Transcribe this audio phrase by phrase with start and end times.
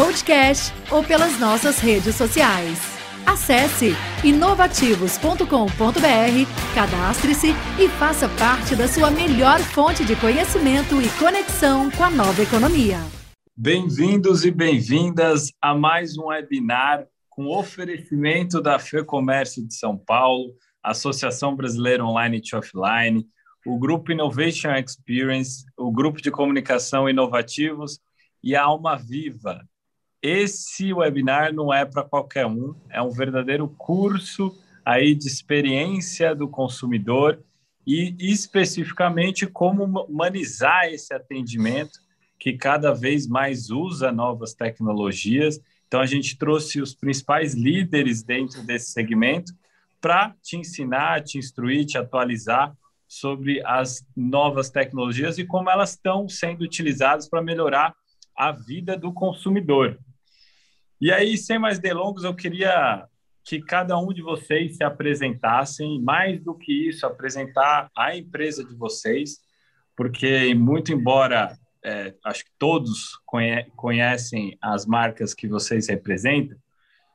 [0.00, 2.78] podcast ou pelas nossas redes sociais.
[3.26, 3.92] Acesse
[4.24, 5.44] inovativos.com.br,
[6.74, 12.42] cadastre-se e faça parte da sua melhor fonte de conhecimento e conexão com a nova
[12.42, 12.96] economia.
[13.54, 21.54] Bem-vindos e bem-vindas a mais um webinar com oferecimento da FEComércio de São Paulo, Associação
[21.54, 23.26] Brasileira Online e Offline,
[23.66, 28.00] o Grupo Innovation Experience, o Grupo de Comunicação Inovativos
[28.42, 29.60] e a Alma Viva.
[30.22, 34.54] Esse webinar não é para qualquer um, é um verdadeiro curso
[34.84, 37.42] aí de experiência do consumidor
[37.86, 41.98] e especificamente como humanizar esse atendimento
[42.38, 45.58] que cada vez mais usa novas tecnologias.
[45.86, 49.52] Então a gente trouxe os principais líderes dentro desse segmento
[50.02, 52.74] para te ensinar, te instruir, te atualizar
[53.08, 57.94] sobre as novas tecnologias e como elas estão sendo utilizadas para melhorar
[58.36, 59.98] a vida do consumidor.
[61.00, 63.06] E aí, sem mais delongas, eu queria
[63.42, 68.74] que cada um de vocês se apresentassem, mais do que isso, apresentar a empresa de
[68.74, 69.38] vocês,
[69.96, 76.56] porque, muito embora é, acho que todos conhe conhecem as marcas que vocês representam,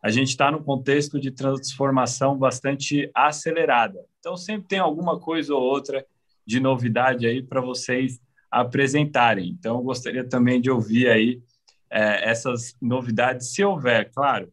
[0.04, 4.00] a gente está num contexto de transformação bastante acelerada.
[4.20, 6.06] Então, sempre tem alguma coisa ou outra
[6.46, 8.20] de novidade aí para vocês
[8.52, 9.50] apresentarem.
[9.50, 11.42] Então, eu gostaria também de ouvir aí
[11.90, 14.52] é, essas novidades, se houver, claro.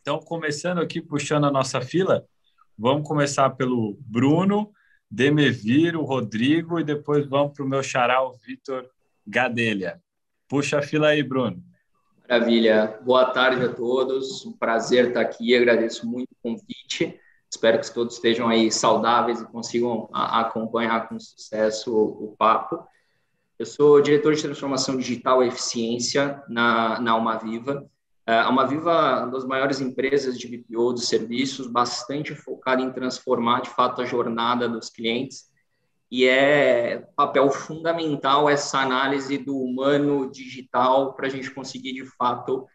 [0.00, 2.24] Então, começando aqui, puxando a nossa fila,
[2.78, 4.72] vamos começar pelo Bruno,
[5.10, 8.88] Demevir, o Rodrigo, e depois vamos para o meu xará, o Vitor
[9.26, 10.02] Gadelha.
[10.48, 11.62] Puxa a fila aí, Bruno.
[12.28, 12.98] Maravilha.
[13.04, 14.44] Boa tarde a todos.
[14.44, 15.54] Um prazer estar aqui.
[15.54, 17.20] Agradeço muito o convite.
[17.48, 22.84] Espero que todos estejam aí saudáveis e consigam acompanhar com sucesso o papo.
[23.58, 27.88] Eu sou diretor de transformação digital e eficiência na, na Alma Viva.
[28.26, 32.82] É, a Alma Viva é uma das maiores empresas de BPO de serviços, bastante focada
[32.82, 35.46] em transformar de fato a jornada dos clientes
[36.10, 42.66] e é papel fundamental essa análise do humano digital para a gente conseguir, de fato,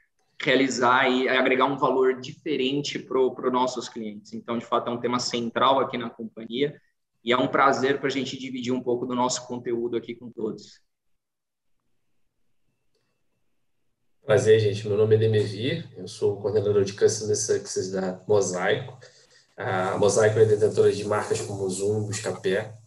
[0.41, 4.33] realizar e agregar um valor diferente para os nossos clientes.
[4.33, 6.75] Então, de fato, é um tema central aqui na companhia
[7.23, 10.29] e é um prazer para a gente dividir um pouco do nosso conteúdo aqui com
[10.29, 10.81] todos.
[14.23, 14.87] Prazer, gente.
[14.87, 18.99] Meu nome é Demevir, eu sou coordenador de Customer Success da Mosaico.
[19.57, 22.77] A Mosaico é detentora de marcas como Zoom, Buscapé,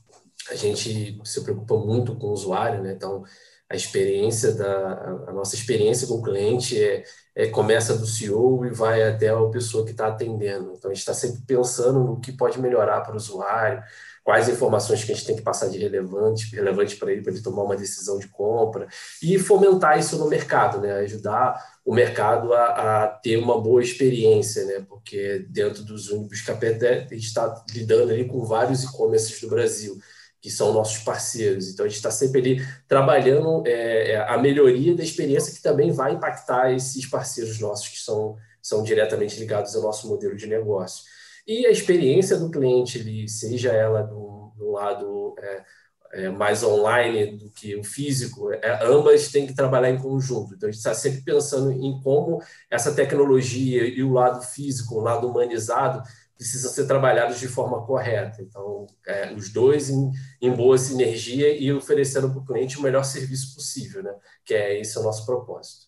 [0.50, 2.92] a gente se preocupa muito com o usuário, né?
[2.92, 3.24] Então,
[3.68, 7.02] a experiência da a nossa experiência com o cliente é,
[7.34, 10.74] é começa do CEO e vai até a pessoa que está atendendo.
[10.76, 13.82] Então, a gente está sempre pensando no que pode melhorar para o usuário,
[14.22, 17.42] quais informações que a gente tem que passar de relevante, relevante para ele, para ele
[17.42, 18.86] tomar uma decisão de compra
[19.22, 20.94] e fomentar isso no mercado, né?
[21.00, 24.84] Ajudar o mercado a, a ter uma boa experiência, né?
[24.88, 29.98] Porque dentro dos ônibus Capé, a gente está lidando ali com vários e-commerces do Brasil
[30.44, 31.70] que são nossos parceiros.
[31.70, 35.90] Então, a gente está sempre ali trabalhando é, é, a melhoria da experiência que também
[35.90, 41.02] vai impactar esses parceiros nossos que são, são diretamente ligados ao nosso modelo de negócio.
[41.46, 45.64] E a experiência do cliente, ele, seja ela do, do lado é,
[46.12, 50.52] é, mais online do que o físico, é, ambas têm que trabalhar em conjunto.
[50.54, 55.00] Então, a gente está sempre pensando em como essa tecnologia e o lado físico, o
[55.00, 56.02] lado humanizado,
[56.36, 58.42] precisam ser trabalhados de forma correta.
[58.42, 63.04] Então, é, os dois em, em, boa sinergia e oferecendo para o cliente o melhor
[63.04, 64.14] serviço possível, né?
[64.44, 65.86] Que é esse é o nosso propósito.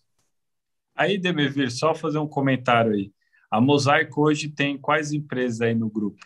[0.94, 3.12] Aí, Demevir, só fazer um comentário aí.
[3.50, 6.24] A Mosaico hoje tem quais empresas aí no grupo?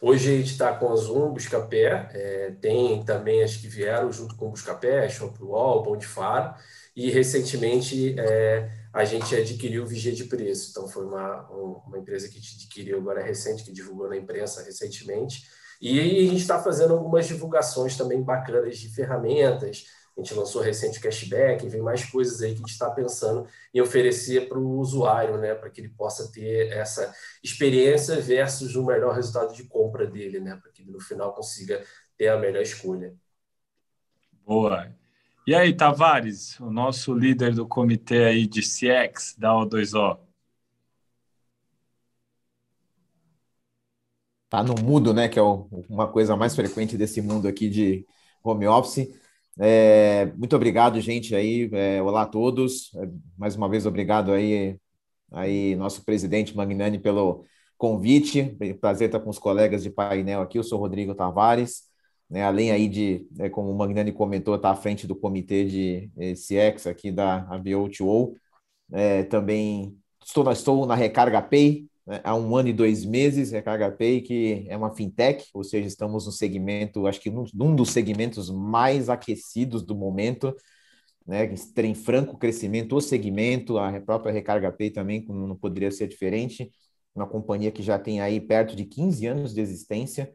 [0.00, 4.36] Hoje a gente está com a Zoom, Buscapé, é, tem também as que vieram junto
[4.36, 6.54] com o Buscapé, Shopwall, Pão de Faro,
[6.94, 10.70] e recentemente é, a gente adquiriu o Vigia de Preço.
[10.70, 15.48] Então, foi uma, uma empresa que adquiriu agora recente, que divulgou na imprensa recentemente.
[15.80, 19.84] E a gente está fazendo algumas divulgações também bacanas de ferramentas.
[20.16, 23.46] A gente lançou recente o cashback, vem mais coisas aí que a gente está pensando
[23.72, 25.54] em oferecer para o usuário, né?
[25.54, 27.14] Para que ele possa ter essa
[27.44, 30.58] experiência versus o melhor resultado de compra dele, né?
[30.60, 31.84] Para que ele no final consiga
[32.16, 33.14] ter a melhor escolha.
[34.44, 34.92] Boa.
[35.48, 40.18] E aí, Tavares, o nosso líder do comitê aí de CX da O2O.
[44.50, 45.26] Tá no mudo, né?
[45.26, 48.06] Que é uma coisa mais frequente desse mundo aqui de
[48.44, 49.08] home office.
[49.58, 51.70] É, muito obrigado, gente, aí.
[51.72, 52.94] É, olá a todos.
[52.96, 53.08] É,
[53.38, 54.78] mais uma vez, obrigado aí,
[55.32, 57.46] aí, nosso presidente Magnani, pelo
[57.78, 58.54] convite.
[58.82, 60.58] Prazer estar com os colegas de painel aqui.
[60.58, 61.87] Eu sou Rodrigo Tavares
[62.28, 65.64] né, além aí de, né, como o Magnani comentou, estar tá à frente do comitê
[65.64, 68.34] de eh, CX aqui da ABO2O,
[68.92, 73.90] é, também estou, estou na Recarga Pay né, há um ano e dois meses, Recarga
[73.90, 77.90] Pay, que é uma fintech, ou seja, estamos no segmento, acho que num, num dos
[77.90, 80.54] segmentos mais aquecidos do momento,
[81.26, 86.72] né, tem franco crescimento o segmento, a própria Recarga Pay também não poderia ser diferente,
[87.14, 90.32] uma companhia que já tem aí perto de 15 anos de existência,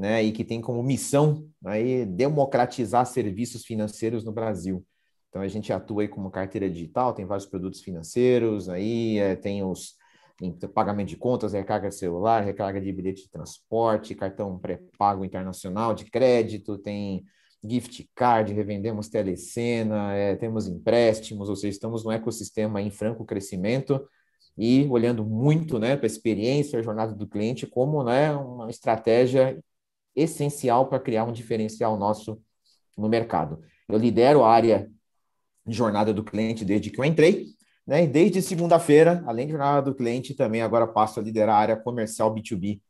[0.00, 4.82] né, e que tem como missão aí democratizar serviços financeiros no Brasil.
[5.28, 9.62] Então a gente atua aí como carteira digital, tem vários produtos financeiros, aí é, tem
[9.62, 10.00] os
[10.38, 15.92] tem pagamento de contas, recarga de celular, recarga de bilhete de transporte, cartão pré-pago internacional
[15.92, 17.22] de crédito, tem
[17.62, 24.02] gift card, revendemos telecena, é, temos empréstimos, ou seja, estamos num ecossistema em franco crescimento
[24.56, 29.62] e olhando muito né, para a experiência, a jornada do cliente como né, uma estratégia
[30.14, 32.40] essencial para criar um diferencial nosso
[32.96, 33.60] no mercado.
[33.88, 34.90] Eu lidero a área
[35.66, 37.46] de jornada do cliente desde que eu entrei,
[37.86, 38.04] né?
[38.04, 41.76] E desde segunda-feira, além de jornada do cliente, também agora passo a liderar a área
[41.76, 42.80] comercial B2B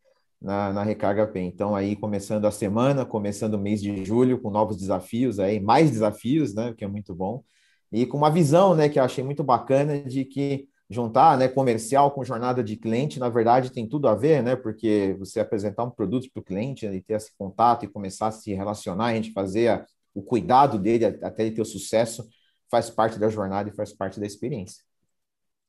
[0.40, 1.44] na, na Recarga Pay.
[1.44, 5.90] Então, aí, começando a semana, começando o mês de julho, com novos desafios aí, mais
[5.90, 6.74] desafios, né?
[6.76, 7.44] Que é muito bom.
[7.92, 12.10] E com uma visão, né, que eu achei muito bacana de que juntar né, comercial
[12.10, 14.56] com jornada de cliente, na verdade, tem tudo a ver, né?
[14.56, 18.26] Porque você apresentar um produto para o cliente né, e ter esse contato e começar
[18.26, 22.28] a se relacionar, a gente fazer a, o cuidado dele até ele ter o sucesso,
[22.68, 24.82] faz parte da jornada e faz parte da experiência.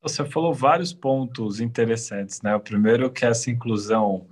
[0.02, 2.56] Você falou vários pontos interessantes, né?
[2.56, 4.28] O primeiro que é essa inclusão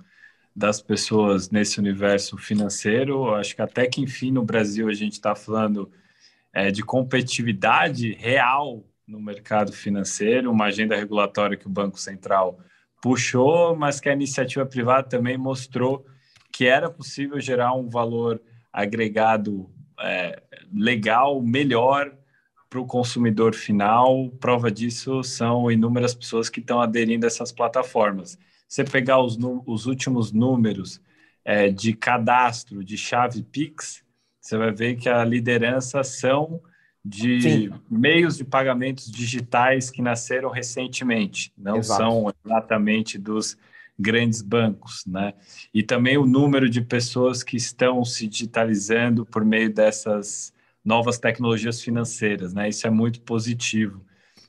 [0.54, 3.32] das pessoas nesse universo financeiro.
[3.36, 5.88] Acho que até que enfim no Brasil a gente está falando
[6.52, 12.60] é, de competitividade real no mercado financeiro, uma agenda regulatória que o Banco Central
[13.02, 16.06] puxou, mas que a iniciativa privada também mostrou
[16.52, 18.40] que era possível gerar um valor
[18.72, 19.68] agregado
[20.00, 20.40] é,
[20.72, 22.14] legal, melhor
[22.68, 24.30] para o consumidor final.
[24.38, 28.38] Prova disso são inúmeras pessoas que estão aderindo a essas plataformas.
[28.68, 29.36] Você pegar os,
[29.66, 31.00] os últimos números
[31.44, 34.04] é, de cadastro de chave Pix,
[34.40, 36.62] você vai ver que a liderança são
[37.04, 37.70] de Sim.
[37.90, 42.02] meios de pagamentos digitais que nasceram recentemente, não Exato.
[42.02, 43.56] são exatamente dos
[43.98, 45.34] grandes bancos, né?
[45.72, 50.52] E também o número de pessoas que estão se digitalizando por meio dessas
[50.84, 52.68] novas tecnologias financeiras, né?
[52.68, 54.02] Isso é muito positivo.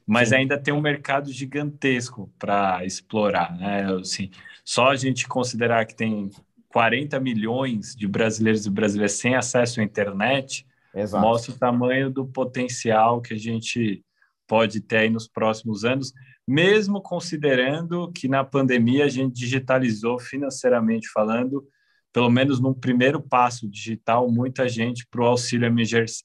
[0.05, 0.35] Mas Sim.
[0.35, 3.93] ainda tem um mercado gigantesco para explorar, né?
[3.93, 4.29] Assim,
[4.63, 6.29] só a gente considerar que tem
[6.69, 11.25] 40 milhões de brasileiros e brasileiras sem acesso à internet, Exato.
[11.25, 14.03] mostra o tamanho do potencial que a gente
[14.47, 16.11] pode ter aí nos próximos anos,
[16.45, 21.65] mesmo considerando que na pandemia a gente digitalizou financeiramente falando,
[22.11, 25.73] pelo menos num primeiro passo digital, muita gente para o auxílio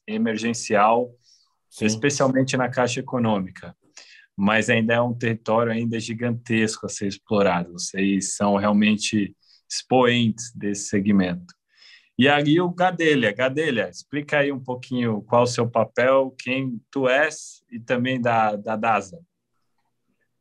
[0.09, 1.09] emergencial,
[1.71, 1.87] Sim.
[1.87, 3.77] especialmente na Caixa Econômica.
[4.37, 7.73] Mas ainda é um território ainda gigantesco a ser explorado.
[7.73, 9.37] Vocês são realmente
[9.71, 11.56] expoentes desse segmento.
[12.19, 13.31] E aí o Gadelha.
[13.31, 18.57] Gadelha, explica aí um pouquinho qual o seu papel, quem tu és e também da,
[18.57, 19.21] da DASA.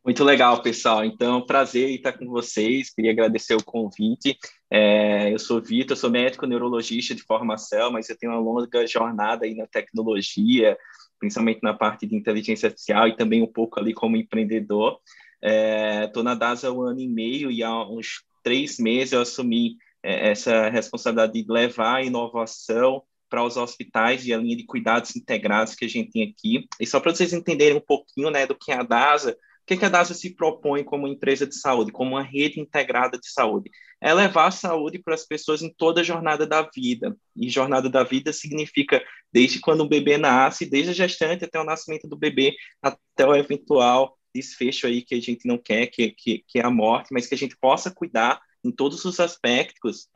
[0.05, 1.03] Muito legal, pessoal.
[1.03, 2.93] Então, prazer estar com vocês.
[2.93, 4.37] Queria agradecer o convite.
[4.69, 9.45] É, eu sou Vitor, sou médico neurologista de formação, mas eu tenho uma longa jornada
[9.45, 10.77] aí na tecnologia,
[11.19, 14.99] principalmente na parte de inteligência artificial e também um pouco ali como empreendedor.
[15.41, 19.21] Estou é, na DASA há um ano e meio e há uns três meses eu
[19.21, 25.15] assumi essa responsabilidade de levar a inovação para os hospitais e a linha de cuidados
[25.15, 26.67] integrados que a gente tem aqui.
[26.79, 29.77] E só para vocês entenderem um pouquinho né, do que é a DASA, o que,
[29.77, 33.71] que a DASA se propõe como empresa de saúde, como uma rede integrada de saúde?
[33.99, 37.17] É levar a saúde para as pessoas em toda a jornada da vida.
[37.35, 41.63] E jornada da vida significa desde quando o bebê nasce, desde a gestante até o
[41.63, 46.43] nascimento do bebê, até o eventual desfecho aí que a gente não quer, que, que,
[46.47, 50.07] que é a morte, mas que a gente possa cuidar em todos os aspectos,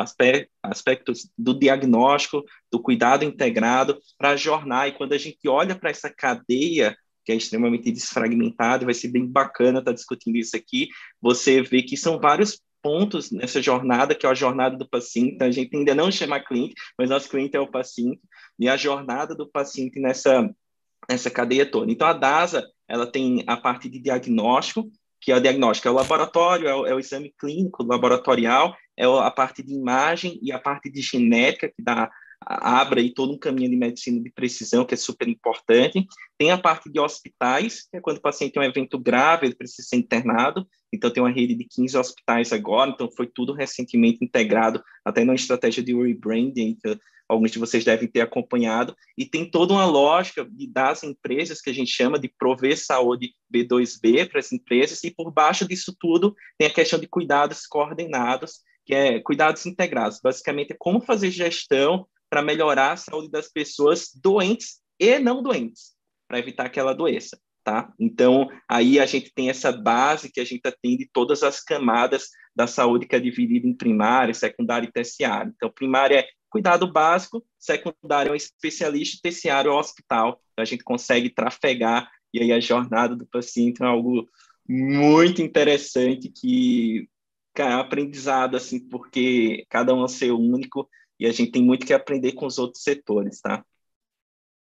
[0.64, 4.88] aspectos do diagnóstico, do cuidado integrado para a jornada.
[4.88, 9.26] E quando a gente olha para essa cadeia que é extremamente desfragmentada, vai ser bem
[9.26, 10.88] bacana estar tá discutindo isso aqui.
[11.22, 15.36] Você vê que são vários pontos nessa jornada, que é a jornada do paciente.
[15.36, 18.20] Então, a gente ainda não chama cliente, mas nosso cliente é o paciente,
[18.58, 20.50] e a jornada do paciente nessa,
[21.08, 21.92] nessa cadeia toda.
[21.92, 24.90] Então, a DASA, ela tem a parte de diagnóstico,
[25.22, 29.06] que é o diagnóstico, é o laboratório, é o, é o exame clínico laboratorial, é
[29.06, 32.10] a parte de imagem e a parte de genética, que dá
[32.42, 36.08] abre aí todo um caminho de medicina de precisão, que é super importante.
[36.38, 39.56] Tem a parte de hospitais, que é quando o paciente tem um evento grave, ele
[39.56, 40.66] precisa ser internado.
[40.92, 45.36] Então, tem uma rede de 15 hospitais agora, então foi tudo recentemente integrado, até numa
[45.36, 46.98] estratégia de rebranding, que
[47.30, 48.96] alguns de vocês devem ter acompanhado.
[49.16, 54.28] E tem toda uma lógica das empresas, que a gente chama de prover saúde B2B
[54.28, 58.96] para as empresas, e por baixo disso tudo tem a questão de cuidados coordenados, que
[58.96, 60.20] é cuidados integrados.
[60.22, 65.94] Basicamente, é como fazer gestão para melhorar a saúde das pessoas doentes e não doentes,
[66.28, 67.94] para evitar aquela doença, tá?
[68.00, 72.68] Então, aí a gente tem essa base que a gente atende todas as camadas da
[72.68, 75.52] saúde que é dividida em primária, secundária e terciária.
[75.56, 80.42] Então, primária é cuidado básico, secundário é um especialista, terciário é o hospital.
[80.52, 84.28] Então, a gente consegue trafegar e aí a jornada do paciente é algo
[84.68, 87.08] muito interessante que
[87.54, 90.90] cara, é um aprendizado assim, porque cada um é ser único
[91.20, 93.64] e a gente tem muito que aprender com os outros setores, tá?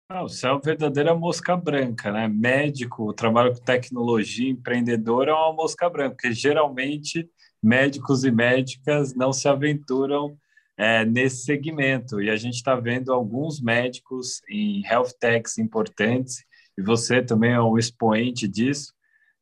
[0.08, 2.28] Ah, você é uma verdadeira mosca branca, né?
[2.28, 7.28] Médico, trabalho com tecnologia, empreendedor é uma mosca branca, porque geralmente
[7.62, 10.38] médicos e médicas não se aventuram
[10.76, 12.20] é, nesse segmento.
[12.20, 16.44] E a gente está vendo alguns médicos em health techs importantes,
[16.76, 18.92] e você também é um expoente disso,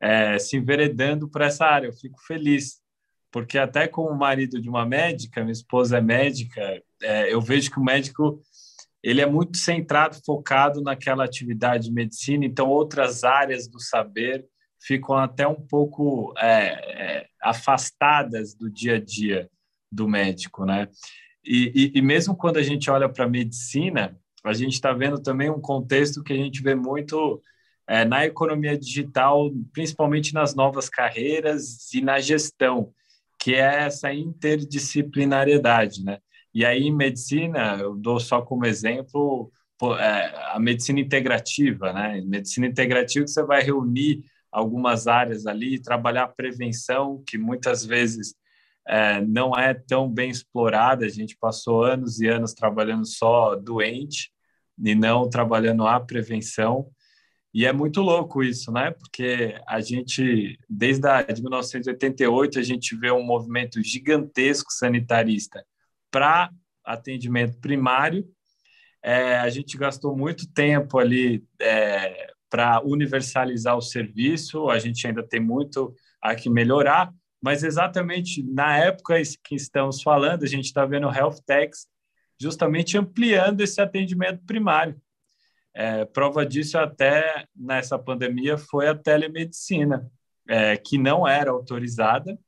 [0.00, 1.86] é, se enveredando para essa área.
[1.86, 2.80] Eu fico feliz,
[3.30, 7.78] porque até como marido de uma médica, minha esposa é médica, é, eu vejo que
[7.78, 8.40] o médico
[9.02, 14.46] ele é muito centrado, focado naquela atividade de medicina, então outras áreas do saber
[14.80, 19.50] ficam até um pouco é, é, afastadas do dia a dia
[19.90, 20.88] do médico, né?
[21.44, 25.20] E, e, e mesmo quando a gente olha para a medicina, a gente está vendo
[25.20, 27.40] também um contexto que a gente vê muito
[27.86, 32.92] é, na economia digital, principalmente nas novas carreiras e na gestão,
[33.38, 36.18] que é essa interdisciplinariedade, né?
[36.54, 39.50] E aí, em medicina, eu dou só como exemplo
[39.98, 42.20] é, a medicina integrativa, né?
[42.24, 48.34] Medicina integrativa que você vai reunir algumas áreas ali, trabalhar prevenção, que muitas vezes
[48.86, 51.04] é, não é tão bem explorada.
[51.04, 54.32] A gente passou anos e anos trabalhando só doente
[54.82, 56.88] e não trabalhando a prevenção.
[57.54, 58.90] E é muito louco isso, né?
[58.92, 65.64] Porque a gente, desde a, de 1988, a gente vê um movimento gigantesco sanitarista
[66.10, 66.50] para
[66.84, 68.26] atendimento primário.
[69.02, 75.22] É, a gente gastou muito tempo ali é, para universalizar o serviço, a gente ainda
[75.26, 77.12] tem muito a que melhorar,
[77.42, 81.88] mas exatamente na época que estamos falando, a gente está vendo o Health Techs
[82.40, 85.00] justamente ampliando esse atendimento primário.
[85.74, 90.10] É, prova disso até nessa pandemia foi a telemedicina,
[90.48, 92.38] é, que não era autorizada,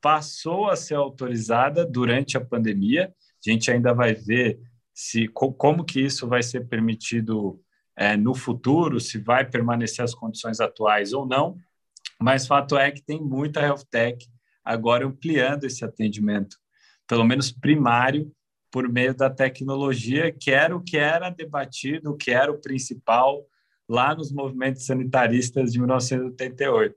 [0.00, 3.12] passou a ser autorizada durante a pandemia.
[3.46, 4.58] A gente ainda vai ver
[4.94, 7.60] se como que isso vai ser permitido
[7.94, 11.56] é, no futuro, se vai permanecer as condições atuais ou não.
[12.20, 14.26] Mas fato é que tem muita health tech
[14.64, 16.56] agora ampliando esse atendimento,
[17.06, 18.32] pelo menos primário,
[18.70, 23.46] por meio da tecnologia, que era o que era debatido, que era o principal
[23.88, 26.94] lá nos movimentos sanitaristas de 1988.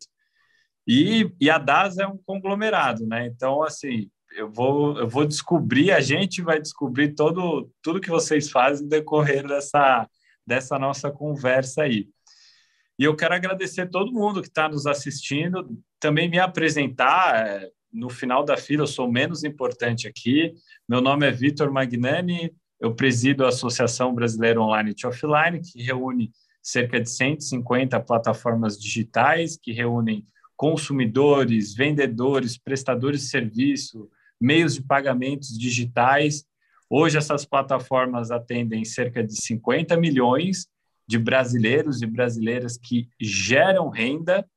[0.87, 3.27] E, e a DAS é um conglomerado, né?
[3.27, 8.49] Então, assim, eu vou, eu vou descobrir, a gente vai descobrir todo, tudo que vocês
[8.49, 10.09] fazem no decorrer dessa,
[10.45, 12.07] dessa nossa conversa aí.
[12.99, 15.65] E eu quero agradecer todo mundo que está nos assistindo,
[16.01, 17.47] também me apresentar.
[17.47, 20.53] É, no final da fila, eu sou menos importante aqui.
[20.87, 26.29] Meu nome é Vitor Magnani, eu presido a Associação Brasileira Online e Offline, que reúne
[26.61, 30.27] cerca de 150 plataformas digitais, que reúnem
[30.57, 36.43] consumidores, vendedores, prestadores de serviço, meios de pagamentos digitais.
[36.89, 40.67] Hoje, essas plataformas atendem cerca de 50 milhões
[41.09, 44.47] de brasileiros e brasileiras que geram renda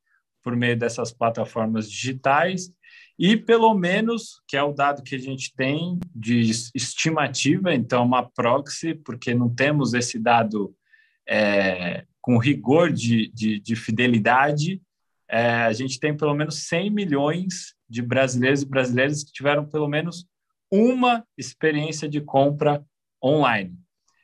[0.42, 2.70] por meio dessas plataformas digitais
[3.18, 8.28] e pelo menos, que é o dado que a gente tem de estimativa, então uma
[8.28, 10.76] proxy, porque não temos esse dado
[11.26, 14.82] é, com rigor de, de, de fidelidade,
[15.30, 19.88] é, a gente tem pelo menos 100 milhões de brasileiros e brasileiras que tiveram pelo
[19.88, 20.26] menos
[20.70, 22.84] uma experiência de compra
[23.24, 23.81] online.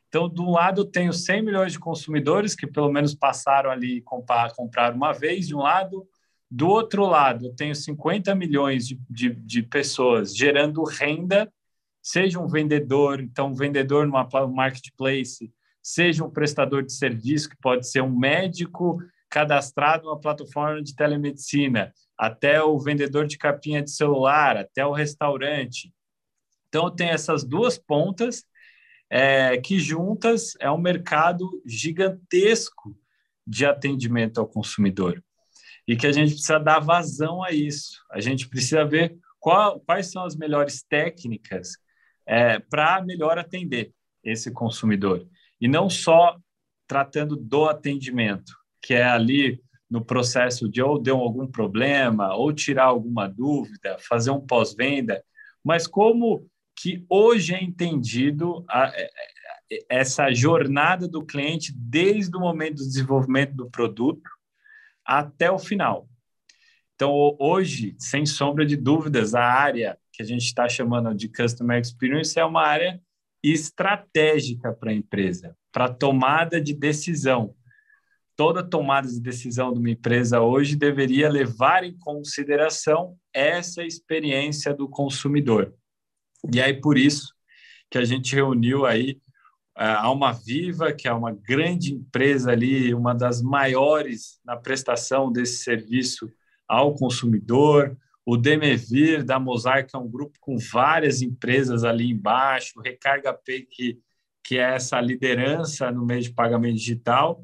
[0.08, 4.00] Então, de um lado, eu tenho 100 milhões de consumidores que pelo menos passaram ali
[4.02, 6.08] comprar, comprar uma vez, de um lado,
[6.50, 11.52] Do outro lado, eu tenho 50 milhões de, de, de pessoas gerando renda,
[12.02, 17.86] seja um vendedor, então um vendedor numa marketplace, seja um prestador de serviço, que pode
[17.86, 18.98] ser um médico
[19.28, 25.92] cadastrado numa plataforma de telemedicina, até o vendedor de capinha de celular, até o restaurante.
[26.68, 28.44] Então, tem essas duas pontas
[29.10, 32.96] é, que juntas é um mercado gigantesco
[33.46, 35.22] de atendimento ao consumidor
[35.86, 38.04] e que a gente precisa dar vazão a isso.
[38.10, 41.78] A gente precisa ver qual, quais são as melhores técnicas
[42.26, 45.26] é, para melhor atender esse consumidor
[45.58, 46.38] e não só
[46.86, 52.84] tratando do atendimento, que é ali no processo de ou deu algum problema ou tirar
[52.84, 55.24] alguma dúvida, fazer um pós-venda,
[55.64, 56.46] mas como
[56.80, 59.10] que hoje é entendido a, é,
[59.70, 64.30] é, essa jornada do cliente desde o momento do desenvolvimento do produto
[65.04, 66.08] até o final.
[66.94, 71.80] Então, hoje, sem sombra de dúvidas, a área que a gente está chamando de Customer
[71.80, 73.00] Experience é uma área
[73.42, 77.54] estratégica para a empresa, para tomada de decisão.
[78.36, 84.88] Toda tomada de decisão de uma empresa hoje deveria levar em consideração essa experiência do
[84.88, 85.74] consumidor.
[86.52, 87.34] E aí, por isso
[87.90, 89.20] que a gente reuniu aí
[89.74, 95.62] a Alma Viva, que é uma grande empresa ali, uma das maiores na prestação desse
[95.62, 96.30] serviço
[96.66, 103.32] ao consumidor, o Demevir, da Mosaic, é um grupo com várias empresas ali embaixo, Recarga
[103.32, 103.98] Pay, que,
[104.44, 107.42] que é essa liderança no meio de pagamento digital,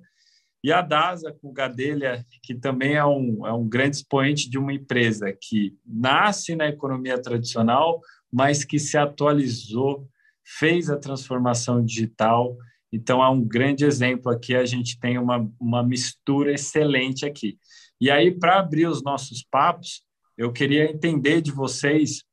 [0.63, 4.59] e a DASA, com o Gadelha, que também é um, é um grande expoente de
[4.59, 8.01] uma empresa que nasce na economia tradicional,
[8.35, 10.09] mas que se atualizou,
[10.45, 12.59] fez a transformação digital.
[12.93, 14.57] Então, é um grande exemplo aqui.
[14.57, 17.57] A gente tem uma, uma mistura excelente aqui.
[18.01, 20.03] E aí, para abrir os nossos papos,
[20.37, 22.25] eu queria entender de vocês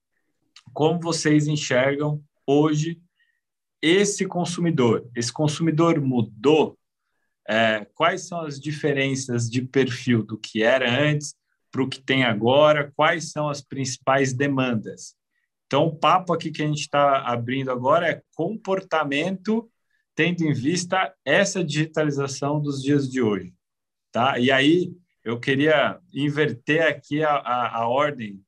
[0.73, 2.99] como vocês enxergam hoje
[3.79, 5.07] esse consumidor.
[5.15, 6.79] Esse consumidor mudou?
[7.47, 11.35] É, quais são as diferenças de perfil do que era antes
[11.71, 12.91] para o que tem agora?
[12.95, 15.15] Quais são as principais demandas?
[15.71, 19.71] Então, o papo aqui que a gente está abrindo agora é comportamento,
[20.13, 23.53] tendo em vista essa digitalização dos dias de hoje.
[24.11, 24.37] Tá?
[24.37, 28.43] E aí, eu queria inverter aqui a, a, a ordem.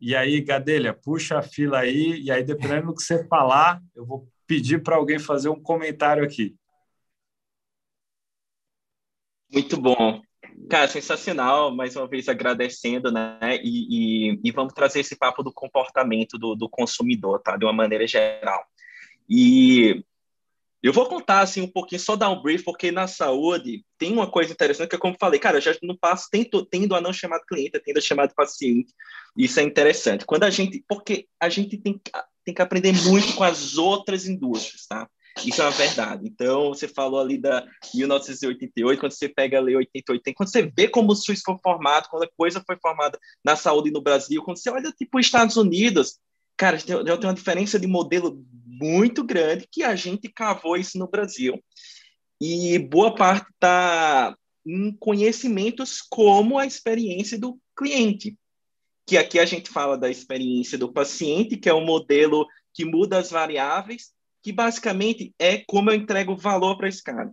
[0.00, 4.06] E aí, Gadelha, puxa a fila aí, e aí, dependendo do que você falar, eu
[4.06, 6.56] vou pedir para alguém fazer um comentário aqui.
[9.52, 10.22] Muito bom.
[10.68, 13.38] Cara, sensacional, mais uma vez agradecendo, né?
[13.62, 17.56] E, e, e vamos trazer esse papo do comportamento do, do, consumidor, tá?
[17.56, 18.64] De uma maneira geral.
[19.28, 20.04] E
[20.82, 24.28] eu vou contar, assim, um pouquinho, só dar um brief, porque na saúde tem uma
[24.30, 27.40] coisa interessante que, como falei, cara, eu já não passo tendo, tendo a não chamar
[27.46, 28.92] cliente, tendo a chamar paciente.
[29.36, 30.24] Isso é interessante.
[30.24, 32.00] Quando a gente, porque a gente tem,
[32.44, 35.08] tem que aprender muito com as outras indústrias, tá?
[35.44, 36.26] Isso é uma verdade.
[36.26, 40.88] Então, você falou ali da 1988, quando você pega a Lei 88, quando você vê
[40.88, 44.58] como o SUS foi formado, quando a coisa foi formada na saúde no Brasil, quando
[44.58, 46.18] você olha, tipo, os Estados Unidos,
[46.56, 51.08] cara, já tem uma diferença de modelo muito grande que a gente cavou isso no
[51.08, 51.62] Brasil.
[52.40, 58.36] E boa parte está em conhecimentos como a experiência do cliente.
[59.06, 63.18] Que aqui a gente fala da experiência do paciente, que é um modelo que muda
[63.18, 67.30] as variáveis, que basicamente é como eu entrego valor para esse cara.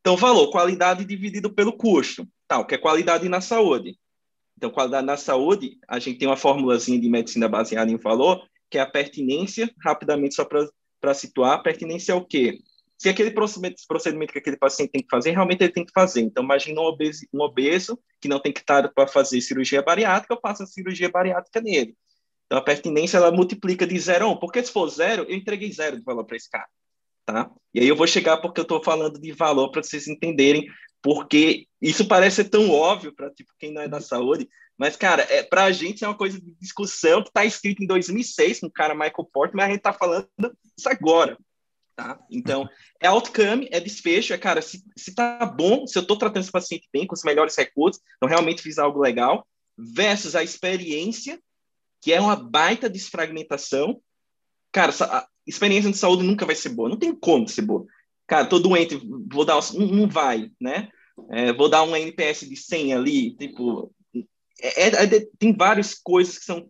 [0.00, 3.98] Então, valor, qualidade dividido pelo custo, tal, que é qualidade na saúde.
[4.56, 8.78] Então, qualidade na saúde, a gente tem uma formulazinha de medicina baseada em valor, que
[8.78, 12.58] é a pertinência, rapidamente só para situar, pertinência é o quê?
[12.98, 16.20] Se aquele procedimento, procedimento que aquele paciente tem que fazer, realmente ele tem que fazer.
[16.20, 20.34] Então, imagina um obeso, um obeso que não tem que estar para fazer cirurgia bariátrica,
[20.34, 21.96] eu faço a cirurgia bariátrica nele.
[22.48, 24.36] Então, a pertinência, ela multiplica de zero a um.
[24.36, 26.66] Porque se for zero, eu entreguei zero de valor para esse cara.
[27.26, 27.50] Tá?
[27.74, 30.66] E aí eu vou chegar porque eu estou falando de valor para vocês entenderem,
[31.02, 35.42] porque isso parece tão óbvio para tipo, quem não é da saúde, mas, cara, é,
[35.42, 38.72] para a gente é uma coisa de discussão que está escrito em 2006 com o
[38.72, 40.26] cara Michael Porter, mas a gente está falando
[40.76, 41.36] isso agora.
[41.94, 42.18] Tá?
[42.30, 42.66] Então,
[43.02, 46.52] é outcome, é desfecho, é, cara, se, se tá bom, se eu estou tratando esse
[46.52, 51.38] paciente bem, com os melhores recursos, então realmente fiz algo legal, versus a experiência
[52.00, 54.00] que é uma baita desfragmentação.
[54.72, 57.86] Cara, a experiência de saúde nunca vai ser boa, não tem como ser boa.
[58.26, 59.00] Cara, tô doente,
[59.32, 60.88] vou dar, não, não vai, né?
[61.30, 63.92] É, vou dar um NPS de 100 ali, tipo,
[64.60, 66.68] é, é, é, tem várias coisas que são,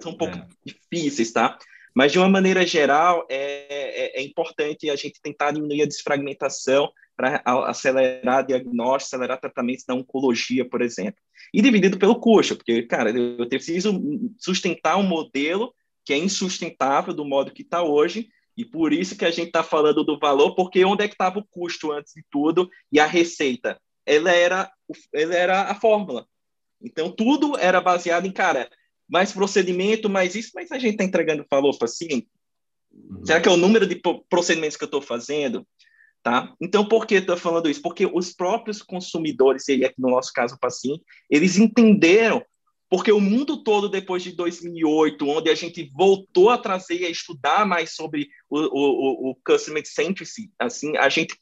[0.00, 0.46] são um pouco é.
[0.64, 1.58] difíceis, tá?
[1.94, 6.90] Mas, de uma maneira geral, é, é, é, importante a gente tentar diminuir a desfragmentação
[7.20, 11.20] para acelerar diagnóstico, acelerar tratamentos da oncologia, por exemplo.
[11.52, 14.00] E dividido pelo custo, porque, cara, eu preciso
[14.38, 19.24] sustentar um modelo que é insustentável do modo que está hoje, e por isso que
[19.26, 22.24] a gente está falando do valor, porque onde é que estava o custo antes de
[22.30, 23.78] tudo e a receita?
[24.06, 24.72] Ela era,
[25.12, 26.26] ela era a fórmula.
[26.82, 28.70] Então, tudo era baseado em, cara,
[29.06, 32.28] mais procedimento, mais isso, mas a gente está entregando valor para paciente.
[32.90, 33.26] Uhum.
[33.26, 35.66] Será que é o número de procedimentos que eu estou fazendo?
[36.22, 36.54] Tá?
[36.60, 37.80] Então, por que estou falando isso?
[37.80, 42.44] Porque os próprios consumidores, e aqui no nosso caso o paciente, eles entenderam,
[42.90, 47.64] porque o mundo todo, depois de 2008, onde a gente voltou a trazer, a estudar
[47.64, 51.34] mais sobre o, o, o Customer Centricity, assim, a gente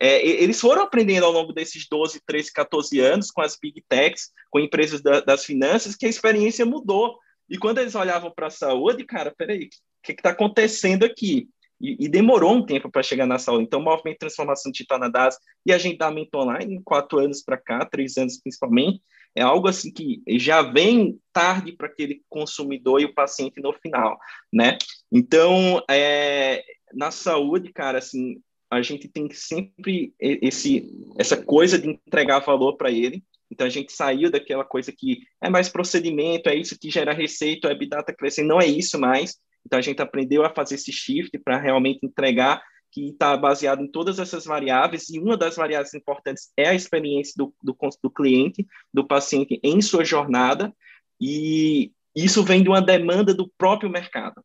[0.00, 4.30] é, eles foram aprendendo ao longo desses 12, 13, 14 anos com as big techs,
[4.50, 7.16] com empresas da, das finanças, que a experiência mudou.
[7.48, 9.68] E quando eles olhavam para a saúde, cara, peraí, o
[10.02, 11.48] que está acontecendo aqui?
[11.80, 13.64] E, e, demorou um tempo para chegar na saúde.
[13.64, 17.84] Então, o movimento de transformação digital na DAS e agendamento online, quatro anos para cá,
[17.84, 19.02] três anos principalmente,
[19.34, 24.16] é algo assim que já vem tarde para aquele consumidor e o paciente no final,
[24.52, 24.78] né?
[25.10, 32.38] Então, é, na saúde, cara, assim, a gente tem sempre esse, essa coisa de entregar
[32.40, 33.24] valor para ele.
[33.50, 37.68] Então, a gente saiu daquela coisa que é mais procedimento, é isso que gera receita,
[37.68, 39.36] é data crescendo, não é isso mais.
[39.64, 43.90] Então, a gente aprendeu a fazer esse shift para realmente entregar que está baseado em
[43.90, 48.64] todas essas variáveis, e uma das variáveis importantes é a experiência do, do, do cliente,
[48.92, 50.72] do paciente em sua jornada,
[51.20, 54.44] e isso vem de uma demanda do próprio mercado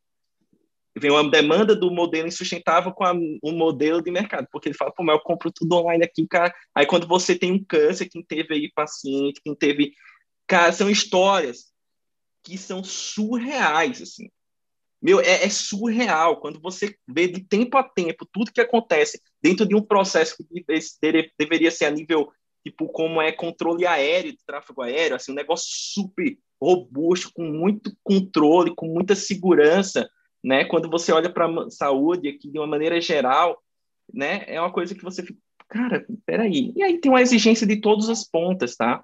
[0.99, 4.91] vem uma demanda do modelo insustentável com a, um modelo de mercado, porque ele fala,
[4.91, 6.53] pô, mas eu compro tudo online aqui, cara.
[6.75, 9.93] Aí quando você tem um câncer, quem teve aí paciente, quem teve.
[10.45, 11.71] Cara, são histórias
[12.43, 14.29] que são surreais, assim.
[15.01, 19.65] Meu, é, é, surreal quando você vê de tempo a tempo tudo que acontece dentro
[19.65, 20.45] de um processo que
[21.37, 22.29] deveria ser a nível,
[22.65, 27.95] tipo, como é controle aéreo, de tráfego aéreo, assim, um negócio super robusto, com muito
[28.03, 30.09] controle, com muita segurança,
[30.43, 30.65] né?
[30.65, 33.61] Quando você olha para a saúde aqui de uma maneira geral,
[34.13, 34.43] né?
[34.47, 36.73] É uma coisa que você fica, cara, peraí.
[36.75, 39.01] E aí tem uma exigência de todas as pontas, tá?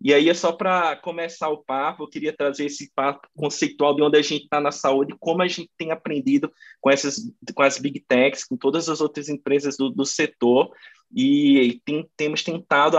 [0.00, 4.02] E aí é só para começar o papo, eu queria trazer esse papo conceitual de
[4.02, 7.16] onde a gente está na saúde, como a gente tem aprendido com essas,
[7.52, 10.70] com as big techs, com todas as outras empresas do, do setor,
[11.12, 12.96] e tem, temos tentado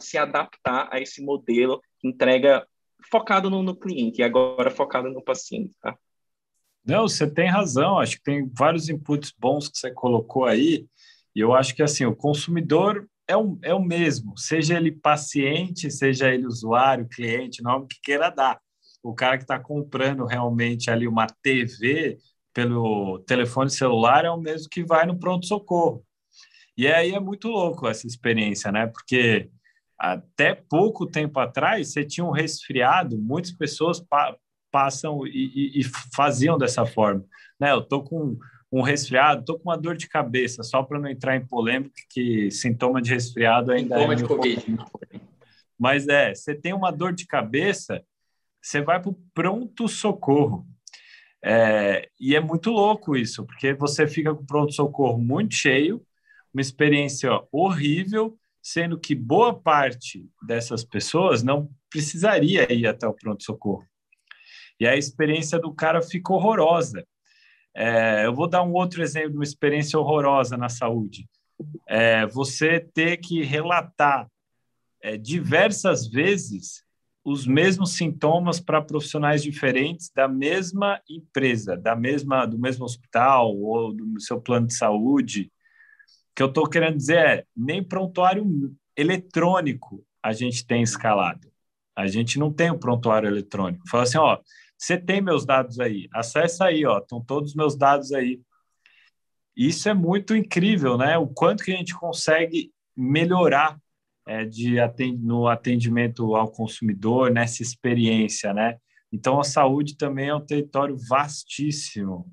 [0.00, 2.66] se adaptar a esse modelo que entrega
[3.10, 5.96] focado no, no cliente e agora focado no paciente, tá?
[6.84, 7.98] Não, você tem razão.
[7.98, 10.86] Acho que tem vários inputs bons que você colocou aí.
[11.34, 15.88] E eu acho que assim o consumidor é o, é o mesmo, seja ele paciente,
[15.88, 18.60] seja ele usuário, cliente, nome que queira dar.
[19.02, 22.18] O cara que está comprando realmente ali uma TV
[22.52, 26.04] pelo telefone celular é o mesmo que vai no pronto-socorro.
[26.76, 28.88] E aí é muito louco essa experiência, né?
[28.88, 29.48] Porque
[29.96, 34.04] até pouco tempo atrás você tinha um resfriado, muitas pessoas
[34.72, 37.24] passam e, e, e faziam dessa forma.
[37.60, 37.70] Né?
[37.70, 38.36] Eu tô com
[38.72, 42.50] um resfriado, tô com uma dor de cabeça, só para não entrar em polêmica, que
[42.50, 44.16] sintoma de resfriado ainda sintoma é.
[44.16, 44.76] de COVID.
[45.78, 48.04] Mas é, você tem uma dor de cabeça,
[48.62, 50.66] você vai para o pronto-socorro.
[51.42, 56.04] É, e é muito louco isso, porque você fica com o pronto-socorro muito cheio,
[56.52, 63.84] uma experiência horrível, sendo que boa parte dessas pessoas não precisaria ir até o pronto-socorro.
[64.78, 67.06] E a experiência do cara ficou horrorosa.
[67.74, 71.28] É, eu vou dar um outro exemplo de uma experiência horrorosa na saúde.
[71.88, 74.26] É, você ter que relatar
[75.02, 76.84] é, diversas vezes
[77.24, 83.92] os mesmos sintomas para profissionais diferentes da mesma empresa, da mesma do mesmo hospital ou
[83.92, 85.52] do seu plano de saúde.
[86.30, 91.50] O que eu estou querendo dizer é nem prontuário eletrônico a gente tem escalado.
[91.96, 93.88] A gente não tem o prontuário eletrônico.
[93.88, 94.38] Fala assim, ó,
[94.80, 98.40] você tem meus dados aí, acessa aí, ó, estão todos os meus dados aí.
[99.54, 101.18] Isso é muito incrível, né?
[101.18, 103.78] O quanto que a gente consegue melhorar
[104.26, 108.78] é, de atend no atendimento ao consumidor, nessa experiência, né?
[109.12, 112.26] Então, a saúde também é um território vastíssimo.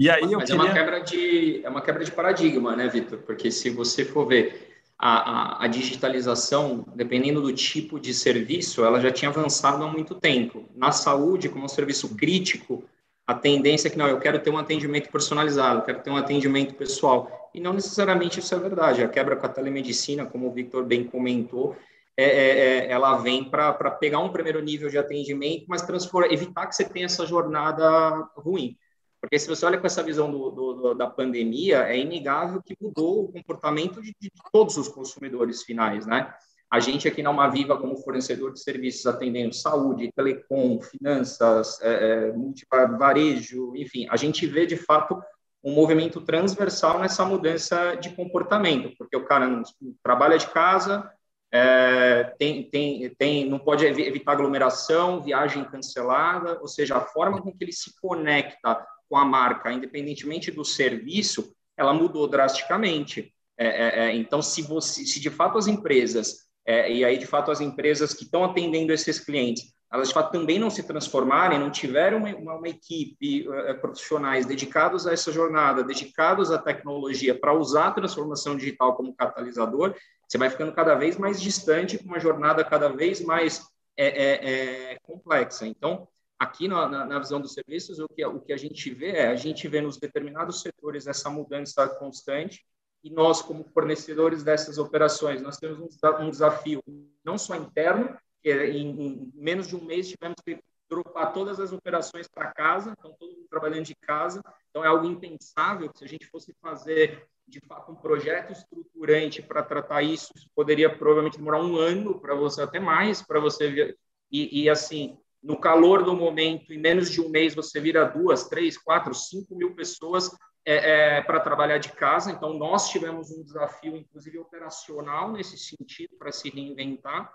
[0.00, 0.54] E aí Mas eu queria...
[0.54, 3.18] é uma quebra de é uma quebra de paradigma, né, Vitor?
[3.18, 4.65] Porque se você for ver
[4.98, 10.64] a, a, digitalização, dependendo do tipo de serviço, ela já tinha avançado há muito tempo.
[10.74, 12.84] Na saúde, como um serviço crítico,
[13.26, 16.74] a tendência é que não, eu quero ter um atendimento personalizado, quero ter um atendimento
[16.74, 17.50] pessoal.
[17.52, 19.02] E não necessariamente isso é verdade.
[19.02, 21.76] A quebra com a telemedicina, como o Victor bem comentou,
[22.16, 25.86] é, é, é ela vem para pegar um primeiro nível de atendimento, mas
[26.30, 28.78] evitar que você tenha essa jornada ruim.
[29.26, 33.24] Porque se você olha com essa visão do, do, da pandemia, é inegável que mudou
[33.24, 36.32] o comportamento de, de, todos os consumidores finais, né?
[36.70, 42.30] A gente aqui na Uma Viva, como fornecedor de serviços atendendo saúde, telecom, finanças, é,
[42.30, 45.20] é varejo, enfim, a gente vê de fato
[45.62, 49.64] um movimento transversal nessa mudança de comportamento, porque o cara não
[50.04, 51.10] trabalha de casa,
[51.50, 57.50] é, tem, tem, tem, não pode evitar aglomeração, viagem cancelada, ou seja, a forma com
[57.50, 63.32] que ele se conecta com a marca, independentemente do serviço, ela mudou drasticamente.
[63.58, 67.26] É, é, é então, se, você, se de fato as empresas, é, e aí de
[67.26, 71.58] fato as empresas que estão atendendo esses clientes, elas de fato também não se transformarem,
[71.58, 77.38] não tiveram uma, uma, uma equipe uh, profissionais dedicados a essa jornada, dedicados à tecnologia
[77.38, 79.94] para usar a transformação digital como catalisador,
[80.28, 83.64] você vai ficando cada vez mais distante, com uma jornada cada vez mais
[83.96, 85.66] é, é, é complexa.
[85.66, 89.12] Então, aqui na, na, na, visão dos serviços, o que, o que a gente vê
[89.12, 92.64] é, a gente vê nos determinados setores essa mudança constante,
[93.02, 95.88] e nós, como fornecedores dessas operações, nós temos um,
[96.24, 96.82] um desafio
[97.24, 101.58] não só interno, que é, em, em, menos de um mês tivemos que dropar todas
[101.58, 105.98] as operações para casa, então todo mundo trabalhando de casa, então é algo impensável que
[105.98, 110.94] se a gente fosse fazer de fato um projeto estruturante para tratar isso, isso poderia
[110.94, 113.96] provavelmente demorar um ano para você até mais para você
[114.30, 115.16] e, e, assim
[115.46, 119.54] no calor do momento em menos de um mês você vira duas três quatro cinco
[119.54, 120.30] mil pessoas
[120.64, 126.16] é, é, para trabalhar de casa então nós tivemos um desafio inclusive operacional nesse sentido
[126.18, 127.32] para se reinventar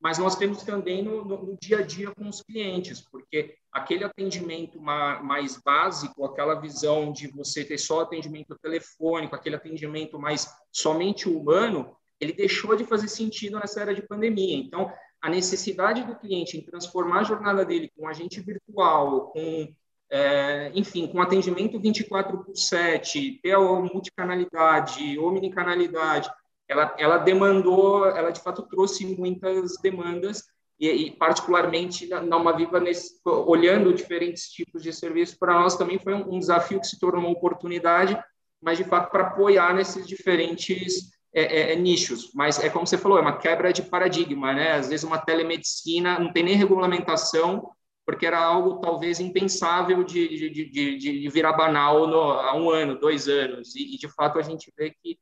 [0.00, 4.02] mas nós temos também no, no, no, dia a dia com os clientes, porque aquele
[4.02, 11.28] atendimento mais básico, aquela visão de você ter só atendimento telefônico, aquele atendimento mais somente
[11.28, 14.56] humano, ele deixou de fazer sentido nessa era de pandemia.
[14.56, 19.72] Então, a necessidade do cliente em transformar a jornada dele com agente virtual, com,
[20.10, 26.30] é, enfim, com atendimento 24 por 7, ter a multicanalidade, omnicanalidade,
[26.70, 30.44] ela, ela demandou, ela de fato trouxe muitas demandas
[30.78, 35.76] e, e particularmente na, na Uma Viva, nesse, olhando diferentes tipos de serviços, para nós
[35.76, 38.18] também foi um, um, desafio que se tornou uma oportunidade,
[38.62, 42.32] mas de fato para apoiar nesses diferentes é, é, é, nichos.
[42.34, 44.72] Mas é como você falou, é uma quebra de paradigma, né?
[44.72, 47.70] Às vezes uma telemedicina não tem nem regulamentação,
[48.04, 52.98] porque era algo talvez impensável de, de, de, de virar banal no, há um ano,
[52.98, 53.74] dois anos.
[53.76, 55.18] E, e de fato a gente vê que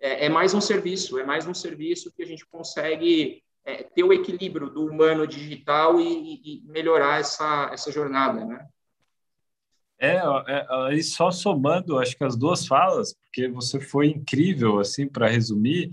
[0.00, 4.02] é, é, mais um serviço, é mais um serviço que a gente consegue é, ter
[4.02, 8.66] o equilíbrio do humano digital e, e, melhorar essa, essa jornada, né?
[9.98, 15.06] É, é, aí só somando, acho que as duas falas, porque você foi incrível, assim,
[15.06, 15.90] para resumir,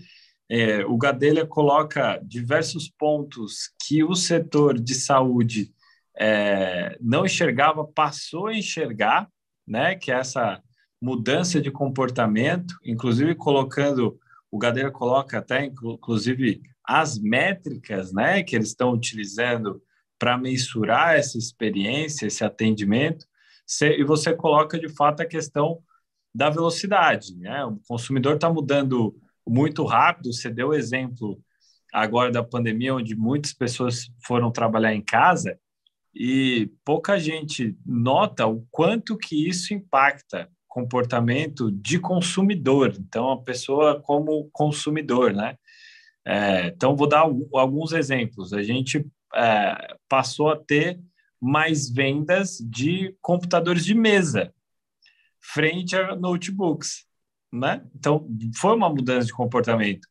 [0.49, 5.71] é, o Gadelha coloca diversos pontos que o setor de saúde
[6.17, 9.29] é, não enxergava, passou a enxergar,
[9.67, 10.61] né, que é essa
[10.99, 14.17] mudança de comportamento, inclusive colocando,
[14.49, 19.81] o Gadeira coloca até, inclusive, as métricas né, que eles estão utilizando
[20.17, 23.27] para mensurar essa experiência, esse atendimento,
[23.81, 25.83] e você coloca, de fato, a questão
[26.37, 27.35] da velocidade.
[27.35, 27.65] Né?
[27.65, 31.41] O consumidor está mudando muito rápido, você deu o exemplo
[31.91, 35.57] agora da pandemia, onde muitas pessoas foram trabalhar em casa,
[36.13, 43.99] e pouca gente nota o quanto que isso impacta comportamento de consumidor, então a pessoa
[43.99, 45.55] como consumidor, né?
[46.25, 47.21] É, então vou dar
[47.53, 48.53] alguns exemplos.
[48.53, 50.99] A gente é, passou a ter
[51.41, 54.53] mais vendas de computadores de mesa
[55.53, 57.05] frente a notebooks,
[57.51, 57.83] né?
[57.95, 60.07] Então foi uma mudança de comportamento.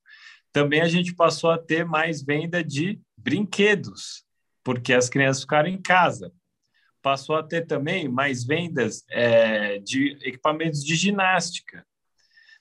[0.53, 4.25] Também a gente passou a ter mais venda de brinquedos,
[4.65, 6.33] porque as crianças ficaram em casa
[7.07, 11.87] passou a ter também mais vendas é, de equipamentos de ginástica.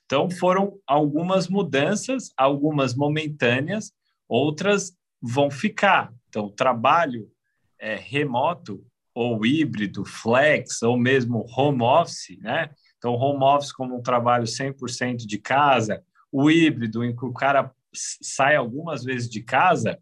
[0.04, 3.90] Então, foram algumas mudanças, algumas momentâneas,
[4.28, 6.14] outras vão ficar.
[6.28, 7.28] Então, trabalho
[7.76, 12.68] é, remoto ou híbrido, flex, ou mesmo home office, né?
[12.98, 17.72] Então, home office como um trabalho 100% de casa, o híbrido, em que o cara
[17.94, 19.98] sai algumas vezes de casa,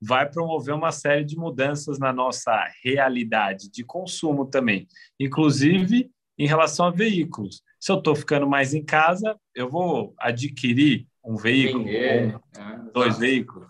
[0.00, 4.88] vai promover uma série de mudanças na nossa realidade de consumo também,
[5.20, 7.62] inclusive em relação a veículos.
[7.78, 12.90] Se eu estou ficando mais em casa, eu vou adquirir um veículo, Vender, um, é,
[12.92, 13.68] dois veículos.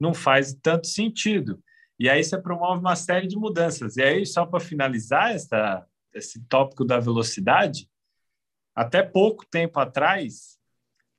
[0.00, 1.62] Não faz tanto sentido.
[2.04, 3.96] E aí você promove uma série de mudanças.
[3.96, 7.88] E aí, só para finalizar essa, esse tópico da velocidade,
[8.74, 10.58] até pouco tempo atrás,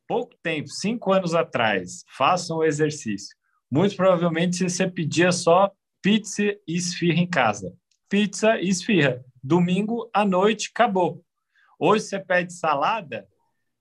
[0.08, 3.36] pouco tempo, cinco anos atrás, façam o exercício
[3.70, 5.72] muito provavelmente você pedia só
[6.02, 7.74] pizza e esfirra em casa.
[8.08, 9.24] Pizza e esfirra.
[9.44, 11.24] domingo à noite acabou.
[11.80, 13.28] Hoje você pede salada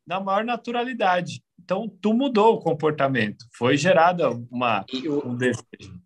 [0.06, 1.42] na maior naturalidade.
[1.58, 4.84] Então, tu mudou o comportamento, foi gerada uma,
[5.24, 6.02] um desejo.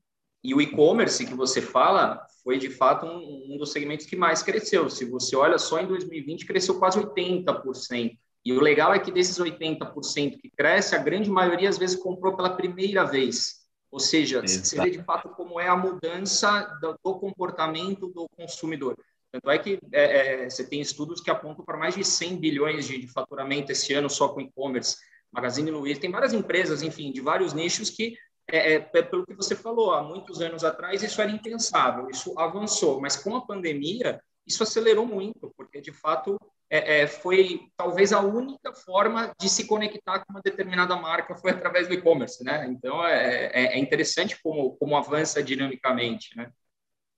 [0.48, 4.42] E o e-commerce que você fala foi, de fato, um, um, dos segmentos que mais
[4.42, 4.88] cresceu.
[4.88, 8.16] Se você olha só em 2020, cresceu quase 80%.
[8.46, 12.34] E o legal é que desses 80% que cresce, a grande maioria, às vezes, comprou
[12.34, 13.56] pela primeira vez.
[13.90, 14.66] Ou seja, Exato.
[14.66, 18.96] você vê, de fato, como é a mudança do, do comportamento do consumidor.
[19.30, 22.86] Tanto é que é, é, você tem estudos que apontam para mais de 100 bilhões
[22.86, 24.96] de, de faturamento esse ano só com e-commerce.
[25.30, 28.16] Magazine Luiza, tem várias empresas, enfim, de vários nichos que,
[28.50, 32.38] é, é, é, pelo que você falou, há muitos anos atrás isso era impensável, isso
[32.38, 36.38] avançou, mas com a pandemia isso acelerou muito, porque de fato
[36.70, 41.50] é, é, foi talvez a única forma de se conectar com uma determinada marca foi
[41.50, 42.66] através do e-commerce, né?
[42.70, 46.50] Então é, é, é interessante como, como avança dinamicamente, né?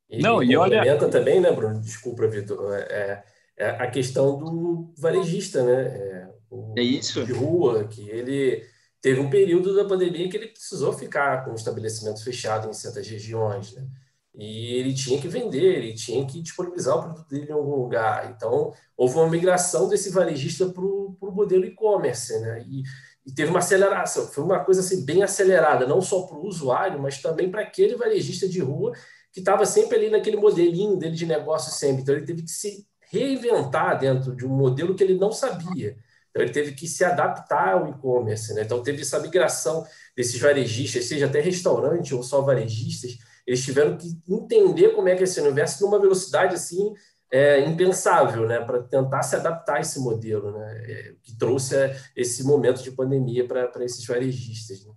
[0.09, 1.81] E, Não, e, olha também, né, Bruno?
[1.81, 2.75] Desculpa, Vitor.
[2.75, 3.25] É,
[3.57, 5.83] é, a questão do varejista, né?
[5.97, 7.25] É, o, é isso.
[7.25, 8.65] De rua, que ele
[9.01, 13.07] teve um período da pandemia que ele precisou ficar com o estabelecimento fechado em certas
[13.07, 13.87] regiões, né?
[14.35, 18.33] E ele tinha que vender, ele tinha que disponibilizar o produto dele em algum lugar.
[18.35, 22.63] Então, houve uma migração desse varejista para o modelo e-commerce, né?
[22.67, 22.83] E,
[23.27, 27.01] e, teve uma aceleração, foi uma coisa assim, bem acelerada, não só para o usuário,
[27.01, 28.93] mas também para aquele varejista de rua
[29.33, 32.03] que estava sempre ali naquele modelinho dele de negócio sempre.
[32.03, 35.97] Então, ele teve que se reinventar dentro de um modelo que ele não sabia.
[36.31, 38.55] Então, ele teve que se adaptar ao e-commerce.
[38.55, 38.63] Né?
[38.63, 39.85] Então, teve essa migração
[40.17, 45.23] desses varejistas, seja até restaurante ou só varejistas, eles tiveram que entender como é que
[45.23, 46.95] é esse universo numa velocidade assim
[47.33, 51.97] é, impensável, né, para tentar se adaptar a esse modelo, né, é, que trouxe é,
[52.17, 54.85] esse momento de pandemia para esses varejistas.
[54.85, 54.93] Né?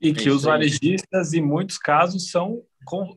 [0.00, 2.62] E que os varejistas, em muitos casos, são,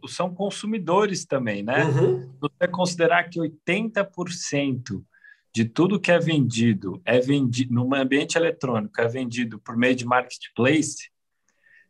[0.10, 1.86] são consumidores também, né?
[1.86, 2.34] Uhum.
[2.42, 5.02] Você considerar que 80%
[5.54, 10.06] de tudo que é vendido é vendido no ambiente eletrônico é vendido por meio de
[10.06, 11.10] marketplace,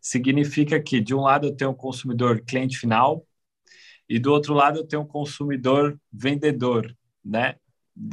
[0.01, 3.25] significa que de um lado eu tenho um consumidor cliente final
[4.09, 7.55] e do outro lado eu tenho um consumidor vendedor, né?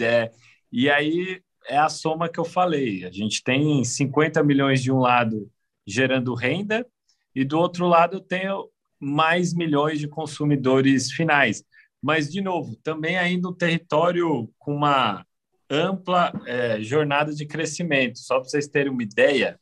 [0.00, 0.30] É,
[0.70, 3.04] e aí é a soma que eu falei.
[3.04, 5.50] A gente tem 50 milhões de um lado
[5.86, 6.86] gerando renda
[7.34, 11.64] e do outro lado eu tenho mais milhões de consumidores finais.
[12.02, 15.26] Mas, de novo, também ainda um território com uma
[15.70, 18.18] ampla é, jornada de crescimento.
[18.18, 19.59] Só para vocês terem uma ideia,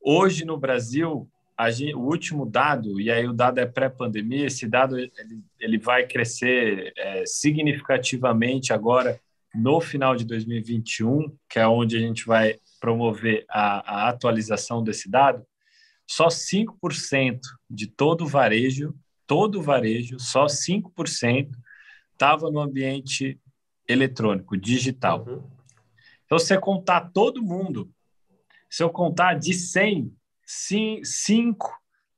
[0.00, 1.28] hoje no Brasil,
[1.70, 5.12] gente, o último dado, e aí o dado é pré-pandemia, esse dado ele,
[5.58, 9.20] ele vai crescer é, significativamente agora
[9.54, 15.10] no final de 2021, que é onde a gente vai promover a, a atualização desse
[15.10, 15.44] dado.
[16.06, 18.94] Só 5% de todo o varejo,
[19.26, 21.50] todo o varejo, só 5%
[22.12, 23.40] estava no ambiente
[23.88, 25.24] eletrônico, digital.
[25.26, 25.42] Uhum.
[26.24, 27.90] Então, se você contar todo mundo,
[28.68, 30.12] se eu contar de 100,
[30.44, 31.70] 5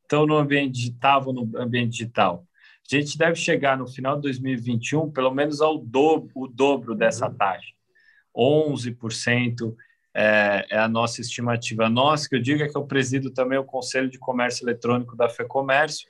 [0.02, 2.46] estão no ambiente digital, no ambiente digital.
[2.90, 7.28] A gente deve chegar no final de 2021 pelo menos ao dobro, o dobro dessa
[7.28, 7.34] uhum.
[7.34, 7.72] taxa.
[8.34, 9.74] 11%
[10.14, 11.88] é, é, a nossa estimativa.
[11.88, 15.28] Nossa, que eu digo é que eu presido também o Conselho de Comércio Eletrônico da
[15.28, 16.08] FEComércio,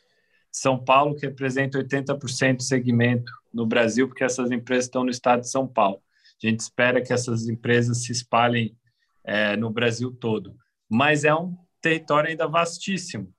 [0.53, 5.40] São Paulo, que representa 80% do segmento no Brasil, porque essas empresas estão no estado
[5.40, 6.01] de São Paulo.
[6.42, 8.77] A gente espera que essas empresas se espalhem
[9.25, 10.55] é, no Brasil todo.
[10.88, 13.35] Mas é um território ainda vastíssimo.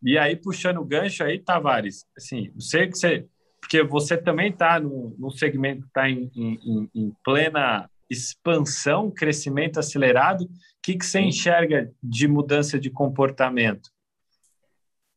[0.00, 3.26] E aí, puxando o gancho aí, Tavares, assim, sei que você...
[3.60, 10.44] Porque você também está num, segmento que está em, em, em, plena expansão, crescimento acelerado.
[10.44, 10.48] O
[10.80, 13.90] que, que você enxerga de mudança de comportamento?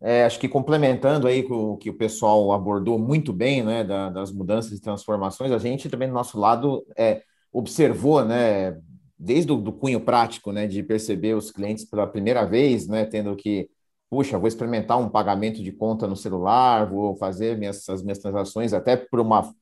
[0.04, 4.32] É, acho que complementando aí o que o pessoal abordou muito bem, né, da, das
[4.32, 7.22] mudanças e transformações, a gente também do nosso lado é,
[7.54, 8.76] observou, né,
[9.18, 13.36] desde o do cunho prático, né, de perceber os clientes pela primeira vez, né, tendo
[13.36, 13.70] que,
[14.10, 18.74] puxa, vou experimentar um pagamento de conta no celular, vou fazer minhas, as minhas transações
[18.74, 19.54] até por uma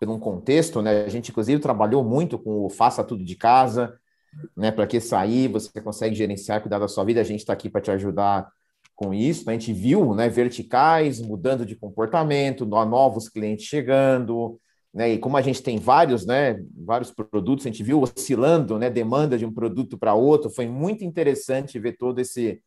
[0.00, 3.98] por um contexto, né, a gente inclusive trabalhou muito com o faça tudo de casa,
[4.56, 7.68] né, para que sair, você consegue gerenciar, cuidar da sua vida, a gente está aqui
[7.68, 8.48] para te ajudar
[8.98, 9.52] com isso, né?
[9.52, 14.60] a gente viu né, verticais mudando de comportamento, novos clientes chegando,
[14.92, 15.12] né?
[15.12, 19.38] E como a gente tem vários, né, vários produtos, a gente viu oscilando, né, demanda
[19.38, 22.60] de um produto para outro, foi muito interessante ver todo esse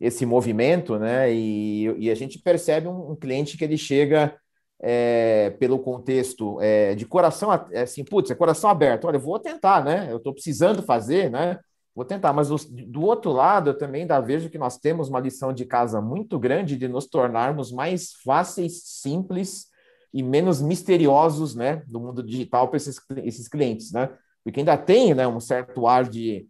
[0.00, 1.32] esse movimento, né?
[1.32, 4.34] E, e a gente percebe um, um cliente que ele chega
[4.80, 9.06] é, pelo contexto é, de coração, é assim, putz, é coração aberto.
[9.06, 10.08] Olha, eu vou tentar, né?
[10.10, 11.58] Eu estou precisando fazer, né?
[11.94, 15.52] Vou tentar, mas do outro lado, eu também ainda vejo que nós temos uma lição
[15.52, 19.66] de casa muito grande de nos tornarmos mais fáceis, simples
[20.14, 24.08] e menos misteriosos, né, do mundo digital para esses, esses clientes, né?
[24.42, 26.48] Porque ainda tem, né, um certo ar de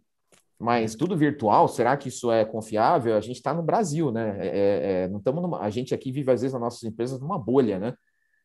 [0.61, 3.17] mas tudo virtual, será que isso é confiável?
[3.17, 4.37] A gente está no Brasil, né?
[4.39, 7.19] É, é, é não estamos numa, a gente aqui vive às vezes nas nossas empresas
[7.19, 7.95] numa bolha, né?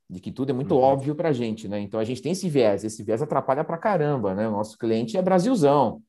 [0.09, 0.81] De que tudo é muito uhum.
[0.81, 1.79] óbvio para a gente, né?
[1.79, 4.49] Então a gente tem esse viés, esse viés atrapalha para caramba, né?
[4.49, 6.01] O nosso cliente é Brasilzão,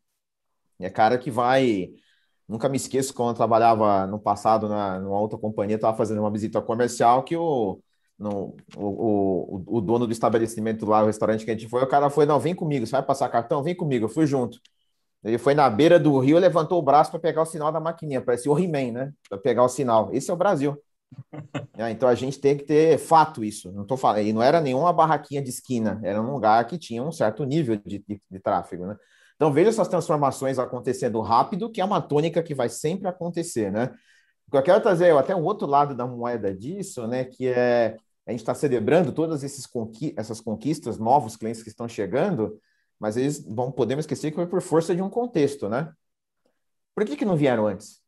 [0.79, 1.89] é cara que vai.
[2.47, 6.31] Nunca me esqueço quando eu trabalhava no passado na, numa outra companhia, estava fazendo uma
[6.31, 7.81] visita comercial que o,
[8.17, 8.85] no, o,
[9.57, 12.25] o, o, dono do estabelecimento lá, o restaurante que a gente foi, o cara foi,
[12.25, 13.61] não, vem comigo, você vai passar cartão?
[13.61, 14.59] Vem comigo, eu fui junto.
[15.23, 18.21] Ele foi na beira do rio, levantou o braço para pegar o sinal da maquininha,
[18.21, 19.13] parecia o He-Man, né?
[19.29, 20.09] Para pegar o sinal.
[20.13, 20.77] Esse é o Brasil.
[21.77, 23.71] é, então a gente tem que ter fato isso.
[23.71, 27.03] Não tô falando, e não era nenhuma barraquinha de esquina, era um lugar que tinha
[27.03, 28.95] um certo nível de, de, de tráfego, né?
[29.37, 33.93] Então veja essas transformações acontecendo rápido, que é uma tônica que vai sempre acontecer, né?
[34.47, 37.23] O que eu quero trazer até um outro lado da moeda disso, né?
[37.23, 42.59] Que é a gente está celebrando todas conqui essas conquistas, novos clientes que estão chegando,
[42.99, 45.93] mas eles vão podemos esquecer que foi por força de um contexto, né?
[46.93, 48.01] Por que, que não vieram antes?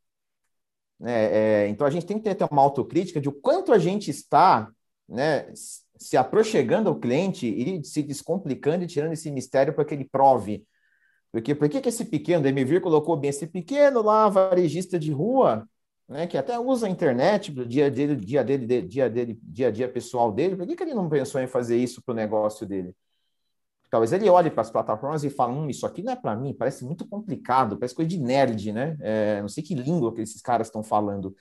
[1.02, 4.12] É, é, então a gente tem que ter uma autocrítica de o quanto a gente
[4.12, 4.70] está
[5.08, 5.50] né,
[5.98, 10.66] se aproximando ao cliente e se descomplicando e tirando esse mistério para que ele prove.
[11.32, 15.12] Porque por que, que esse pequeno, o Emivir colocou bem, esse pequeno lá, varejista de
[15.12, 15.68] rua,
[16.08, 19.72] né, que até usa a internet do dia dele, dia dele, dia dele, dia a
[19.72, 22.66] dia pessoal dele, por que, que ele não pensou em fazer isso para o negócio
[22.66, 22.96] dele?
[23.92, 26.54] Talvez ele olhe para as plataformas e fale, hum, isso aqui não é para mim,
[26.54, 28.96] parece muito complicado, parece coisa de nerd, né?
[29.00, 31.36] É, não sei que língua que esses caras estão falando.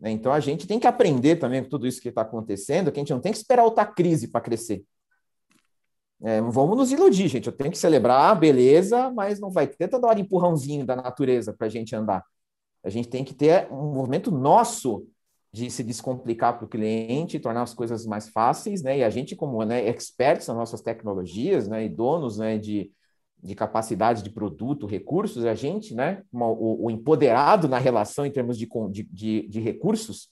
[0.00, 0.10] Né?
[0.10, 3.02] Então a gente tem que aprender também com tudo isso que está acontecendo, que a
[3.02, 4.84] gente não tem que esperar outra crise para crescer.
[6.24, 7.46] É, vamos nos iludir, gente.
[7.46, 11.66] Eu tenho que celebrar, beleza, mas não vai ter toda hora empurrãozinho da natureza para
[11.66, 12.24] a gente andar.
[12.84, 15.06] A gente tem que ter um movimento nosso
[15.52, 18.98] de se descomplicar para o cliente, tornar as coisas mais fáceis, né?
[18.98, 22.90] E a gente, como né, experts nas nossas tecnologias, né, e donos né, de,
[23.42, 28.56] de capacidade de produto, recursos, a gente, né, o, o empoderado na relação em termos
[28.56, 28.66] de,
[29.10, 30.30] de, de, recursos,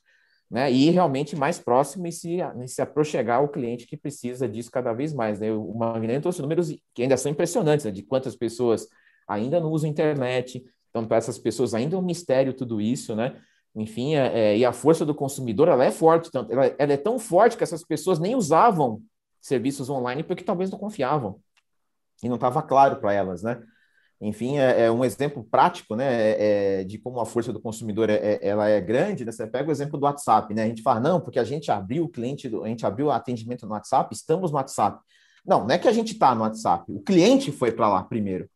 [0.51, 4.93] né, e realmente mais próximo e se, se aproximar ao cliente que precisa disso cada
[4.93, 5.39] vez mais.
[5.39, 5.53] Né?
[5.53, 8.89] O Magneto trouxe números que ainda são impressionantes, né, de quantas pessoas
[9.29, 13.41] ainda não usam internet, então para essas pessoas ainda é um mistério tudo isso, né?
[13.77, 16.97] Enfim, é, é, e a força do consumidor ela é forte, tanto, ela, ela, é
[16.97, 19.01] tão forte que essas pessoas nem usavam
[19.41, 21.39] serviços online porque talvez não confiavam
[22.21, 23.63] e não estava claro para elas, né?
[24.21, 28.11] Enfim, é, é, um exemplo prático, né, é, é de como a força do consumidor
[28.11, 29.25] é, é, ela é grande.
[29.25, 29.33] Né?
[29.33, 30.65] Você pega o exemplo do WhatsApp, né?
[30.65, 33.67] A gente fala não, porque a gente abriu o cliente, a gente abriu o atendimento
[33.67, 35.03] no WhatsApp, estamos no WhatsApp.
[35.47, 38.49] Não, não é que a gente está no WhatsApp, o cliente foi para lá primeiro.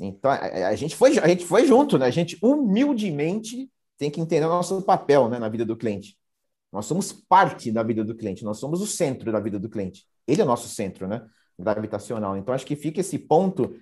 [0.00, 2.06] Então, a, a, gente foi, a gente foi junto, né?
[2.06, 6.16] A gente humildemente tem que entender o nosso papel né, na vida do cliente.
[6.72, 10.06] Nós somos parte da vida do cliente, nós somos o centro da vida do cliente.
[10.26, 11.22] Ele é o nosso centro, né?
[11.58, 12.36] Gravitacional.
[12.36, 13.74] Então, acho que fica esse ponto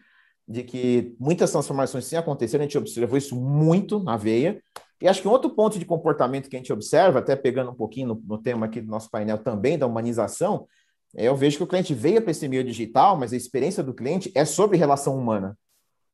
[0.49, 4.63] de que muitas transformações sim aconteceram, a gente observou isso muito na veia.
[5.01, 7.75] E acho que um outro ponto de comportamento que a gente observa, até pegando um
[7.75, 10.67] pouquinho no, no tema aqui do nosso painel também, da humanização,
[11.15, 13.95] é, eu vejo que o cliente veio para esse meio digital, mas a experiência do
[13.95, 15.59] cliente é sobre relação humana.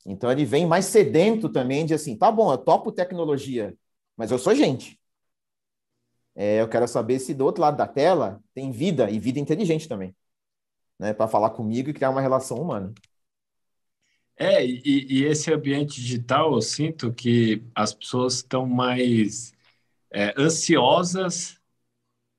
[0.06, 3.74] Então ele vem mais sedento também de assim, tá bom, eu topo tecnologia,
[4.16, 4.98] mas eu sou gente.
[6.34, 9.86] É, eu quero saber se do outro lado da tela tem vida e vida inteligente
[9.86, 10.16] também,
[10.98, 12.92] né, para falar comigo e criar uma relação humana.
[14.36, 19.52] É, e, e, esse ambiente digital, eu sinto que as pessoas estão mais
[20.10, 21.60] é, ansiosas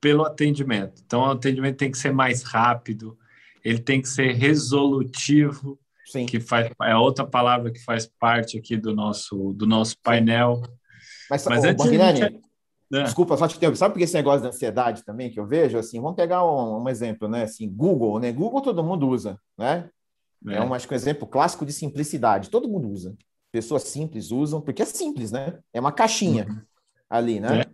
[0.00, 1.02] pelo atendimento.
[1.04, 3.16] Então, o atendimento tem que ser mais rápido,
[3.64, 6.26] ele tem que ser resolutivo, Sim.
[6.26, 10.62] que faz, é outra palavra que faz parte aqui do nosso, do nosso painel.
[11.30, 12.42] Mas, Mas antes Barrinani, gente...
[12.92, 13.02] é.
[13.04, 13.78] desculpa, só te interromper.
[13.78, 15.78] Sabe por que esse negócio de ansiedade também que eu vejo?
[15.78, 17.44] Assim, vamos pegar um, um exemplo, né?
[17.44, 18.30] Assim, Google, né?
[18.30, 19.88] Google todo mundo usa, né?
[20.46, 22.50] É, é um, acho que um exemplo clássico de simplicidade.
[22.50, 23.16] Todo mundo usa.
[23.50, 25.58] Pessoas simples usam, porque é simples, né?
[25.72, 26.60] É uma caixinha uhum.
[27.08, 27.60] ali, né?
[27.60, 27.66] É.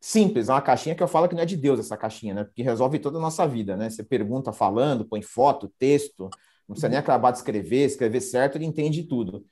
[0.00, 2.44] Simples, é uma caixinha que eu falo que não é de Deus essa caixinha, né?
[2.44, 3.88] Porque resolve toda a nossa vida, né?
[3.88, 6.28] Você pergunta falando, põe foto, texto,
[6.68, 7.02] não precisa nem uhum.
[7.02, 9.38] acabar de escrever, escrever certo, ele entende tudo.
[9.38, 9.44] O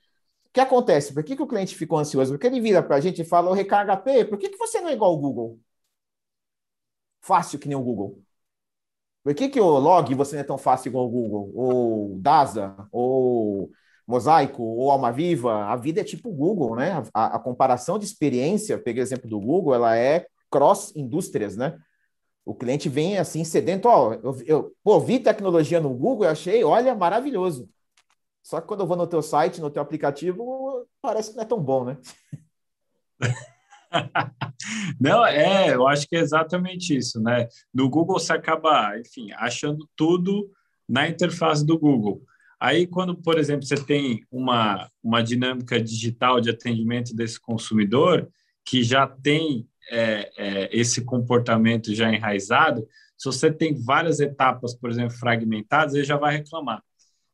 [0.53, 1.13] que acontece?
[1.13, 2.33] Por que, que o cliente ficou ansioso?
[2.33, 4.81] Porque ele vira para a gente e fala, o Recarga P, por que, que você
[4.81, 5.59] não é igual ao Google?
[7.21, 8.21] Fácil que nem o Google.
[9.23, 11.51] Por que, que o Log você não é tão fácil igual ao Google?
[11.53, 13.69] Ou Dasa, ou
[14.07, 15.65] Mosaico, ou Alma Viva?
[15.65, 17.03] A vida é tipo o Google, né?
[17.13, 21.77] A, a comparação de experiência, peguei o exemplo do Google, ela é cross-indústrias, né?
[22.43, 26.63] O cliente vem assim sedento, ó, eu, eu pô, vi tecnologia no Google, eu achei,
[26.63, 27.69] olha, maravilhoso.
[28.43, 31.47] Só que quando eu vou no teu site, no teu aplicativo, parece que não é
[31.47, 31.97] tão bom, né?
[34.99, 37.47] Não, é, eu acho que é exatamente isso, né?
[37.73, 40.49] No Google você acaba, enfim, achando tudo
[40.87, 42.21] na interface do Google.
[42.59, 48.29] Aí, quando, por exemplo, você tem uma, uma dinâmica digital de atendimento desse consumidor,
[48.63, 52.87] que já tem é, é, esse comportamento já enraizado,
[53.17, 56.83] se você tem várias etapas, por exemplo, fragmentadas, ele já vai reclamar.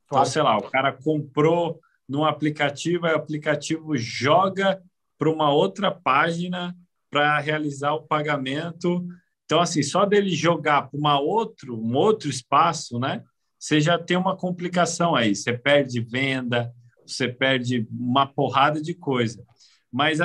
[0.05, 4.82] Então, sei lá, o cara comprou num aplicativo, aí o aplicativo joga
[5.18, 6.76] para uma outra página
[7.09, 9.05] para realizar o pagamento.
[9.45, 13.24] Então, assim, só dele jogar para uma outro, um outro espaço, né?
[13.57, 15.36] Você já tem uma complicação aí.
[15.36, 16.72] Você perde venda,
[17.05, 19.43] você perde uma porrada de coisa.
[19.91, 20.20] Mas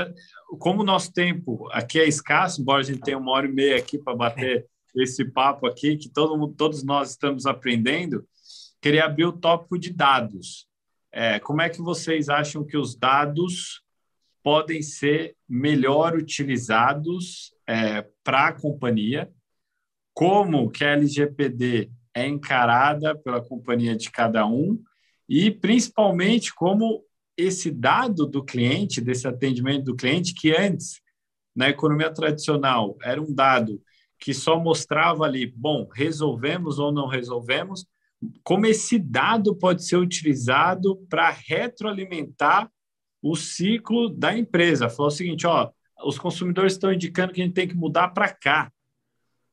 [0.59, 3.77] como o nosso tempo aqui é escasso, embora a gente tenha uma hora e meia
[3.79, 8.27] aqui para bater esse papo aqui, que todo, todos nós estamos aprendendo,
[8.81, 10.67] queria abrir o tópico de dados.
[11.11, 13.82] É, como é que vocês acham que os dados
[14.43, 19.31] podem ser melhor utilizados é, para a companhia,
[20.15, 24.83] como que a LGPD é encarada pela companhia de cada um
[25.29, 27.05] e principalmente como
[27.37, 31.01] esse dado do cliente, desse atendimento do cliente, que antes,
[31.55, 33.81] na economia tradicional, era um dado
[34.19, 37.87] que só mostrava ali, bom, resolvemos ou não resolvemos,
[38.45, 42.71] como esse dado pode ser utilizado para retroalimentar
[43.23, 44.91] o ciclo da empresa.
[44.91, 45.71] Falou o seguinte, ó,
[46.05, 48.73] os consumidores estão indicando que a gente tem que mudar para cá.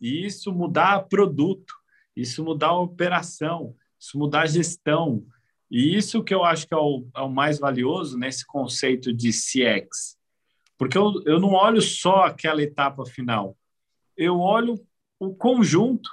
[0.02, 1.74] E isso mudar produto,
[2.16, 5.24] isso mudar operação, isso mudar gestão.
[5.70, 9.30] E isso que eu acho que é o, é o mais valioso nesse conceito de
[9.30, 10.18] CX.
[10.78, 13.56] Porque eu, eu não olho só aquela etapa final,
[14.16, 14.82] eu olho
[15.20, 16.10] o conjunto,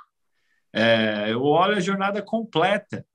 [0.73, 3.07] é, eu olho a jornada completa.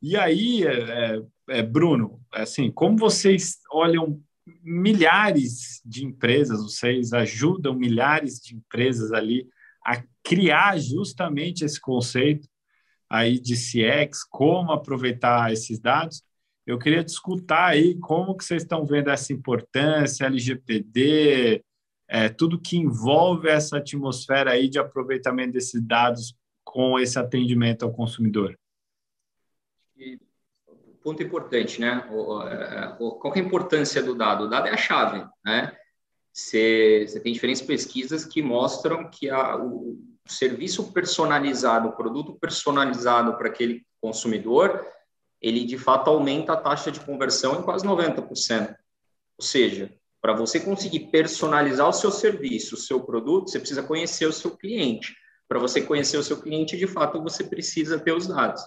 [0.00, 4.20] E aí, é, é, Bruno, assim, como vocês olham
[4.62, 9.48] milhares de empresas, vocês ajudam milhares de empresas ali
[9.84, 12.48] a criar justamente esse conceito
[13.08, 16.22] aí de CX, como aproveitar esses dados.
[16.66, 21.62] Eu queria discutir aí como que vocês estão vendo essa importância, LGPD,
[22.08, 26.34] é, tudo que envolve essa atmosfera aí de aproveitamento desses dados
[26.64, 28.58] com esse atendimento ao consumidor
[31.04, 32.08] ponto importante, né?
[32.10, 34.44] O, é, o, qual é a importância do dado?
[34.44, 35.76] O dado é a chave, né?
[36.32, 43.36] Você, você tem diferentes pesquisas que mostram que a, o serviço personalizado, o produto personalizado
[43.36, 44.84] para aquele consumidor,
[45.40, 48.74] ele de fato aumenta a taxa de conversão em quase 90%.
[49.38, 49.92] Ou seja,
[50.22, 54.56] para você conseguir personalizar o seu serviço, o seu produto, você precisa conhecer o seu
[54.56, 55.14] cliente.
[55.46, 58.62] Para você conhecer o seu cliente, de fato, você precisa ter os dados.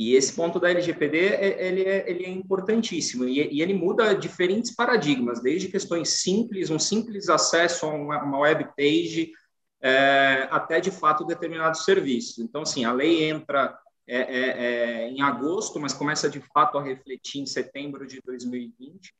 [0.00, 4.14] E esse ponto da LGPD é, ele é, ele é importantíssimo e, e, ele muda
[4.14, 9.30] diferentes paradigmas, desde questões simples, um simples acesso a uma, uma web page,
[9.78, 12.38] é, até de fato determinados serviços.
[12.38, 14.64] Então, assim, a lei entra é, é,
[15.04, 19.12] é em agosto, mas começa de fato a refletir em setembro de 2020.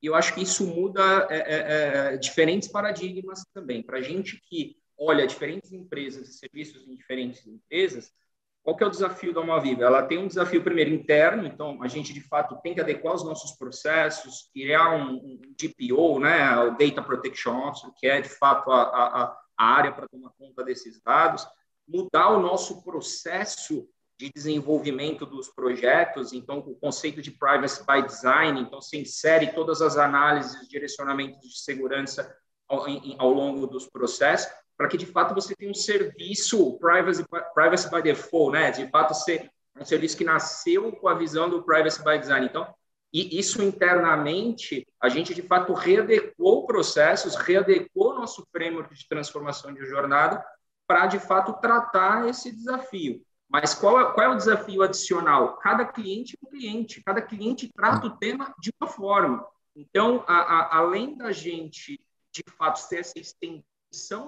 [0.00, 1.28] E eu acho que isso muda
[2.18, 3.82] diferentes paradigmas também.
[3.82, 8.10] Para gente que olha diferentes empresas e serviços em diferentes empresas,
[8.64, 9.84] qual que é o desafio da Almaviva?
[9.84, 13.22] Ela tem um desafio primeiro interno, então a gente de fato tem que adequar os
[13.22, 18.72] nossos processos, criar um, um DPO, né, o Data Protection Officer, que é de fato
[18.72, 21.46] a, a, a área para tomar conta desses dados,
[21.86, 23.86] mudar o nosso processo
[24.18, 29.82] de desenvolvimento dos projetos, então o conceito de privacy by design, então se insere todas
[29.82, 32.34] as análises, direcionamentos de segurança
[32.66, 37.24] ao, em, ao longo dos processos, para que de fato você tenha um serviço privacy,
[37.54, 38.70] privacy by default, né?
[38.70, 42.46] De fato ser um serviço que nasceu com a visão do privacy by design.
[42.46, 42.72] Então,
[43.12, 49.84] e isso internamente, a gente de fato readequou processos, readequou nosso framework de transformação de
[49.86, 50.44] jornada
[50.86, 53.24] para de fato tratar esse desafio.
[53.48, 55.56] Mas qual é, qual é o desafio adicional?
[55.58, 59.46] Cada cliente é um cliente, cada cliente trata o tema de uma forma.
[59.76, 62.00] Então, a, a, além da gente
[62.32, 63.62] de fato ter essa extensão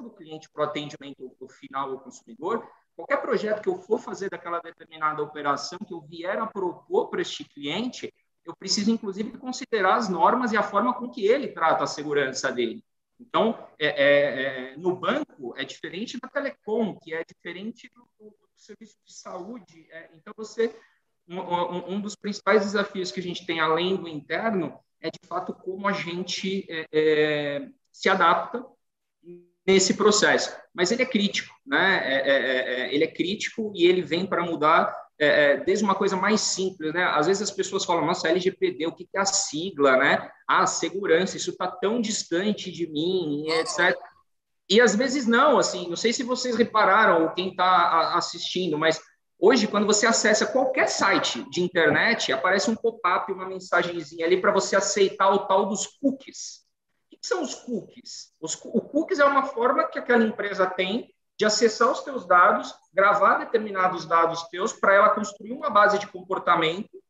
[0.03, 4.31] do cliente para o atendimento do final ao consumidor, qualquer projeto que eu for fazer
[4.31, 8.13] daquela determinada operação que eu vier a propor para este cliente,
[8.45, 12.51] eu preciso, inclusive, considerar as normas e a forma com que ele trata a segurança
[12.53, 12.85] dele.
[13.19, 18.31] Então, é, é, é, no banco, é diferente da telecom, que é diferente do, do,
[18.31, 19.87] do serviço de saúde.
[19.91, 20.75] É, então, você
[21.29, 25.53] um, um, dos principais desafios que a gente tem, além do interno, é, de fato,
[25.53, 28.65] como a gente é, é, se adapta
[29.67, 30.57] nesse processo.
[30.75, 32.01] Mas ele é crítico, né?
[32.05, 35.83] É, é, é, é ele é crítico e ele vem para mudar é, é, desde
[35.83, 37.05] uma coisa mais simples, né?
[37.05, 40.31] Às vezes as pessoas falam, nossa, LGPD, o que é a sigla, né?
[40.47, 43.99] Ah, segurança, isso está tão distante de mim, etc.
[44.69, 49.01] E às vezes não, assim, não sei se vocês repararam, ou quem está assistindo, mas
[49.39, 54.53] hoje, quando você acessa qualquer site de internet, aparece um pop-up, uma mensagenzinha ali para
[54.53, 56.66] você aceitar o tal dos cookies.
[57.27, 58.33] Que são os cookies?
[58.41, 62.73] Os, o cookies é uma forma que aquela empresa tem de acessar os teus dados,
[62.95, 67.03] gravar determinados dados teus para ela construir uma base de comportamento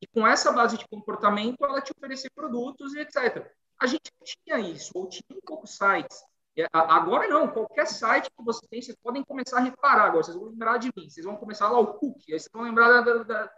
[0.00, 3.46] e com essa base de comportamento ela te oferecer produtos e etc.
[3.78, 6.18] A gente tinha isso, ou tinha um poucos sites.
[6.72, 10.46] Agora não, qualquer site que você tem, vocês podem começar a reparar agora, vocês vão
[10.46, 13.00] lembrar de mim, vocês vão começar lá o cookie, aí vocês vão lembrar da...
[13.02, 13.52] da, da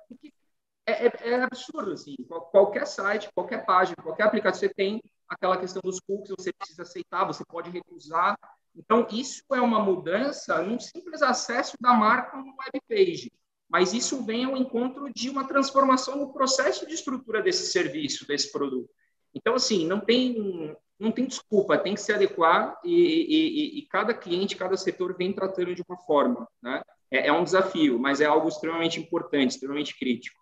[0.87, 2.17] é, é, é, absurdo, assim,
[2.51, 5.01] qualquer site, qualquer página, qualquer aplicativo, você tem
[5.31, 8.37] aquela questão dos cookies, você precisa aceitar, você pode recusar,
[8.77, 13.33] então, isso é uma mudança num simples acesso da marca no web page,
[13.69, 18.51] mas isso vem ao encontro de uma transformação no processo de estrutura desse serviço, desse
[18.51, 18.89] produto.
[19.35, 24.15] Então, assim, não tem, não tem desculpa, tem que se adequar e, e, e cada
[24.15, 26.49] cliente, cada setor vem tratando de uma forma.
[26.63, 26.83] Né?
[27.11, 30.41] É, é, um desafio, mas é algo extremamente importante, extremamente crítico.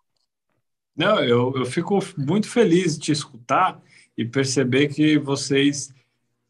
[0.95, 3.81] Não, eu, eu fico muito feliz de te escutar
[4.19, 5.93] e perceber que vocês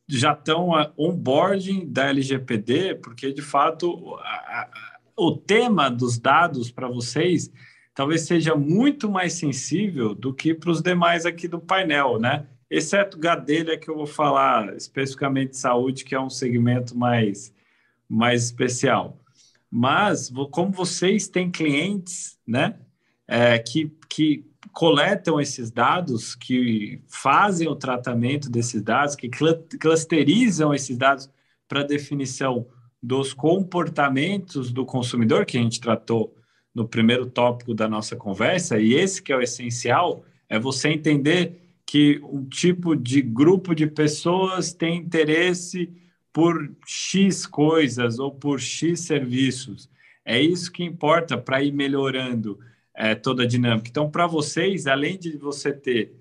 [0.07, 4.70] já estão onboarding da LGPD, porque de fato a, a,
[5.15, 7.51] o tema dos dados para vocês
[7.93, 12.47] talvez seja muito mais sensível do que para os demais aqui do painel, né?
[12.72, 17.53] Exceto Gadelha, que eu vou falar especificamente de saúde, que é um segmento mais,
[18.09, 19.20] mais especial.
[19.70, 22.80] Mas, como vocês têm clientes, né,
[23.28, 29.30] é, que, que coletam esses dados, que fazem o tratamento desses dados, que
[29.80, 31.30] clusterizam esses dados
[31.68, 32.68] para definição
[33.01, 36.36] dos comportamentos do consumidor, que a gente tratou
[36.74, 41.62] no primeiro tópico da nossa conversa, e esse que é o essencial, é você entender
[41.86, 45.89] que um tipo de grupo de pessoas tem interesse
[46.32, 49.89] por X coisas ou por X serviços.
[50.24, 52.60] É isso que importa para ir melhorando
[53.00, 53.88] é, toda a dinâmica.
[53.89, 56.14] Então, para vocês, além de você ter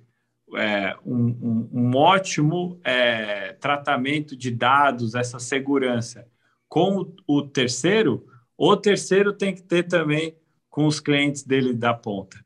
[0.54, 6.24] é, um, um, um, ótimo é, tratamento de dados, essa segurança
[6.68, 8.24] com o, o, terceiro,
[8.56, 10.36] o terceiro tem que ter também
[10.70, 12.38] com os clientes dele da ponta.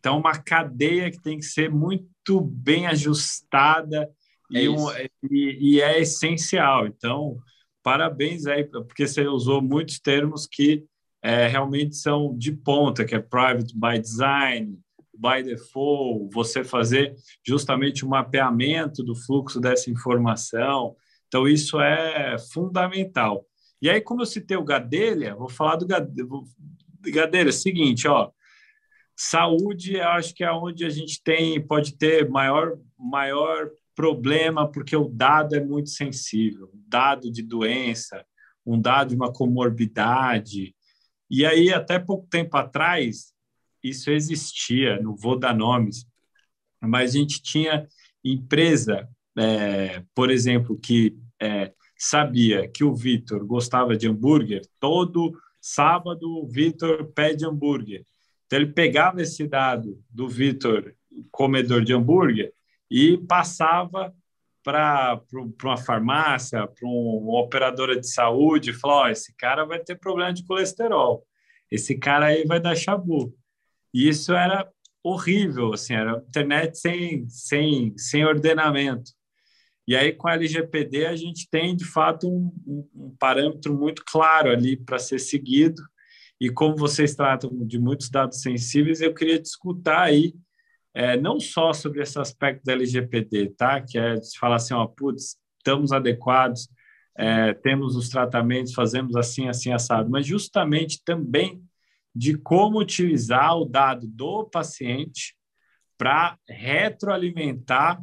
[0.00, 4.10] Então, uma cadeia que tem que ser muito bem ajustada
[4.52, 4.88] é e, um,
[5.30, 6.88] e, e é essencial.
[6.88, 7.38] Então,
[7.84, 10.84] parabéns aí, porque você usou muitos termos que
[11.22, 14.78] é, realmente são de ponta, que é private by design,
[15.16, 17.14] by default, você fazer
[17.44, 20.94] justamente o mapeamento do fluxo dessa informação.
[21.26, 23.44] Então, isso é fundamental.
[23.80, 26.28] E aí, como eu citei o Gadelha, vou falar do Gadelha.
[27.12, 28.30] Gadelha, é seguinte, ó,
[29.16, 35.08] saúde, acho que é onde a gente tem, pode ter maior, maior problema, porque o
[35.08, 38.24] dado é muito sensível, dado de doença,
[38.64, 40.75] um dado de uma comorbidade,
[41.30, 43.32] e aí, até pouco tempo atrás,
[43.82, 46.06] isso existia, não vou dar nomes,
[46.80, 47.86] mas a gente tinha
[48.24, 56.28] empresa, é, por exemplo, que é, sabia que o Vitor gostava de hambúrguer, todo sábado
[56.28, 58.04] o Vitor pede hambúrguer.
[58.46, 60.94] Então, ele pegava esse dado do Vitor,
[61.30, 62.52] comedor de hambúrguer,
[62.90, 64.14] e passava
[64.66, 65.22] para
[65.62, 71.24] uma farmácia, para uma operadora de saúde, oh, esse cara vai ter problema de colesterol,
[71.70, 73.32] esse cara aí vai dar chabu.
[73.94, 74.68] E isso era
[75.04, 79.12] horrível, assim, era internet sem, sem, sem ordenamento.
[79.86, 84.50] E aí, com a LGPD, a gente tem, de fato, um, um parâmetro muito claro
[84.50, 85.80] ali para ser seguido.
[86.40, 90.34] E como vocês tratam de muitos dados sensíveis, eu queria discutir aí
[90.96, 93.82] é, não só sobre esse aspecto da LGPD, tá?
[93.82, 96.70] Que é de falar assim, ó, putz, estamos adequados,
[97.18, 101.62] é, temos os tratamentos, fazemos assim, assim, assado, mas justamente também
[102.14, 105.36] de como utilizar o dado do paciente
[105.98, 108.02] para retroalimentar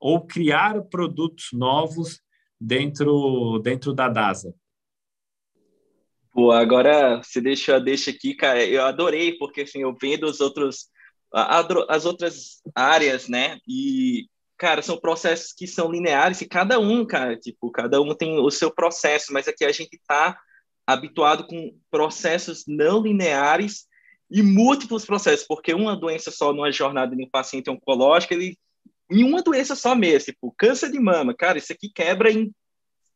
[0.00, 2.20] ou criar produtos novos
[2.60, 4.52] dentro, dentro da DASA.
[6.32, 10.90] Pô, agora você deixa, deixa aqui, cara, eu adorei, porque assim, eu vendo os outros
[11.32, 13.58] as outras áreas, né?
[13.66, 14.26] E,
[14.58, 18.50] cara, são processos que são lineares e cada um, cara, tipo, cada um tem o
[18.50, 20.38] seu processo, mas aqui a gente está
[20.86, 23.86] habituado com processos não lineares
[24.30, 28.58] e múltiplos processos, porque uma doença só numa jornada de um paciente oncológico, ele
[29.10, 32.50] em uma doença só mesmo, tipo, câncer de mama, cara, isso aqui quebra em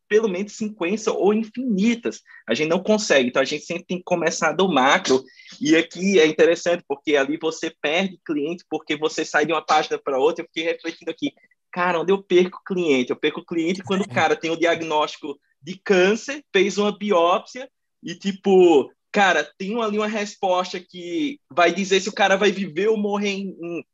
[0.09, 2.23] pelo menos 50 ou infinitas.
[2.49, 5.25] A gente não consegue, então a gente sempre tem que começar do macro.
[5.61, 9.99] E aqui é interessante, porque ali você perde cliente, porque você sai de uma página
[9.99, 10.43] para outra.
[10.43, 11.33] Eu fiquei refletindo aqui,
[11.73, 13.11] cara, onde eu perco cliente?
[13.11, 17.69] Eu perco cliente quando o cara tem o diagnóstico de câncer, fez uma biópsia
[18.03, 22.89] e, tipo, cara, tem ali uma resposta que vai dizer se o cara vai viver
[22.89, 23.85] ou morrer em, em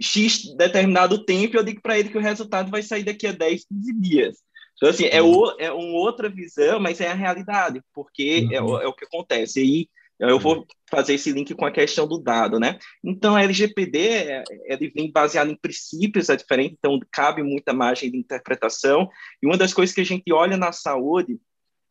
[0.00, 3.66] X determinado tempo, eu digo para ele que o resultado vai sair daqui a 10,
[3.66, 4.38] 15 dias.
[4.80, 5.40] Então, assim, é, uhum.
[5.40, 8.80] o, é uma outra visão, mas é a realidade, porque é uhum.
[8.80, 9.60] é, o que acontece.
[9.60, 12.78] E aí eu vou fazer esse link com a questão do dado, né?
[13.04, 18.10] Então, a LGPD, é, ele vem baseado em princípios, é diferente, então cabe muita margem
[18.10, 19.06] de interpretação.
[19.42, 21.38] E uma das coisas que a gente olha na saúde,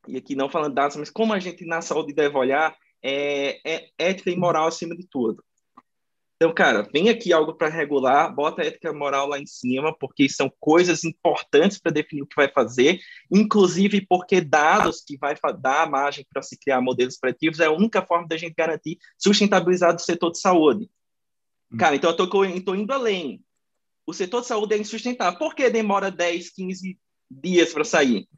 [0.07, 3.89] e aqui não falando dados, mas como a gente na saúde deve olhar, é, é
[3.99, 5.43] ética e moral acima de tudo.
[6.41, 10.29] Então, cara, vem aqui algo para regular, bota a ética moral lá em cima, porque
[10.29, 12.97] são coisas importantes para definir o que vai fazer,
[13.29, 18.01] inclusive porque dados que vai dar margem para se criar modelos preditivos é a única
[18.01, 20.89] forma da gente garantir sustentabilidade do setor de saúde.
[21.73, 21.77] Hum.
[21.77, 23.43] Cara, então eu estou indo além.
[24.07, 25.37] O setor de saúde é insustentável.
[25.37, 26.97] Por que demora 10, 15
[27.29, 28.29] dias para sair?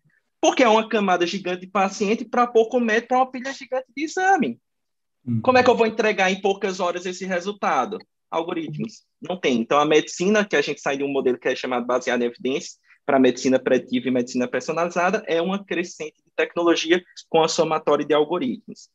[0.42, 4.06] Porque é uma camada gigante de paciente para pouco médico para uma pilha gigante de
[4.06, 4.60] exame.
[5.26, 5.42] Uhum.
[5.42, 7.98] Como é que eu vou entregar em poucas horas esse resultado?
[8.30, 9.04] Algoritmos.
[9.22, 9.60] Não tem.
[9.60, 12.26] Então, a medicina, que a gente sai de um modelo que é chamado baseado em
[12.26, 18.06] evidências, para medicina preditiva e medicina personalizada, é uma crescente de tecnologia com a somatória
[18.06, 18.90] de algoritmos.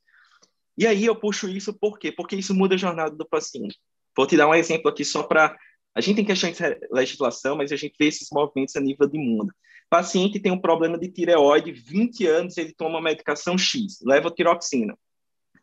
[0.78, 2.12] E aí eu puxo isso por quê?
[2.12, 3.76] Porque isso muda a jornada do paciente.
[4.16, 5.56] Vou te dar um exemplo aqui só para.
[5.94, 6.58] A gente tem questão de
[6.90, 9.52] legislação, mas a gente vê esses movimentos a nível de mundo.
[9.88, 14.96] Paciente tem um problema de tireoide, 20 anos, ele toma medicação X, leva tiroxina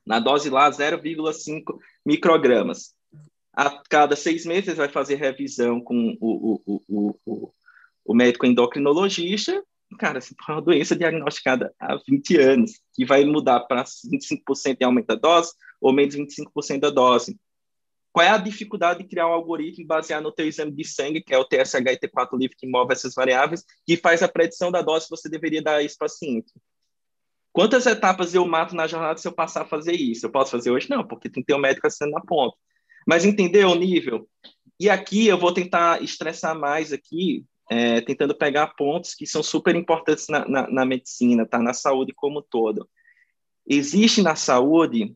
[0.05, 2.93] na dose lá 0,5 microgramas.
[3.55, 7.53] A cada seis meses vai fazer revisão com o, o, o, o,
[8.05, 9.63] o médico endocrinologista.
[9.99, 14.83] Cara, se for uma doença diagnosticada há 20 anos, que vai mudar para 25% de
[14.83, 17.37] aumento da dose ou menos 25% da dose.
[18.11, 21.33] Qual é a dificuldade de criar um algoritmo baseado no teu exame de sangue, que
[21.33, 24.83] é o TSH e T4 livre, que move essas variáveis, que faz a predição da
[24.83, 26.53] dose que você deveria dar a esse paciente?
[27.53, 30.25] Quantas etapas eu mato na jornada se eu passar a fazer isso?
[30.25, 30.89] Eu posso fazer hoje?
[30.89, 32.57] Não, porque tem que ter um médico assinando na ponta.
[33.07, 34.27] Mas entendeu o nível?
[34.79, 39.75] E aqui eu vou tentar estressar mais aqui, é, tentando pegar pontos que são super
[39.75, 41.59] importantes na, na, na medicina, tá?
[41.59, 42.89] Na saúde como um todo.
[43.67, 45.15] Existe na saúde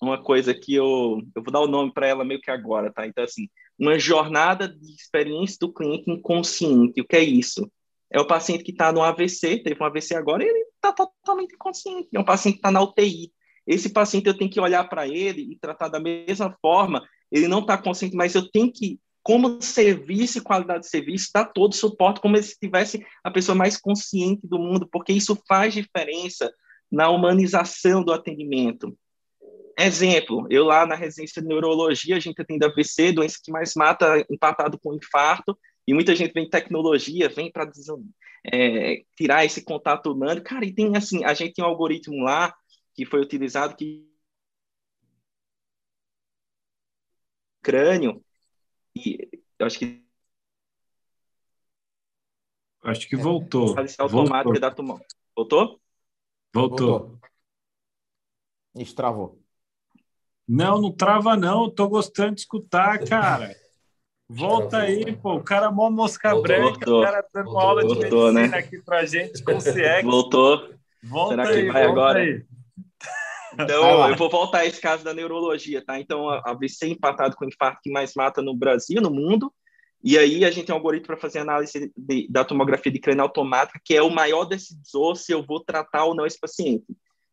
[0.00, 3.06] uma coisa que eu, eu vou dar o nome para ela meio que agora, tá?
[3.06, 7.00] Então, assim, uma jornada de experiência do cliente inconsciente.
[7.00, 7.70] O que é isso?
[8.12, 12.08] É o paciente que está no AVC, teve um AVC agora, ele está totalmente inconsciente.
[12.14, 13.32] É um paciente que está na UTI.
[13.66, 17.06] Esse paciente eu tenho que olhar para ele e tratar da mesma forma.
[17.30, 21.44] Ele não está consciente, mas eu tenho que, como serviço e qualidade de serviço, dar
[21.44, 25.74] todo o suporte, como se tivesse a pessoa mais consciente do mundo, porque isso faz
[25.74, 26.50] diferença
[26.90, 28.96] na humanização do atendimento.
[29.78, 34.24] Exemplo, eu lá na residência de neurologia, a gente atende AVC, doença que mais mata
[34.28, 35.56] empatado com infarto,
[35.88, 37.66] e muita gente vem tecnologia, vem para
[38.44, 40.42] é, tirar esse contato humano.
[40.42, 42.54] Cara, e tem assim, a gente tem um algoritmo lá
[42.94, 44.06] que foi utilizado que
[47.62, 48.22] crânio
[48.94, 50.04] e eu acho que
[52.84, 53.74] acho que voltou.
[53.98, 54.60] automática voltou.
[54.60, 55.00] da tumor.
[55.34, 55.80] Voltou?
[56.52, 56.98] Voltou.
[56.98, 57.20] voltou.
[58.74, 59.42] Estravou.
[60.46, 61.70] Não, não trava não.
[61.70, 63.56] Tô gostando de escutar, cara.
[64.28, 65.36] Volta aí, pô.
[65.36, 68.32] O cara é mó mosca voltou, branca, voltou, o cara dando voltou, aula de voltou,
[68.32, 68.58] medicina né?
[68.58, 70.04] aqui pra gente com o CX.
[70.04, 70.70] Voltou.
[71.02, 72.18] Volta Será que aí, vai agora?
[72.18, 72.44] Aí.
[73.54, 75.98] Então, eu vou voltar a esse caso da neurologia, tá?
[75.98, 79.52] Então, a AVC empatado com o infarto que mais mata no Brasil, no mundo.
[80.04, 83.22] E aí, a gente tem um algoritmo para fazer análise de, da tomografia de crânio
[83.22, 86.84] automática, que é o maior decisor se eu vou tratar ou não esse paciente.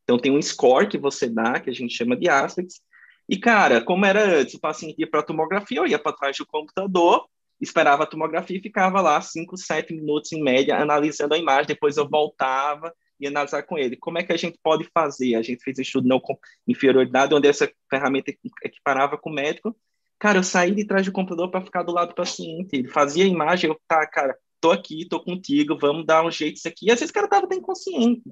[0.03, 2.79] Então, tem um score que você dá, que a gente chama de aspects,
[3.28, 6.38] e, cara, como era antes, o paciente ia para a tomografia, eu ia para trás
[6.38, 7.26] do computador,
[7.59, 11.97] esperava a tomografia e ficava lá 5, 7 minutos em média analisando a imagem, depois
[11.97, 13.95] eu voltava e analisar com ele.
[13.95, 15.36] Como é que a gente pode fazer?
[15.36, 18.32] A gente fez estudo não com inferioridade, onde essa ferramenta
[18.63, 19.76] equiparava com o médico.
[20.19, 22.69] Cara, eu saí de trás do computador para ficar do lado do paciente.
[22.73, 26.57] Ele fazia a imagem, eu, tá, cara, tô aqui, tô contigo, vamos dar um jeito
[26.57, 26.88] isso aqui.
[26.88, 28.23] E às vezes o cara tava bem consciente.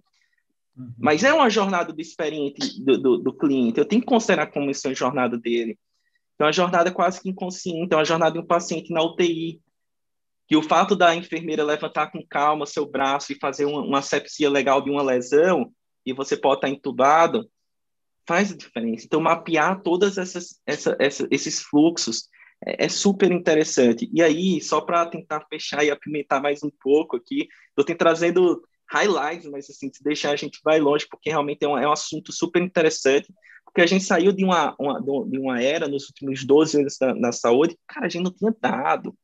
[0.75, 0.93] Uhum.
[0.97, 3.79] Mas é uma jornada do experiente do, do, do, cliente.
[3.79, 5.77] Eu tenho que considerar como isso é a jornada dele.
[6.35, 9.61] Então, é uma jornada quase que inconsciente, é uma jornada de um paciente na UTI.
[10.47, 14.49] Que o fato da enfermeira levantar com calma seu braço e fazer uma, uma sepsia
[14.49, 15.71] legal de uma lesão,
[16.05, 17.49] e você pode estar entubado,
[18.27, 19.05] faz a diferença.
[19.05, 20.39] Então, mapear todos essa,
[21.29, 22.27] esses fluxos
[22.65, 24.09] é, é, super interessante.
[24.13, 28.61] E aí, só para tentar fechar e apimentar mais um pouco aqui, eu tenho trazendo
[28.93, 31.91] highlights, mas assim, se deixar a gente vai longe, porque realmente é um, é um
[31.91, 33.33] assunto super interessante,
[33.65, 37.15] porque a gente saiu de uma, uma, de uma era nos últimos 12 anos na,
[37.15, 39.15] na saúde, cara, a gente não tinha dado,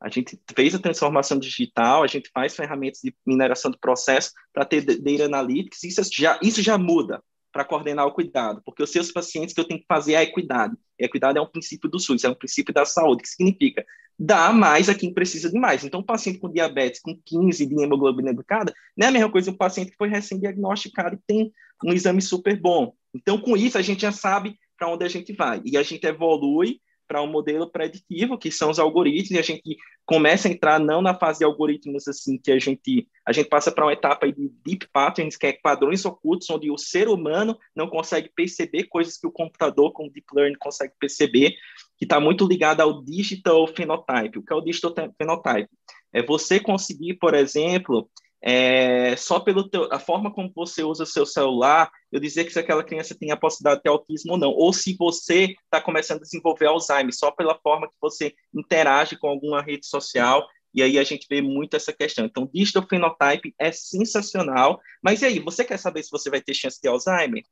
[0.00, 4.64] a gente fez a transformação digital, a gente faz ferramentas de mineração do processo para
[4.64, 7.22] ter data analytics, isso já, isso já muda
[7.52, 10.74] para coordenar o cuidado, porque os seus pacientes que eu tenho que fazer a equidade.
[10.98, 13.84] E a equidade é um princípio do SUS, é um princípio da saúde, que significa
[14.18, 15.84] dar mais a quem precisa de mais.
[15.84, 19.50] Então, um paciente com diabetes com 15 de hemoglobina glicada não é a mesma coisa
[19.50, 21.52] que um paciente que foi recém-diagnosticado e tem
[21.84, 22.94] um exame super bom.
[23.14, 25.60] Então, com isso, a gente já sabe para onde a gente vai.
[25.64, 29.76] E a gente evolui para um modelo preditivo, que são os algoritmos, e a gente
[30.04, 33.70] começa a entrar não na fase de algoritmos assim que a gente a gente passa
[33.70, 37.88] para uma etapa de deep patterns, que é padrões ocultos, onde o ser humano não
[37.88, 41.54] consegue perceber coisas que o computador com deep learning consegue perceber,
[41.96, 44.38] que está muito ligado ao digital phenotype.
[44.38, 45.70] O que é o digital phenotype?
[46.12, 48.10] É você conseguir, por exemplo,
[48.44, 49.64] é, só pela
[50.00, 53.78] forma como você usa seu celular, eu dizer que se aquela criança tem a possibilidade
[53.78, 57.56] de ter autismo ou não, ou se você está começando a desenvolver Alzheimer, só pela
[57.60, 61.92] forma que você interage com alguma rede social, e aí a gente vê muito essa
[61.92, 62.24] questão.
[62.24, 66.54] Então, digital phenotype é sensacional, mas e aí, você quer saber se você vai ter
[66.54, 67.44] chance de Alzheimer?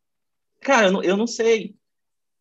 [0.61, 1.77] Cara, eu não, eu não sei,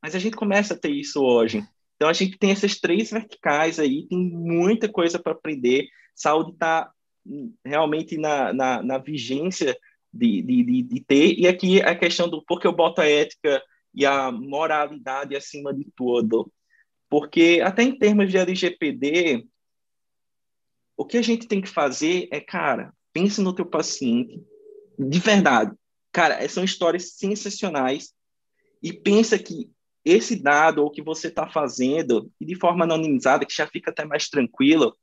[0.01, 1.63] mas a gente começa a ter isso hoje.
[1.95, 6.89] Então, a gente tem essas três verticais aí, tem muita coisa para aprender, saúde está
[7.63, 9.77] realmente na, na, na vigência
[10.11, 13.61] de, de, de, ter, e aqui a questão do por que eu boto a ética
[13.93, 16.51] e a moralidade acima de tudo.
[17.09, 19.45] Porque, até em termos de LGPD,
[20.95, 24.43] o que a gente tem que fazer é, cara, pense no teu paciente,
[24.97, 25.75] de verdade.
[26.11, 28.13] Cara, são histórias sensacionais,
[28.81, 29.69] e pensa que
[30.03, 34.05] esse dado, ou que você está fazendo, e de forma anonimizada, que já fica até
[34.05, 34.95] mais tranquilo,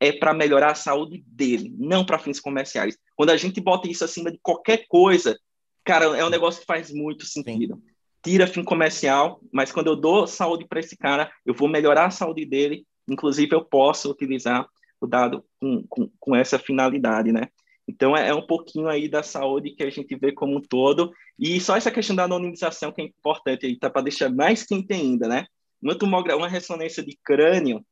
[0.00, 2.96] é para melhorar a saúde dele, não para fins comerciais.
[3.14, 5.38] Quando a gente bota isso acima de qualquer coisa,
[5.84, 7.74] cara, é um negócio que faz muito sentido.
[7.74, 7.82] Sim.
[8.22, 12.10] Tira fim comercial, mas quando eu dou saúde para esse cara, eu vou melhorar a
[12.10, 12.86] saúde dele.
[13.08, 14.66] Inclusive, eu posso utilizar
[15.00, 17.48] o dado com, com, com essa finalidade, né?
[17.88, 21.12] Então, é, é, um pouquinho aí da saúde que a gente vê como um todo.
[21.38, 23.90] E só essa questão da anonimização que é importante aí, tá?
[23.90, 25.46] Para deixar mais quente ainda, né?
[25.82, 27.84] Uma, tomografia, uma ressonância de crânio,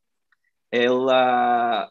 [0.71, 1.91] ela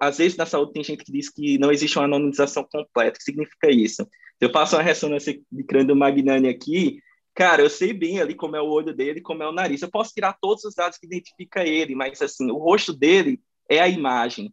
[0.00, 3.16] às vezes na saúde tem gente que diz que não existe uma anonimização completa.
[3.16, 4.02] O que significa isso?
[4.04, 7.00] Se eu faço uma ressonância de crânio Magnani aqui,
[7.34, 9.80] cara, eu sei bem ali como é o olho dele, como é o nariz.
[9.82, 13.80] Eu posso tirar todos os dados que identifica ele, mas assim, o rosto dele é
[13.80, 14.52] a imagem.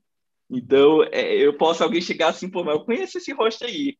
[0.50, 3.98] Então, é, eu posso alguém chegar assim, pô, mas eu conheço esse rosto aí.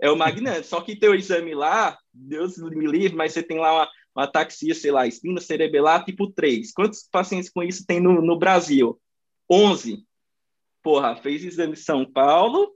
[0.00, 0.64] É o Magnani.
[0.64, 4.74] Só que teu exame lá, Deus me livre, mas você tem lá uma, uma ataxia,
[4.74, 6.72] sei lá, espina cerebelar tipo 3.
[6.72, 9.00] Quantos pacientes com isso tem no, no Brasil?
[9.50, 10.06] 11.
[10.82, 12.74] Porra, fez exame São Paulo,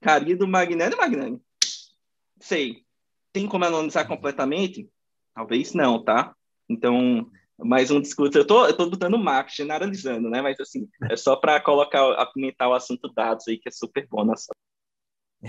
[0.00, 0.96] carinho do Magnani.
[0.96, 1.40] Magnani.
[2.40, 2.84] Sei.
[3.32, 4.88] Tem como analisar completamente?
[5.34, 6.34] Talvez não, tá?
[6.68, 8.36] Então, mais um discurso.
[8.38, 10.40] Eu tô, eu tô botando marketing, generalizando, né?
[10.42, 14.24] Mas, assim, é só para colocar, apimentar o assunto dados aí, que é super bom
[14.24, 14.54] na sua.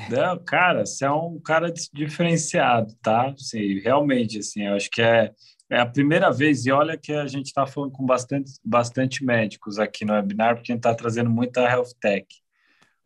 [0.10, 3.30] Não, cara, você é um cara diferenciado, tá?
[3.30, 5.34] Assim, realmente, assim, eu acho que é
[5.72, 9.80] é a primeira vez, e olha que a gente está falando com bastante, bastante médicos
[9.80, 12.28] aqui no webinar, porque a gente está trazendo muita health tech.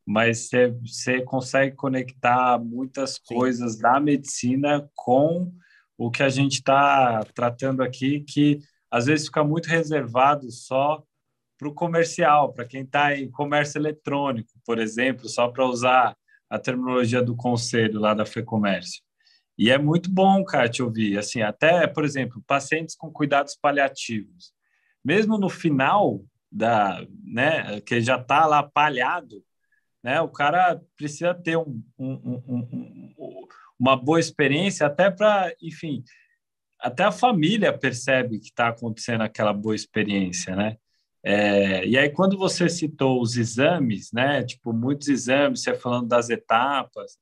[0.04, 0.50] Mas
[0.84, 3.82] você consegue conectar muitas coisas Sim.
[3.82, 5.54] da medicina com
[5.96, 8.58] o que a gente está tratando aqui, que
[8.90, 11.04] às vezes fica muito reservado só
[11.60, 16.18] para o comercial, para quem está em comércio eletrônico, por exemplo, só para usar
[16.50, 19.02] a terminologia do conselho lá da FEComércio.
[19.58, 21.18] E é muito bom, cara, te ouvir.
[21.18, 24.54] Assim, até, por exemplo, pacientes com cuidados paliativos.
[25.04, 29.44] Mesmo no final da, né, que já está lá palhado,
[30.04, 33.48] né, o cara precisa ter um, um, um,
[33.80, 36.04] uma boa experiência até para, enfim,
[36.80, 40.78] até a família percebe que está acontecendo aquela boa experiência, né?
[41.28, 44.44] É, e aí, quando você citou os exames, né?
[44.44, 47.18] Tipo, muitos exames, você falando das etapas,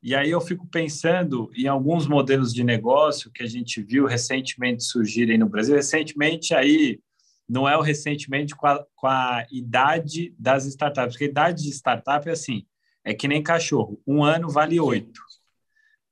[0.00, 4.84] e aí eu fico pensando em alguns modelos de negócio que a gente viu recentemente
[4.84, 5.74] surgirem no Brasil.
[5.74, 7.00] Recentemente, aí,
[7.48, 11.70] não é o recentemente com a, com a idade das startups, porque a idade de
[11.70, 12.64] startup é assim,
[13.04, 15.20] é que nem cachorro, um ano vale oito.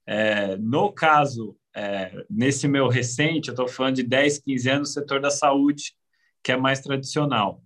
[0.04, 4.94] É, no caso, é, nesse meu recente, eu estou falando de 10, 15 anos no
[4.94, 5.94] setor da saúde,
[6.42, 7.62] que é mais tradicional.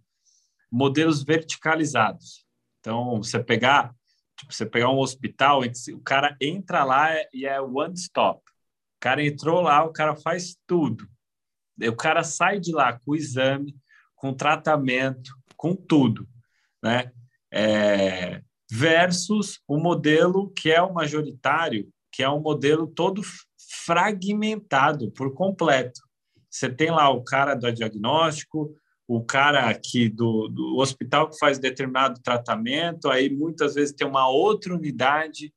[0.70, 2.44] Modelos verticalizados.
[2.80, 3.94] Então, você pegar
[4.36, 5.62] Tipo, você pegar um hospital,
[5.92, 8.40] o cara entra lá e é one stop.
[8.40, 11.06] O cara entrou lá, o cara faz tudo.
[11.80, 13.76] O cara sai de lá com exame,
[14.14, 16.28] com tratamento, com tudo,
[16.82, 17.12] né?
[17.52, 23.22] É, versus o modelo que é o majoritário, que é um modelo todo
[23.84, 26.00] fragmentado por completo.
[26.54, 28.76] Você tem lá o cara do diagnóstico,
[29.08, 34.28] o cara aqui do, do hospital que faz determinado tratamento, aí muitas vezes tem uma
[34.28, 35.52] outra unidade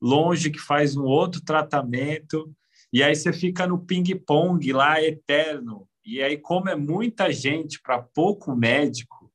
[0.00, 2.52] longe que faz um outro tratamento,
[2.92, 5.88] e aí você fica no ping-pong lá eterno.
[6.04, 9.32] E aí, como é muita gente para pouco médico,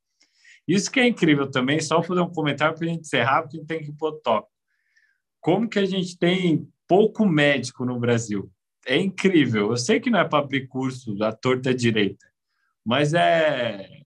[0.67, 3.59] isso que é incrível também, só fazer um comentário para a gente encerrar, porque a
[3.61, 4.45] gente tem que pôr top.
[5.39, 8.51] Como que a gente tem pouco médico no Brasil?
[8.87, 9.71] É incrível.
[9.71, 12.25] Eu sei que não é para abrir curso da torta direita,
[12.85, 14.01] mas é,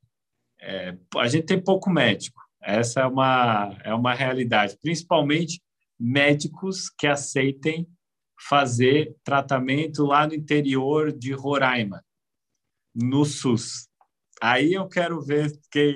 [0.60, 2.42] é, a gente tem pouco médico.
[2.60, 5.62] Essa é uma, é uma realidade, principalmente
[6.00, 7.88] médicos que aceitem
[8.40, 12.04] fazer tratamento lá no interior de Roraima,
[12.94, 13.88] no SUS.
[14.42, 15.94] Aí eu quero ver quem,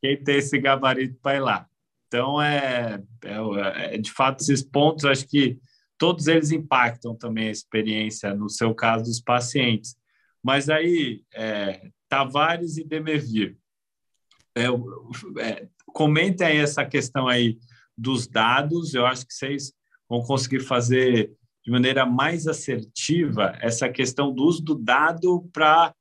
[0.00, 1.68] quem tem esse gabarito para ir lá.
[2.06, 5.58] Então, é, é, é, de fato, esses pontos, acho que
[6.04, 9.96] todos eles impactam também a experiência, no seu caso, dos pacientes.
[10.42, 13.56] Mas aí, é, Tavares e Demevir,
[14.54, 14.66] é,
[15.40, 17.58] é, comentem aí essa questão aí
[17.96, 19.72] dos dados, eu acho que vocês
[20.06, 21.32] vão conseguir fazer
[21.64, 25.94] de maneira mais assertiva essa questão do uso do dado para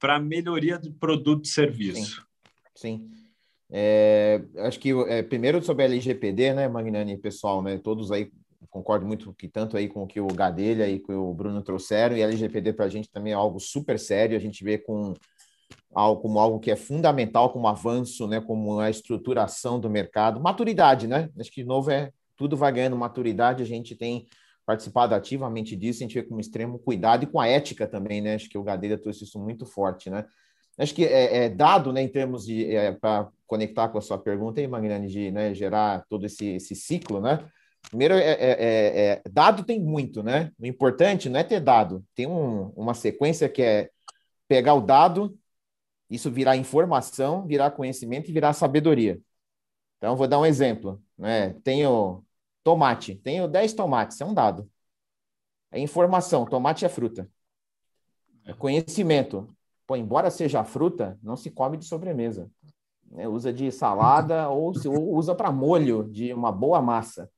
[0.00, 2.26] para melhoria do produto e serviço.
[2.74, 3.10] Sim.
[3.10, 3.10] Sim.
[3.70, 8.30] É, acho que é, primeiro sobre a LGPD, né, Magnani, pessoal, né, todos aí
[8.74, 12.16] concordo muito que tanto aí com o que o Gadelha e com o Bruno trouxeram,
[12.16, 15.14] e LGPD para a gente também é algo super sério, a gente vê com
[15.94, 21.06] algo, como algo que é fundamental como avanço, né, como a estruturação do mercado, maturidade,
[21.06, 21.30] né?
[21.38, 24.26] Acho que de novo é tudo vai ganhando maturidade, a gente tem
[24.66, 28.34] participado ativamente disso, a gente vê com extremo cuidado e com a ética também, né?
[28.34, 30.26] Acho que o Gadelha trouxe isso muito forte, né?
[30.76, 34.18] Acho que é, é dado, né, em termos de é, para conectar com a sua
[34.18, 37.38] pergunta aí, Magnani, de né, gerar todo esse, esse ciclo, né?
[37.88, 40.50] Primeiro, é, é, é, é, dado tem muito, né?
[40.58, 43.90] O importante não é ter dado, tem um, uma sequência que é
[44.48, 45.38] pegar o dado,
[46.08, 49.20] isso virar informação, virar conhecimento e virar sabedoria.
[49.98, 51.02] Então, vou dar um exemplo.
[51.16, 51.54] Né?
[51.64, 52.24] Tenho
[52.62, 54.70] tomate, tenho 10 tomates, é um dado.
[55.70, 57.28] É informação, tomate é fruta.
[58.44, 59.48] É conhecimento.
[59.86, 62.50] Pô, embora seja fruta, não se come de sobremesa.
[63.10, 63.26] Né?
[63.26, 67.30] Usa de salada ou, se, ou usa para molho de uma boa massa.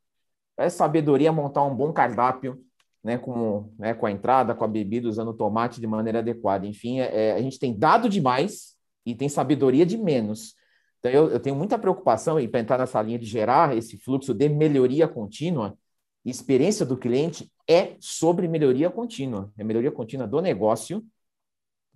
[0.57, 2.65] É sabedoria montar um bom cardápio,
[3.07, 6.67] né, com, né, com a entrada, com a bebida, usando o tomate de maneira adequada.
[6.67, 10.55] Enfim, é, é, a gente tem dado demais e tem sabedoria de menos.
[10.99, 14.49] Então, eu, eu tenho muita preocupação em entrar nessa linha de gerar esse fluxo de
[14.49, 15.79] melhoria contínua.
[16.25, 21.05] Experiência do cliente é sobre melhoria contínua, é melhoria contínua do negócio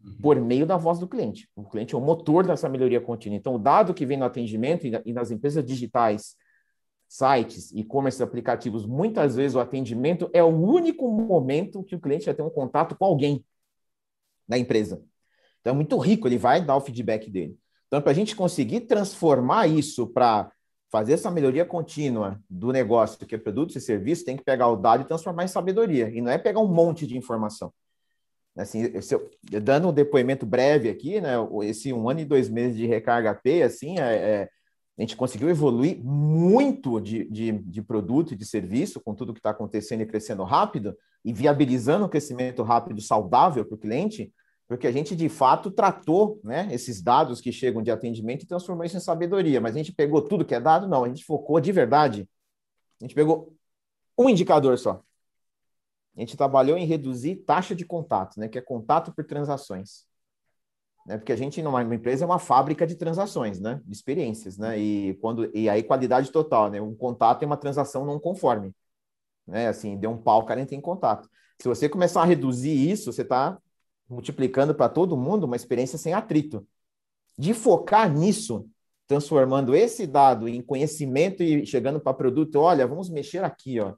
[0.04, 0.16] uhum.
[0.22, 1.48] por meio da voz do cliente.
[1.56, 3.36] O cliente é o motor dessa melhoria contínua.
[3.36, 6.36] Então, o dado que vem no atendimento e nas empresas digitais
[7.10, 12.34] sites, e-commerce, aplicativos, muitas vezes o atendimento é o único momento que o cliente vai
[12.34, 13.44] ter um contato com alguém
[14.46, 15.02] na empresa.
[15.60, 17.58] Então é muito rico, ele vai dar o feedback dele.
[17.88, 20.52] Então, para a gente conseguir transformar isso para
[20.88, 24.76] fazer essa melhoria contínua do negócio, que é produtos e serviços, tem que pegar o
[24.76, 26.08] dado e transformar em sabedoria.
[26.10, 27.72] E não é pegar um monte de informação.
[28.56, 28.84] Assim,
[29.50, 31.34] eu, dando um depoimento breve aqui, né?
[31.64, 34.48] Esse um ano e dois meses de recarga P, assim, é, é
[35.00, 39.38] a gente conseguiu evoluir muito de, de, de produto e de serviço com tudo que
[39.38, 40.94] está acontecendo e crescendo rápido
[41.24, 44.30] e viabilizando o crescimento rápido saudável para o cliente,
[44.68, 48.84] porque a gente de fato tratou né, esses dados que chegam de atendimento e transformou
[48.84, 49.58] isso em sabedoria.
[49.58, 50.86] Mas a gente pegou tudo que é dado?
[50.86, 52.28] Não, a gente focou de verdade.
[53.00, 53.54] A gente pegou
[54.18, 55.02] um indicador só.
[56.14, 60.09] A gente trabalhou em reduzir taxa de contato, né, que é contato por transações
[61.06, 61.16] né?
[61.16, 63.80] Porque a gente, numa empresa, é uma fábrica de transações, né?
[63.84, 64.78] De experiências, né?
[64.78, 66.80] E, quando, e aí, qualidade total, né?
[66.80, 68.74] Um contato é uma transação não conforme.
[69.46, 69.68] Né?
[69.68, 71.28] Assim, deu um pau, o cara entra em contato.
[71.60, 73.58] Se você começar a reduzir isso, você está
[74.08, 76.66] multiplicando para todo mundo uma experiência sem atrito.
[77.38, 78.68] De focar nisso,
[79.06, 83.94] transformando esse dado em conhecimento e chegando para produto, olha, vamos mexer aqui, ó.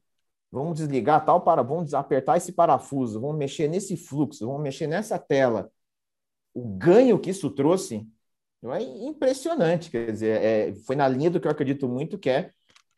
[0.51, 5.19] Vamos desligar tal para, vamos apertar esse parafuso, vamos mexer nesse fluxo, vamos mexer nessa
[5.19, 5.71] tela
[6.55, 8.07] o ganho que isso trouxe
[8.65, 9.91] é impressionante.
[9.91, 12.51] Quer dizer, é, foi na linha do que eu acredito muito, que é,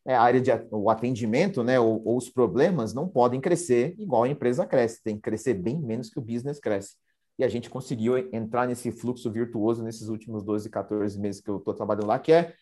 [0.05, 4.24] é a área de o atendimento, né, ou, ou, os problemas não podem crescer igual
[4.24, 6.96] a empresa cresce, tem que crescer bem menos que o business cresce.
[7.38, 11.57] E a gente conseguiu entrar nesse fluxo virtuoso nesses últimos 12, 14 meses que eu
[11.57, 12.52] estou trabalhando lá, que é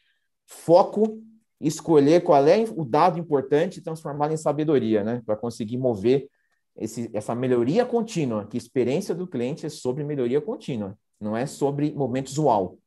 [0.46, 1.20] foco,
[1.60, 6.28] escolher qual é o dado importante e transformar em sabedoria, né, para conseguir mover
[6.76, 11.92] esse, essa melhoria contínua, que experiência do cliente é sobre melhoria contínua, não é sobre
[11.92, 12.78] momentos uau.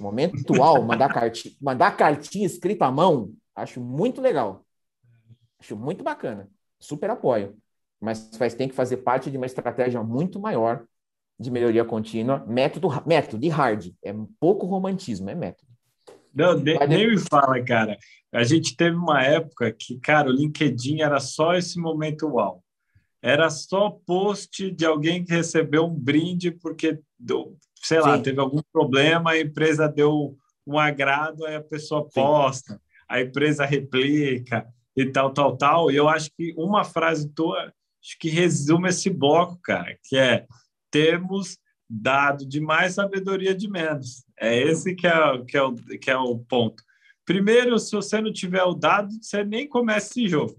[0.00, 4.64] Momento atual, mandar, cartinha, mandar cartinha escrita à mão, acho muito legal.
[5.60, 6.48] Acho muito bacana.
[6.78, 7.56] Super apoio.
[8.00, 10.84] Mas faz, tem que fazer parte de uma estratégia muito maior
[11.38, 12.44] de melhoria contínua.
[12.46, 13.92] Método, método de hard.
[14.02, 15.70] É um pouco romantismo, é método.
[16.34, 17.96] Não, de, nem me fala, cara.
[18.32, 22.62] A gente teve uma época que, cara, o LinkedIn era só esse momento uau.
[23.22, 28.22] Era só post de alguém que recebeu um brinde porque, deu, sei lá, Sim.
[28.22, 32.80] teve algum problema, a empresa deu um agrado, aí a pessoa posta, Sim.
[33.08, 34.66] a empresa replica
[34.96, 35.90] e tal, tal, tal.
[35.90, 40.46] E eu acho que uma frase tua, acho que resume esse bloco, cara, que é
[40.90, 41.58] temos
[41.88, 44.24] dado de mais sabedoria de menos.
[44.38, 46.82] É esse que é, que é, o, que é o ponto.
[47.24, 50.56] Primeiro, se você não tiver o dado, você nem começa esse jogo.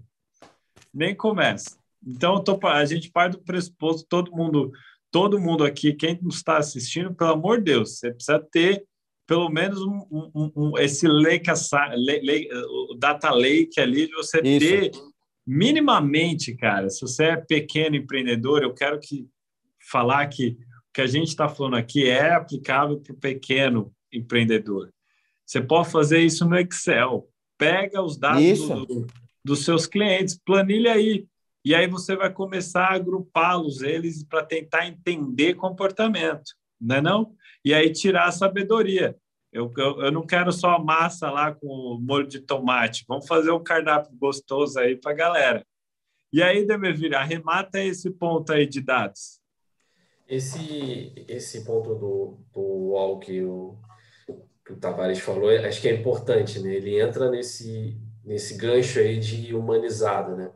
[0.92, 1.81] Nem começa.
[2.06, 4.72] Então, tô, a gente parte do pressuposto, todo mundo,
[5.10, 8.84] todo mundo aqui, quem nos está assistindo, pelo amor de Deus, você precisa ter
[9.26, 11.48] pelo menos um, um, um, esse lake,
[11.94, 12.48] lake,
[12.90, 14.58] o data lake ali, de você Isso.
[14.58, 14.90] ter
[15.46, 19.26] minimamente, cara, se você é pequeno empreendedor, eu quero que
[19.90, 24.92] falar que o que a gente está falando aqui é aplicável para o pequeno empreendedor.
[25.46, 27.28] Você pode fazer isso no Excel.
[27.58, 29.06] Pega os dados do,
[29.44, 31.26] dos seus clientes, planilha aí.
[31.64, 37.34] E aí você vai começar a agrupá-los, eles, para tentar entender comportamento, não é não?
[37.64, 39.16] E aí tirar a sabedoria.
[39.52, 43.04] Eu, eu, eu, não quero só a massa lá com molho de tomate.
[43.06, 45.66] Vamos fazer um cardápio gostoso aí para a galera.
[46.32, 49.38] E aí, Demevir, arremata esse ponto aí de dados.
[50.26, 53.76] Esse, esse ponto do, do UOL que o,
[54.64, 56.74] que o Tavares falou, acho que é importante, né?
[56.74, 60.50] Ele entra nesse, nesse gancho aí de humanizado, né?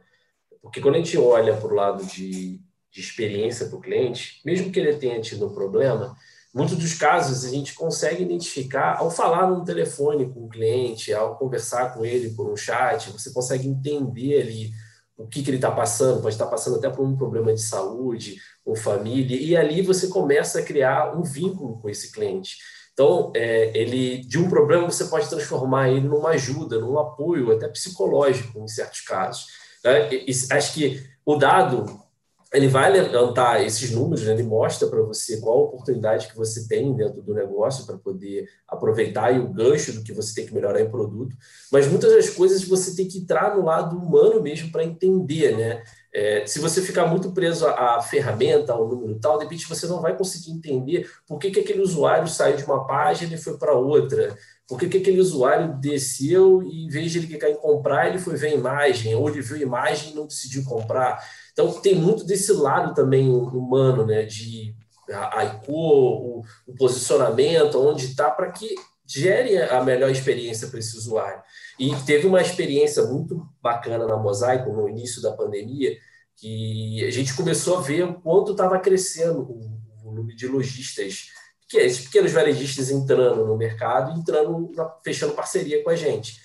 [0.66, 2.60] Porque quando a gente olha para o lado de,
[2.90, 6.16] de experiência para o cliente, mesmo que ele tenha tido um problema,
[6.54, 11.36] muitos dos casos a gente consegue identificar ao falar no telefone com o cliente, ao
[11.36, 14.70] conversar com ele por um chat, você consegue entender ali
[15.16, 18.36] o que, que ele está passando, pode estar passando até por um problema de saúde,
[18.64, 22.56] com família, e ali você começa a criar um vínculo com esse cliente.
[22.92, 27.68] Então, é, ele de um problema você pode transformar ele numa ajuda, num apoio, até
[27.68, 29.46] psicológico, em certos casos.
[29.86, 30.12] Né?
[30.12, 32.04] E, e, acho que o dado
[32.52, 34.32] ele vai levantar esses números, né?
[34.32, 38.48] ele mostra para você qual a oportunidade que você tem dentro do negócio para poder
[38.68, 41.36] aproveitar e o gancho do que você tem que melhorar em produto,
[41.72, 45.82] mas muitas das coisas você tem que entrar no lado humano mesmo para entender, né?
[46.14, 50.00] É, se você ficar muito preso à, ferramenta, ao número tal, de repente você não
[50.00, 53.74] vai conseguir entender por que, que aquele usuário saiu de uma página e foi para
[53.74, 54.34] outra,
[54.68, 58.18] por que, que aquele usuário desceu e em vez de ele clicar em comprar, ele
[58.18, 61.22] foi ver a imagem, ou ele viu a imagem e não decidiu comprar.
[61.52, 64.24] Então, tem muito desse lado também humano, né?
[64.24, 64.74] De
[65.10, 68.74] a, a o, o posicionamento, onde está, para que
[69.06, 71.40] gere a melhor experiência para esse usuário.
[71.78, 75.96] E teve uma experiência muito bacana na Mosaico no início da pandemia,
[76.36, 81.28] que a gente começou a ver o quanto estava crescendo o volume de lojistas,
[81.74, 84.70] esses pequenos varejistas entrando no mercado, entrando,
[85.04, 86.40] fechando parceria com a gente.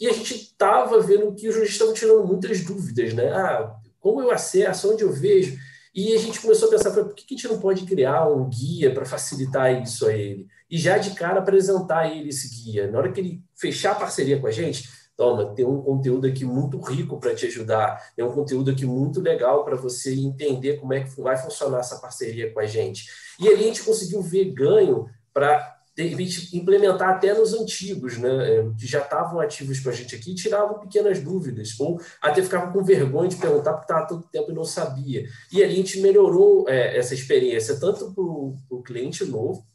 [0.00, 3.32] E a gente estava vendo que os lojistas estavam tirando muitas dúvidas, né?
[3.32, 5.58] Ah, como eu acesso, onde eu vejo.
[5.94, 8.92] E a gente começou a pensar, por que a gente não pode criar um guia
[8.94, 10.46] para facilitar isso a ele?
[10.70, 12.90] E já de cara apresentar a ele esse guia.
[12.90, 14.88] Na hora que ele fechar a parceria com a gente,
[15.18, 19.20] toma, tem um conteúdo aqui muito rico para te ajudar, tem um conteúdo aqui muito
[19.20, 23.10] legal para você entender como é que vai funcionar essa parceria com a gente.
[23.40, 25.76] E ali a gente conseguiu ver ganho para
[26.52, 30.78] implementar até nos antigos, né, é, que já estavam ativos com a gente aqui, tiravam
[30.78, 34.64] pequenas dúvidas, ou até ficavam com vergonha de perguntar porque estava todo tempo e não
[34.64, 35.26] sabia.
[35.50, 39.66] E ali a gente melhorou é, essa experiência, tanto para o cliente novo,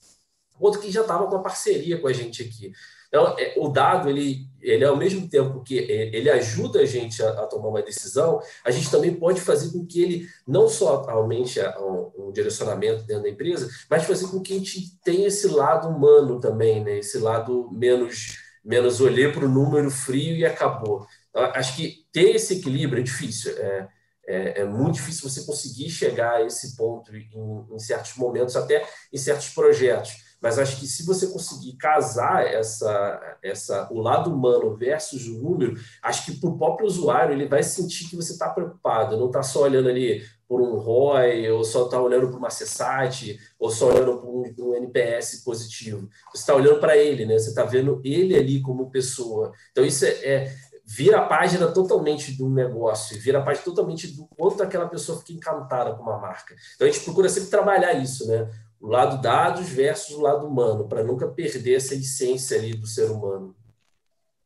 [0.58, 2.72] quanto que já estava com a parceria com a gente aqui.
[3.10, 7.30] Então, é, o dado, ele, ele ao mesmo tempo que ele ajuda a gente a,
[7.30, 11.60] a, tomar uma decisão, a gente também pode fazer com que ele não só aumente
[11.80, 15.90] um, um, direcionamento dentro da empresa, mas fazer com que a gente tenha esse lado
[15.90, 16.98] humano também, né?
[16.98, 21.06] esse lado menos, menos olhar para o número frio e acabou.
[21.34, 23.52] Acho que ter esse equilíbrio é difícil.
[23.58, 23.88] É,
[24.26, 27.30] é, é, muito difícil você conseguir chegar a esse ponto em,
[27.72, 30.33] em certos momentos, até em certos projetos.
[30.44, 35.80] Mas acho que se você conseguir casar essa, essa, o lado humano versus o número,
[36.02, 39.42] acho que para o próprio usuário ele vai sentir que você está preocupado, não está
[39.42, 43.88] só olhando ali por um ROI, ou só está olhando para uma CSAT, ou só
[43.88, 46.10] olhando para um, NPS positivo.
[46.34, 47.40] Você está olhando para ele, né?
[47.40, 49.54] Você está vendo ele ali como pessoa.
[49.72, 50.54] Então, isso é, é
[50.86, 55.34] vira a página totalmente do negócio, vira a página totalmente do quanto aquela pessoa fica
[55.34, 56.56] encantada com uma marca.
[56.76, 58.50] Então a gente procura sempre trabalhar isso, né?
[58.84, 63.10] O lado dados versus o lado humano, para nunca perder essa essência ali do ser
[63.10, 63.56] humano.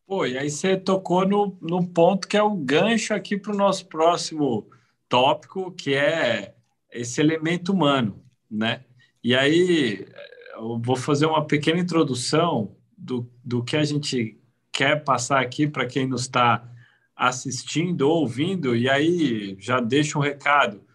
[0.05, 3.57] Pô, e aí você tocou no, no ponto que é o gancho aqui para o
[3.57, 4.69] nosso próximo
[5.09, 6.53] tópico, que é
[6.91, 8.85] esse elemento humano, né?
[9.23, 10.07] E aí
[10.53, 14.39] eu vou fazer uma pequena introdução do, do que a gente
[14.71, 16.63] quer passar aqui para quem nos está
[17.15, 20.86] assistindo ou ouvindo, e aí já deixo um recado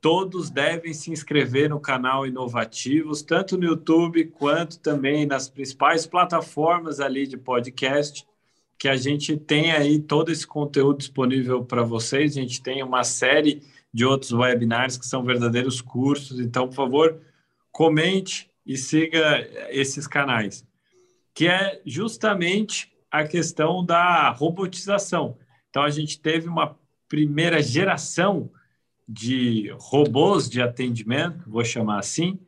[0.00, 7.00] todos devem se inscrever no canal Inovativos, tanto no YouTube quanto também nas principais plataformas
[7.00, 8.26] ali de podcast,
[8.78, 12.36] que a gente tem aí todo esse conteúdo disponível para vocês.
[12.36, 13.62] A gente tem uma série
[13.92, 16.40] de outros webinars que são verdadeiros cursos.
[16.40, 17.20] Então, por favor,
[17.70, 20.64] comente e siga esses canais,
[21.34, 25.36] que é justamente a questão da robotização.
[25.68, 28.50] Então, a gente teve uma primeira geração
[29.12, 32.38] de robôs de atendimento, vou chamar assim,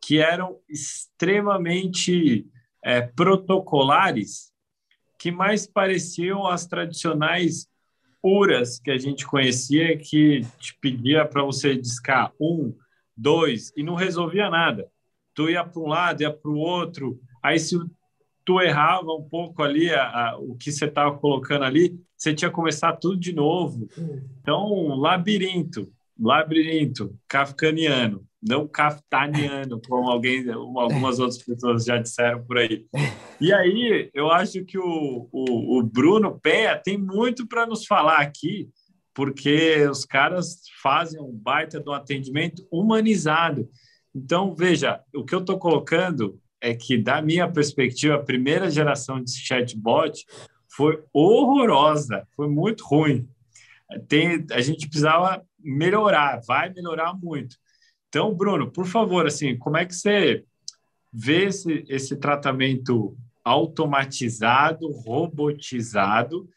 [0.00, 2.46] que eram extremamente
[2.82, 4.50] é, protocolares,
[5.18, 7.68] que mais pareciam as tradicionais
[8.22, 12.74] URAs que a gente conhecia, que te pedia para você discar um,
[13.14, 14.88] dois, e não resolvia nada.
[15.34, 17.78] Tu ia para um lado, ia para o outro, aí se
[18.46, 22.48] tu errava um pouco ali a, a, o que você estava colocando ali, você tinha
[22.48, 23.86] que começar tudo de novo.
[24.40, 32.58] Então, um labirinto labirinto kafkaniano, não kaftaniano, como alguém, algumas outras pessoas já disseram por
[32.58, 32.86] aí.
[33.40, 38.18] E aí, eu acho que o, o, o Bruno Penha tem muito para nos falar
[38.18, 38.68] aqui,
[39.14, 43.68] porque os caras fazem um baita do atendimento humanizado.
[44.14, 49.22] Então, veja, o que eu estou colocando é que, da minha perspectiva, a primeira geração
[49.22, 50.24] de chatbot
[50.68, 53.28] foi horrorosa, foi muito ruim.
[54.06, 57.56] Tem, a gente precisava melhorar, vai melhorar muito.
[58.08, 60.44] Então, Bruno, por favor, assim, como é que você
[61.12, 66.48] vê esse, esse tratamento automatizado, robotizado,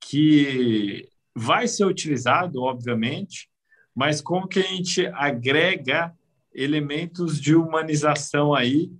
[0.00, 3.48] que vai ser utilizado, obviamente,
[3.94, 6.14] mas como que a gente agrega
[6.54, 8.90] elementos de humanização aí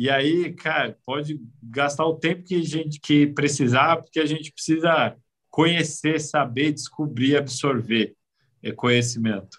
[0.00, 4.52] e aí, cara, pode gastar o tempo que a gente que precisar, porque a gente
[4.52, 5.16] precisa
[5.50, 8.14] conhecer, saber, descobrir, absorver
[8.62, 9.58] é conhecimento.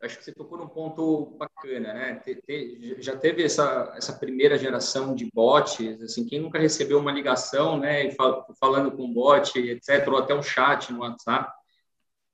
[0.00, 2.22] Acho que você tocou num ponto bacana, né?
[2.98, 8.10] já teve essa, essa primeira geração de bots, assim, quem nunca recebeu uma ligação, né,
[8.60, 11.50] falando com bot, etc., ou até um chat no WhatsApp,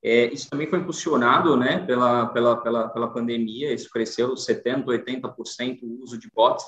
[0.03, 5.79] é, isso também foi impulsionado, né, pela, pela, pela, pela pandemia, isso cresceu 70%, 80%
[5.83, 6.65] o uso de bots,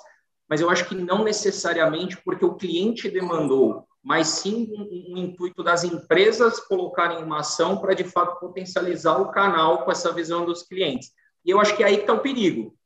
[0.47, 5.63] mas eu acho que não necessariamente porque o cliente demandou mas sim um, um, intuito
[5.63, 10.61] das empresas colocarem uma ação para, de fato, potencializar o canal com essa visão dos
[10.61, 11.11] clientes.
[11.43, 12.77] E eu acho que é aí que está o perigo,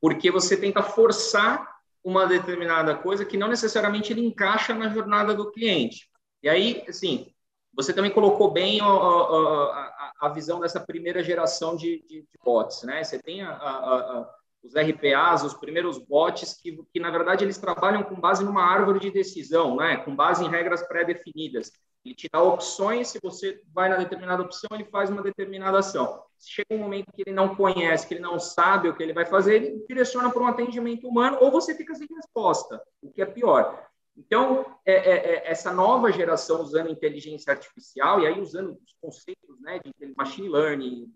[0.00, 1.68] porque você tenta forçar
[2.04, 6.08] uma determinada coisa que não necessariamente ele encaixa na jornada do cliente.
[6.44, 7.26] E aí, assim,
[7.74, 12.84] você também colocou bem a, a, a visão dessa primeira geração de, de, de bots,
[12.84, 13.02] né?
[13.02, 14.30] Você tem a, a
[14.62, 19.00] os RPAs, os primeiros bots, que, que na verdade eles trabalham com base numa árvore
[19.00, 19.98] de decisão, né?
[19.98, 21.72] com base em regras pré-definidas.
[22.04, 26.22] Ele te dá opções, se você vai na determinada opção, ele faz uma determinada ação.
[26.38, 29.12] Se chega um momento que ele não conhece, que ele não sabe o que ele
[29.12, 33.20] vai fazer, ele direciona para um atendimento humano ou você fica sem resposta, o que
[33.20, 33.86] é pior.
[34.16, 39.60] Então, é, é, é, essa nova geração usando inteligência artificial, e aí usando os conceitos
[39.60, 41.12] né, de machine learning,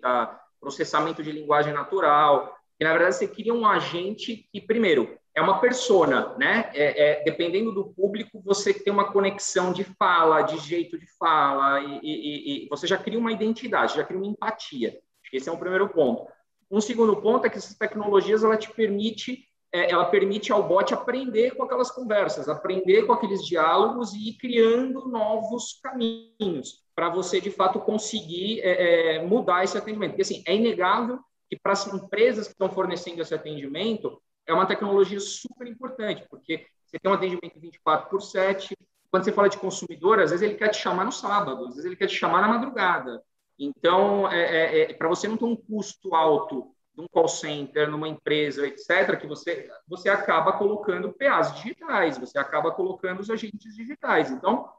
[0.00, 5.42] data, processamento de linguagem natural, que na verdade você cria um agente que, primeiro, é
[5.42, 6.70] uma persona, né?
[6.72, 11.78] É, é, dependendo do público, você tem uma conexão de fala, de jeito de fala,
[11.80, 14.98] e, e, e, você já cria uma identidade, já cria uma empatia.
[15.30, 16.26] Esse é um primeiro ponto.
[16.70, 20.94] Um segundo ponto é que essas tecnologias ela te permite, é, ela permite ao bot
[20.94, 27.42] aprender com aquelas conversas, aprender com aqueles diálogos e ir criando novos caminhos para você
[27.42, 30.12] de fato conseguir é, é, mudar esse atendimento.
[30.12, 31.20] Porque assim é inegável
[31.50, 36.64] que para as empresas que estão fornecendo esse atendimento, é uma tecnologia super importante, porque
[36.86, 38.76] você tem um atendimento 24 por 7,
[39.10, 41.84] quando você fala de consumidor, às vezes ele quer te chamar no sábado, às vezes
[41.84, 43.20] ele quer te chamar na madrugada.
[43.58, 47.90] Então, é, é, é para você não ter um custo alto de um call center,
[47.90, 53.74] numa empresa, etc., que você, você acaba colocando PAs digitais, você acaba colocando os agentes
[53.74, 54.30] digitais.
[54.30, 54.70] Então,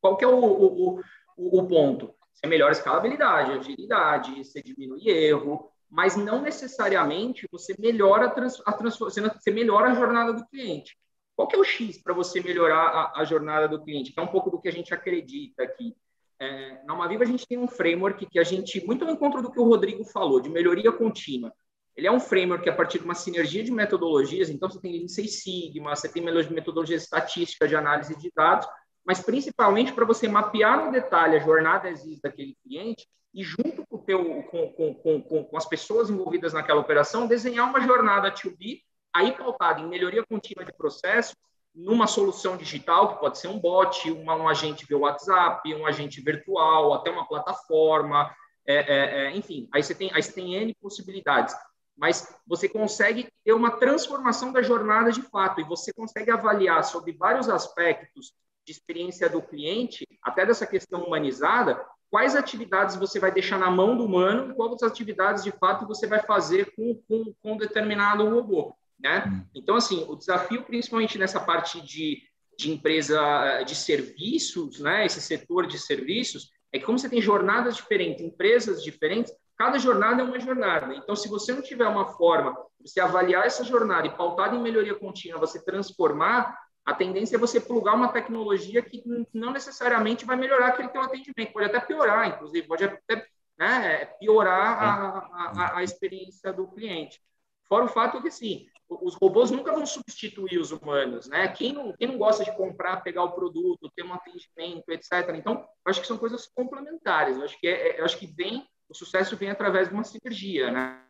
[0.00, 1.00] qual que é o, o,
[1.36, 2.12] o, o ponto?
[2.34, 8.60] Você melhora a escalabilidade, agilidade, você diminui erro, mas não necessariamente você melhora a, trans,
[8.66, 10.96] a você melhora a jornada do cliente.
[11.34, 14.12] Qual que é o X para você melhorar a, a, jornada do cliente?
[14.12, 15.94] Que é um pouco do que a gente acredita aqui.
[16.38, 19.42] É, na Uma Viva a gente tem um framework que a gente, muito ao encontro
[19.42, 21.52] do que o Rodrigo falou, de melhoria contínua.
[21.94, 25.08] Ele é um framework a partir de uma sinergia de metodologias, então você tem Lean
[25.08, 28.68] Six Sigma, você tem metodologias estatísticas de análise de dados,
[29.04, 33.98] mas principalmente para você mapear no detalhe a jornada existe daquele cliente e junto com,
[33.98, 38.82] teu, com, com, com, as pessoas envolvidas naquela operação, desenhar uma jornada to be,
[39.14, 41.36] aí pautada em melhoria contínua de processo,
[41.74, 46.18] numa solução digital, que pode ser um bot, uma, um agente via WhatsApp, um agente
[46.22, 48.34] virtual, até uma plataforma,
[48.66, 51.54] é, é, é, enfim, aí você, tem, aí você tem N possibilidades.
[51.94, 57.12] Mas você consegue ter uma transformação da jornada de fato, e você consegue avaliar sobre
[57.12, 58.32] vários aspectos
[58.64, 63.96] de experiência do cliente, até dessa questão humanizada, quais atividades você vai deixar na mão
[63.96, 68.28] do humano e quais atividades de fato você vai fazer com, com, com um determinado
[68.28, 68.74] robô.
[68.98, 69.24] Né?
[69.26, 69.44] Hum.
[69.54, 72.22] Então, assim, o desafio, principalmente nessa parte de,
[72.58, 77.20] de empresa eh, de serviços, né, esse setor de serviços, é que como você tem
[77.20, 80.94] jornadas diferentes, empresas diferentes, cada jornada é uma jornada.
[80.94, 84.62] Então, se você não tiver uma forma de você avaliar essa jornada e pautada em
[84.62, 86.56] melhoria contínua, você transformar,
[86.86, 89.02] a tendência é você plugar uma tecnologia que
[89.34, 93.26] não necessariamente vai melhorar aquele teu atendimento, pode até piorar, inclusive, pode até
[93.58, 97.20] né, piorar a, a, a experiência do cliente.
[97.68, 101.48] Fora o fato que, sim, os robôs nunca vão substituir os humanos, né?
[101.48, 105.34] Quem não, quem não gosta de comprar, pegar o produto, ter um atendimento, etc.
[105.34, 107.36] Então, acho que são coisas complementares.
[107.36, 110.70] Eu acho que é, é acho que vem o sucesso vem através de uma sinergia,
[110.70, 111.04] né?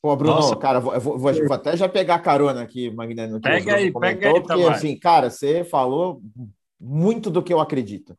[0.00, 0.56] Pô, Bruno, Nossa.
[0.56, 4.20] cara, vou, vou, vou, até já pegar carona aqui, Magna, no que pega aí, comentou,
[4.20, 6.22] pega aí, porque, assim, cara, você falou
[6.80, 8.16] muito do que eu acredito.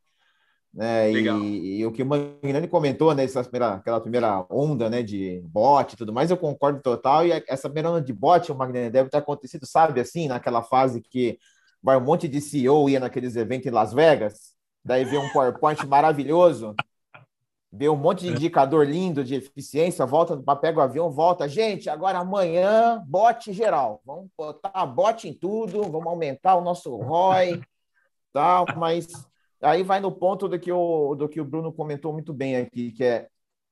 [0.73, 1.11] Né?
[1.11, 5.41] E, e, o que o Magnani comentou, né, essa primeira, aquela primeira onda né, de
[5.45, 7.26] bot e tudo mais, eu concordo total.
[7.26, 11.01] E essa primeira onda de bot, o Magnani, deve ter acontecido, sabe, assim, naquela fase
[11.01, 11.39] que
[11.81, 14.53] vai um monte de CEO ia naqueles eventos em Las Vegas,
[14.84, 16.76] daí vê um PowerPoint maravilhoso,
[17.71, 21.47] vê um monte de indicador lindo de eficiência, volta, pega o avião, volta.
[21.47, 24.01] Gente, agora amanhã, bot geral.
[24.05, 27.61] Vamos botar bot em tudo, vamos aumentar o nosso ROI,
[28.33, 29.07] tal, mas
[29.61, 32.91] Aí vai no ponto do que o, do que o Bruno comentou muito bem aqui,
[32.91, 33.27] que é,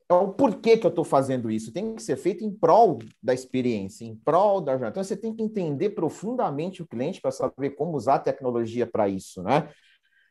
[0.09, 1.71] é o porquê que eu estou fazendo isso.
[1.71, 4.91] Tem que ser feito em prol da experiência, em prol da jornada.
[4.91, 9.07] Então, você tem que entender profundamente o cliente para saber como usar a tecnologia para
[9.07, 9.69] isso, né?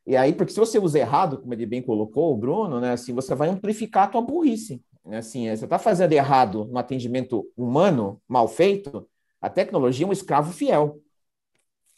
[0.06, 3.12] E aí, porque se você usa errado, como ele bem colocou, o Bruno, né, assim,
[3.12, 4.80] você vai amplificar a tua burrice.
[5.04, 5.18] Né?
[5.18, 9.08] Assim, você está fazendo errado no atendimento humano, mal feito,
[9.40, 11.00] a tecnologia é um escravo fiel.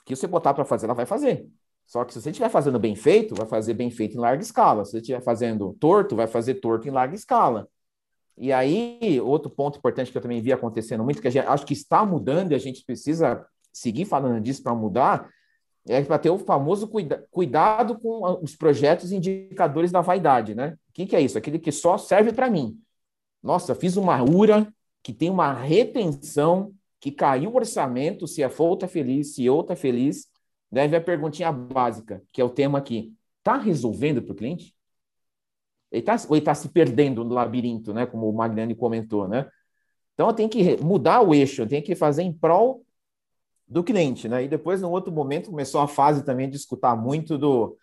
[0.06, 1.46] Que você botar para fazer, ela vai fazer.
[1.86, 4.84] Só que se você estiver fazendo bem feito, vai fazer bem feito em larga escala.
[4.84, 7.68] Se você estiver fazendo torto, vai fazer torto em larga escala.
[8.36, 11.72] E aí, outro ponto importante que eu também vi acontecendo muito, que gente, acho que
[11.72, 15.28] está mudando e a gente precisa seguir falando disso para mudar,
[15.88, 20.76] é para ter o famoso cuida cuidado com os projetos indicadores da vaidade, né?
[20.90, 21.38] O que, que é isso?
[21.38, 22.78] Aquele que só serve para mim.
[23.42, 28.74] Nossa, fiz uma URA que tem uma retenção, que caiu o orçamento, se a FOU
[28.74, 30.28] está feliz, se eu está feliz,
[30.70, 33.14] Deve a perguntinha básica, que é o tema aqui.
[33.38, 34.74] Está resolvendo para o cliente?
[35.90, 38.04] Ele tá, ou ele está se perdendo no labirinto, né?
[38.04, 39.48] Como o Magnani comentou, né?
[40.12, 42.84] Então, eu tenho que mudar o eixo, eu tenho que fazer em prol
[43.68, 44.44] do cliente, né?
[44.44, 47.76] E depois, num outro momento, começou a fase também de escutar muito do...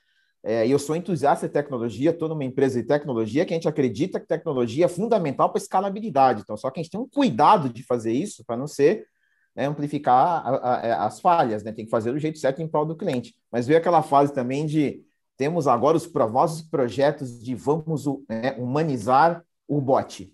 [0.44, 4.20] É, eu sou entusiasta de tecnologia, estou numa empresa de tecnologia que a gente acredita
[4.20, 6.41] que tecnologia é fundamental para escalabilidade.
[6.41, 9.07] Então, só que a gente tem um cuidado de fazer isso para não ser
[9.56, 11.72] né, amplificar a, a, é, as falhas, né?
[11.72, 13.34] Tem que fazer do jeito certo em prol do cliente.
[13.52, 15.03] Mas veio aquela fase também de
[15.38, 20.32] temos agora os famosos projetos de vamos né, humanizar o bot.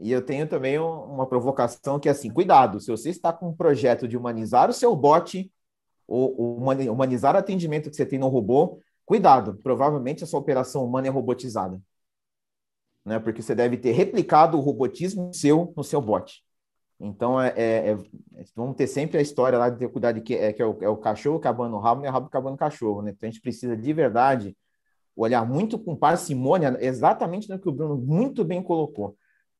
[0.00, 3.54] E eu tenho também uma provocação que é assim, cuidado, se você está com um
[3.54, 5.50] projeto de humanizar o seu bot,
[6.06, 11.08] ou, humanizar o atendimento que você tem no robô, cuidado, provavelmente a sua operação humana
[11.08, 11.80] é robotizada.
[13.04, 13.18] Né?
[13.18, 16.44] Porque você deve ter replicado o robotismo seu no seu bot.
[17.00, 20.34] Então, é, é, é, vamos ter sempre a história lá de ter cuidado de que
[20.34, 22.54] é, que é, o, é o cachorro acabando o rabo, não é o rabo acabando
[22.54, 23.12] o cachorro, né?
[23.12, 24.56] Então, a gente precisa de verdade
[25.14, 29.16] olhar muito com parcimônia, exatamente no que o Bruno muito bem colocou.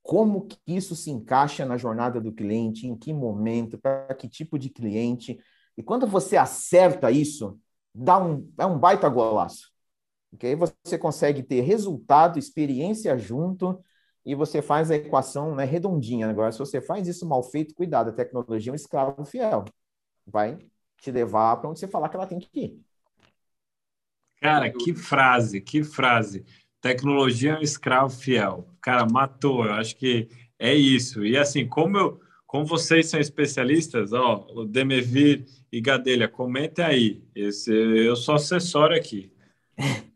[0.09, 4.59] Como que isso se encaixa na jornada do cliente, em que momento, para que tipo
[4.59, 5.39] de cliente.
[5.77, 7.61] E quando você acerta isso,
[7.95, 9.71] dá um, é um baita golaço.
[10.31, 13.85] Porque aí você consegue ter resultado, experiência junto,
[14.25, 16.27] e você faz a equação né, redondinha.
[16.31, 19.67] Agora, se você faz isso mal feito, cuidado, a tecnologia é um escravo fiel.
[20.27, 20.57] Vai
[21.03, 22.83] te levar para onde você falar que ela tem que ir.
[24.41, 26.47] Cara, que frase, que frase.
[26.81, 28.69] Tecnologia é um escravo fiel.
[28.81, 29.67] Cara, matou.
[29.67, 30.29] Eu acho que
[30.59, 31.25] é isso.
[31.25, 37.23] E assim, como eu, como vocês são especialistas, ó, o Demevir e Gadelha, comentem aí.
[37.35, 39.31] Esse, eu sou acessório aqui.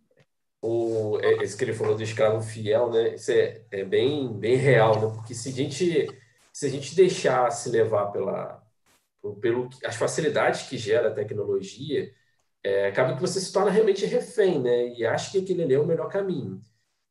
[0.63, 3.17] o, é, esse que ele falou do escravo fiel, né?
[3.17, 5.15] Isso é, é bem, bem real, né?
[5.15, 6.09] Porque se a gente,
[6.53, 8.63] se a gente deixar se levar pela,
[9.41, 12.13] pelo as facilidades que gera a tecnologia,
[12.65, 14.89] é, acaba que você se torna realmente refém, né?
[14.95, 16.61] E acha que aquele ali é o melhor caminho.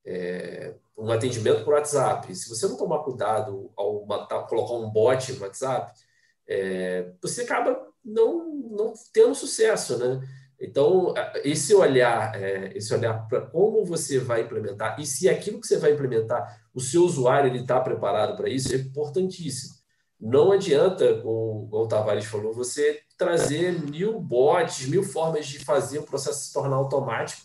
[0.06, 2.34] É, um atendimento por WhatsApp.
[2.36, 5.94] Se você não tomar cuidado ao matar, colocar um bot no WhatsApp,
[6.48, 10.22] é, você acaba não, não tendo sucesso, né?
[10.60, 11.14] Então,
[11.44, 15.78] esse olhar, é, esse olhar para como você vai implementar e se aquilo que você
[15.78, 19.74] vai implementar, o seu usuário está preparado para isso, é importantíssimo.
[20.20, 26.04] Não adianta, como o Tavares falou, você trazer mil bots, mil formas de fazer o
[26.04, 27.44] processo se tornar automático,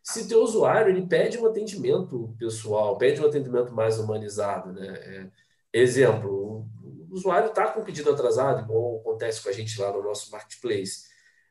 [0.00, 4.86] se teu usuário ele pede um atendimento pessoal, pede um atendimento mais humanizado, né?
[4.86, 5.30] É,
[5.72, 6.64] exemplo,
[7.10, 11.06] o usuário está com pedido atrasado, igual acontece com a gente lá no nosso marketplace.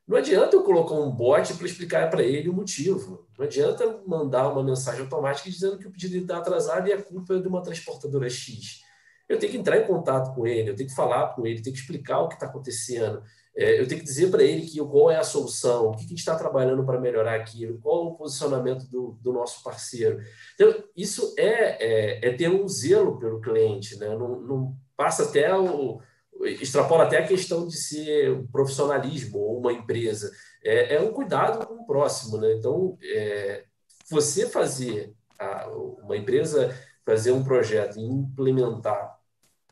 [0.07, 3.27] Não adianta eu colocar um bot para explicar para ele o motivo.
[3.37, 7.35] Não adianta mandar uma mensagem automática dizendo que o pedido está atrasado e a culpa
[7.35, 8.81] é de uma transportadora X.
[9.27, 11.75] Eu tenho que entrar em contato com ele, eu tenho que falar com ele, tenho
[11.75, 13.21] que explicar o que está acontecendo.
[13.57, 16.05] É, eu tenho que dizer para ele que qual é a solução, o que, que
[16.05, 20.19] a gente está trabalhando para melhorar aquilo, qual o posicionamento do, do nosso parceiro.
[20.55, 24.09] Então, isso é, é, é, ter um zelo pelo cliente, né?
[24.09, 26.01] não, não passa até o,
[26.43, 30.31] extrapola até a questão de ser um profissionalismo ou uma empresa.
[30.63, 32.37] É, é um cuidado com o próximo.
[32.37, 32.53] Né?
[32.53, 33.63] Então, é,
[34.09, 36.75] você fazer, a, uma empresa
[37.05, 39.17] fazer um projeto e implementar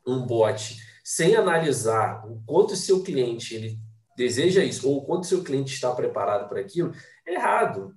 [0.05, 3.77] um bot sem analisar o quanto seu cliente ele
[4.15, 6.93] deseja isso ou o quanto seu cliente está preparado para aquilo,
[7.25, 7.93] é errado.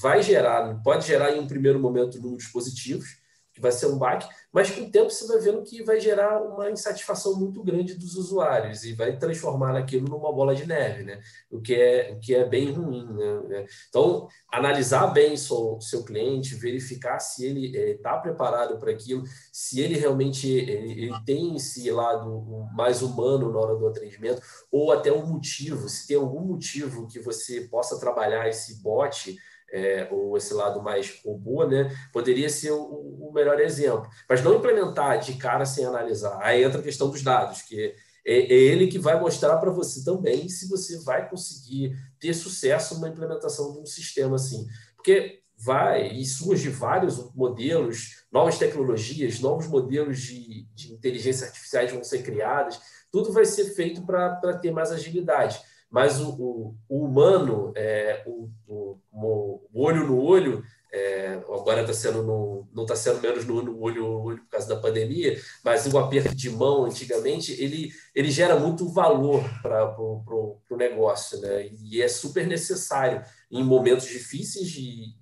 [0.00, 3.19] Vai gerar, pode gerar em um primeiro momento números positivos,
[3.60, 6.42] que vai ser um baque, mas com o tempo você vai vendo que vai gerar
[6.42, 11.20] uma insatisfação muito grande dos usuários e vai transformar aquilo numa bola de neve, né?
[11.50, 13.66] O que é, o que é bem ruim, né?
[13.88, 19.22] Então, analisar bem seu, seu cliente, verificar se ele está eh, preparado para aquilo,
[19.52, 24.42] se ele realmente ele, ele tem esse lado mais humano na hora do atendimento,
[24.72, 29.36] ou até um motivo, se tem algum motivo que você possa trabalhar esse bot
[29.72, 34.08] é, ou esse lado mais robô, né, poderia ser o, o, melhor exemplo.
[34.28, 36.38] Mas não implementar de cara sem analisar.
[36.42, 37.94] Aí entra a questão dos dados, que
[38.26, 43.00] é, é ele que vai mostrar para você também se você vai conseguir ter sucesso
[43.00, 44.66] na implementação de um sistema assim.
[44.96, 52.02] Porque vai e surge vários modelos, novas tecnologias, novos modelos de, de inteligência artificiais vão
[52.02, 52.80] ser criados,
[53.12, 55.60] tudo vai ser feito para ter mais agilidade
[55.90, 60.62] mas o, o, o humano, é, o, o, olho no olho,
[60.92, 64.68] é, agora está sendo no, não está sendo menos no, no olho olho por causa
[64.68, 70.76] da pandemia, mas o aperto de mão antigamente ele, ele gera muito valor para o
[70.76, 71.68] negócio, né?
[71.84, 75.14] E é super necessário em momentos difíceis de,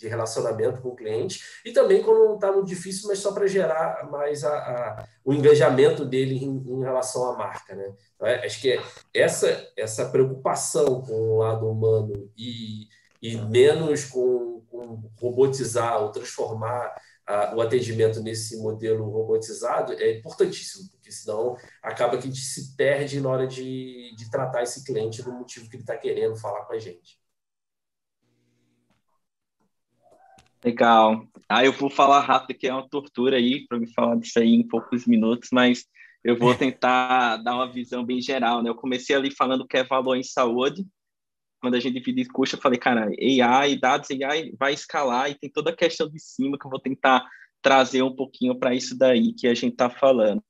[0.00, 4.08] de, relacionamento com o cliente e também quando está muito difícil, mas só para gerar
[4.10, 7.92] mais a, a, o engajamento dele em, em relação à marca, né?
[8.22, 8.46] É?
[8.46, 8.82] Acho que é
[9.14, 12.88] essa, essa preocupação com o lado humano e,
[13.22, 16.94] e menos com, com robotizar ou transformar
[17.30, 22.76] a, o atendimento nesse modelo robotizado é importantíssimo, porque senão acaba que a gente se
[22.76, 26.64] perde na hora de, de tratar esse cliente do motivo que ele está querendo falar
[26.64, 27.18] com a gente.
[30.64, 31.26] Legal.
[31.48, 34.50] Ah, eu vou falar rápido, que é uma tortura aí para me falar disso aí
[34.50, 35.86] em poucos minutos, mas
[36.22, 38.68] eu vou tentar dar uma visão bem geral, né?
[38.68, 40.86] Eu comecei ali falando que é valor em saúde.
[41.60, 45.70] Quando a gente custo, eu falei, cara, AI, dados AI vai escalar e tem toda
[45.70, 47.26] a questão de cima que eu vou tentar
[47.62, 50.42] trazer um pouquinho para isso daí que a gente está falando.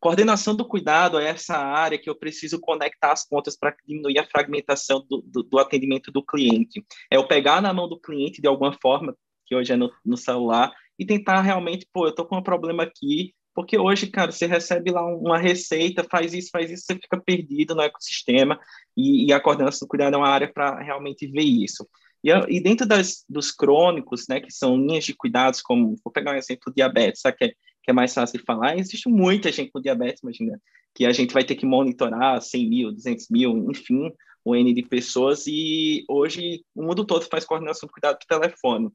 [0.00, 4.26] Coordenação do cuidado é essa área que eu preciso conectar as pontas para diminuir a
[4.26, 6.84] fragmentação do, do, do, atendimento do cliente.
[7.08, 9.16] É eu pegar na mão do cliente de alguma forma,
[9.52, 12.84] que hoje é no, no celular, e tentar realmente, pô, eu estou com um problema
[12.84, 17.20] aqui, porque hoje, cara, você recebe lá uma receita, faz isso, faz isso, você fica
[17.20, 18.58] perdido no ecossistema
[18.96, 21.86] e, e a coordenação do cuidado é uma área para realmente ver isso.
[22.24, 26.32] E, e dentro das, dos crônicos, né, que são linhas de cuidados, como, vou pegar
[26.32, 29.70] um exemplo, diabetes, sabe, que é, que é mais fácil de falar, existe muita gente
[29.70, 30.58] com diabetes, imagina,
[30.94, 34.10] que a gente vai ter que monitorar 100 mil, 200 mil, enfim,
[34.44, 38.90] o N de pessoas, e hoje o mundo todo faz coordenação do cuidado por telefone.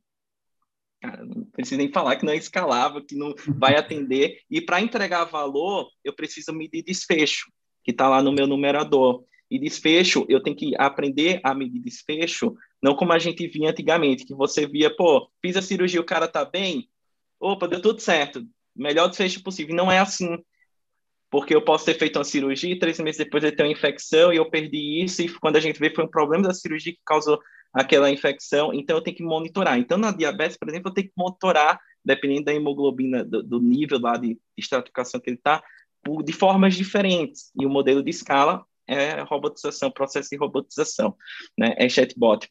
[1.01, 4.39] Cara, não preciso nem falar que não é escalável, que não vai atender.
[4.49, 7.51] E para entregar valor, eu preciso medir desfecho,
[7.83, 9.23] que está lá no meu numerador.
[9.49, 12.53] E desfecho, eu tenho que aprender a medir desfecho,
[12.83, 16.27] não como a gente via antigamente, que você via, pô, fiz a cirurgia, o cara
[16.27, 16.89] tá bem,
[17.39, 18.45] opa, deu tudo certo,
[18.75, 19.75] melhor desfecho possível.
[19.75, 20.37] Não é assim.
[21.29, 24.37] Porque eu posso ter feito uma cirurgia três meses depois eu tenho uma infecção e
[24.37, 27.39] eu perdi isso, e quando a gente vê, foi um problema da cirurgia que causou
[27.77, 29.77] aquela infecção, então eu tenho que monitorar.
[29.77, 33.99] Então, na diabetes, por exemplo, eu tenho que monitorar, dependendo da hemoglobina, do, do nível
[33.99, 35.63] lá de estratificação que ele está,
[36.23, 37.51] de formas diferentes.
[37.59, 41.15] E o modelo de escala é robotização, processo de robotização,
[41.55, 41.75] né?
[41.77, 42.49] é chatbot.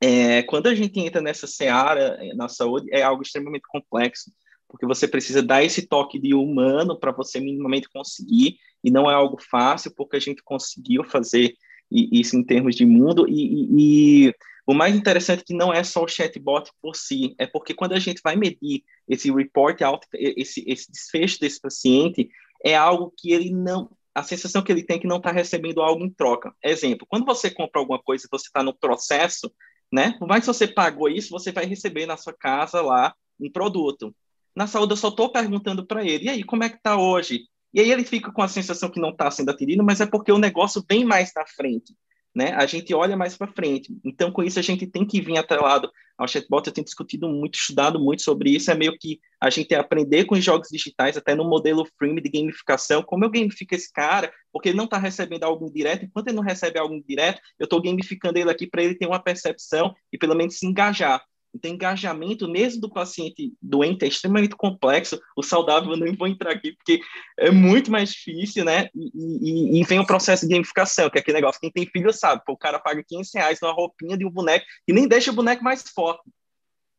[0.00, 4.32] É, quando a gente entra nessa seara é, na saúde, é algo extremamente complexo,
[4.66, 9.14] porque você precisa dar esse toque de humano para você minimamente conseguir, e não é
[9.14, 11.54] algo fácil, porque a gente conseguiu fazer
[11.90, 14.34] isso em termos de mundo, e, e, e
[14.66, 17.92] o mais interessante é que não é só o chatbot por si, é porque quando
[17.92, 22.30] a gente vai medir esse report out, esse, esse desfecho desse paciente,
[22.64, 25.80] é algo que ele não, a sensação que ele tem é que não está recebendo
[25.80, 26.54] algo em troca.
[26.62, 29.52] Exemplo, quando você compra alguma coisa e você está no processo,
[29.92, 30.14] né?
[30.18, 34.14] Por mais que você pagou isso, você vai receber na sua casa lá um produto.
[34.54, 37.44] Na saúde, eu só estou perguntando para ele, e aí, como é que está hoje?
[37.72, 40.32] E aí ele fica com a sensação que não está sendo atendido, mas é porque
[40.32, 41.94] o negócio vem mais na frente
[42.34, 42.52] né?
[42.52, 43.96] A gente olha mais para frente.
[44.04, 46.66] Então, com isso, a gente tem que vir atrelado ao chatbot.
[46.66, 48.70] Eu tenho discutido muito, estudado muito sobre isso.
[48.70, 52.30] É meio que a gente aprender com os jogos digitais, até no modelo frame de
[52.30, 56.04] gamificação, como eu gamifico esse cara, porque ele não está recebendo algo direto.
[56.04, 59.22] Enquanto ele não recebe algo direto, eu estou gamificando ele aqui para ele ter uma
[59.22, 61.22] percepção e pelo menos se engajar.
[61.54, 65.20] Então, engajamento mesmo do paciente doente é extremamente complexo.
[65.36, 67.00] O saudável eu não vou entrar aqui porque
[67.38, 68.88] é muito mais difícil, né?
[68.94, 71.60] E, e, e, vem o processo de gamificação, que é aquele negócio.
[71.60, 74.64] Quem tem filho sabe, pô, o cara paga 500 reais numa roupinha de um boneco
[74.86, 76.22] e nem deixa o boneco mais forte.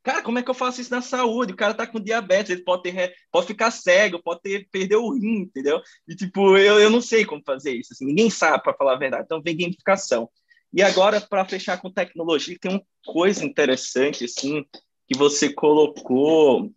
[0.04, 1.54] Cara, como é que eu faço isso na saúde?
[1.54, 5.14] O cara tá com diabetes, ele pode, ter, pode ficar cego, pode ter, perder o
[5.14, 5.80] rim, entendeu?
[6.08, 7.94] E, tipo, eu, eu não sei como fazer isso.
[7.94, 9.26] Assim, ninguém sabe, para falar a verdade.
[9.26, 10.28] Então, vem gamificação.
[10.74, 14.66] E agora, para fechar com tecnologia, tem uma coisa interessante, assim,
[15.08, 16.74] que você colocou,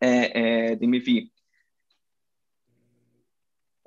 [0.00, 0.78] é, é.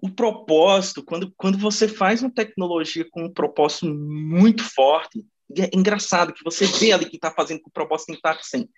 [0.01, 5.25] O propósito, quando, quando você faz uma tecnologia com um propósito muito forte,
[5.57, 8.69] é engraçado que você vê ali que está fazendo com o propósito que estar sem.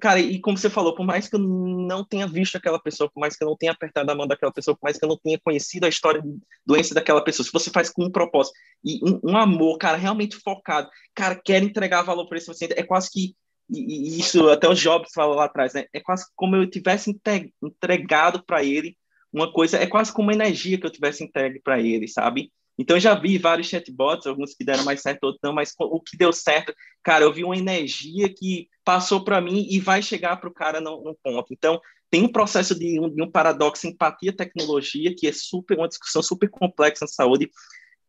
[0.00, 3.20] Cara, e como você falou, por mais que eu não tenha visto aquela pessoa, por
[3.20, 5.18] mais que eu não tenha apertado a mão daquela pessoa, por mais que eu não
[5.18, 6.28] tenha conhecido a história de
[6.64, 8.54] doença daquela pessoa, se você faz com um propósito
[8.84, 12.82] e um, um amor, cara, realmente focado, cara, quer entregar valor para esse paciente, é
[12.82, 13.34] quase que
[13.72, 15.84] e, isso até o Jobs falou lá atrás, né?
[15.92, 17.16] É quase como eu tivesse
[17.62, 18.96] entregado para ele
[19.32, 22.50] uma coisa, é quase como uma energia que eu tivesse entregue para ele, sabe?
[22.80, 26.16] Então, já vi vários chatbots, alguns que deram mais certo, outros não, mas o que
[26.16, 30.48] deu certo, cara, eu vi uma energia que passou para mim e vai chegar para
[30.48, 31.52] o cara no, no, ponto.
[31.52, 31.78] Então,
[32.10, 36.48] tem um processo de um, de um paradoxo empatia-tecnologia, que é super uma discussão super
[36.48, 37.50] complexa na saúde,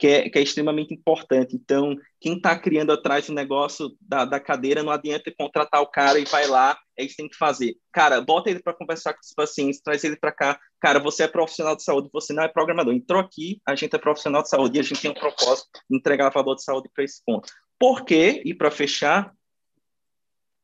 [0.02, 1.56] que é, que é extremamente importante.
[1.56, 6.18] Então, quem está criando atrás do negócio da, da cadeira, não adianta contratar o cara
[6.18, 7.76] e vai lá, é isso que tem que fazer.
[7.94, 10.60] Cara, bota ele para conversar com os pacientes, traz ele para cá.
[10.80, 12.96] Cara, você é profissional de saúde, você não é programador.
[12.96, 15.96] Entrou aqui, a gente é profissional de saúde e a gente tem um propósito de
[15.96, 17.54] entregar valor de saúde para esse ponto.
[17.78, 18.42] Por quê?
[18.44, 19.32] E para fechar,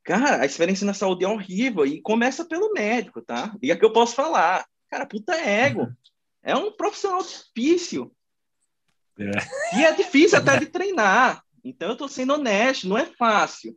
[0.03, 3.55] cara, a experiência na saúde é horrível e começa pelo médico, tá?
[3.61, 4.65] E é que eu posso falar.
[4.89, 5.95] Cara, puta ego.
[6.41, 8.11] É um profissional difícil.
[9.19, 9.77] É.
[9.77, 11.43] E é difícil até de treinar.
[11.63, 13.75] Então, eu estou sendo honesto, não é fácil.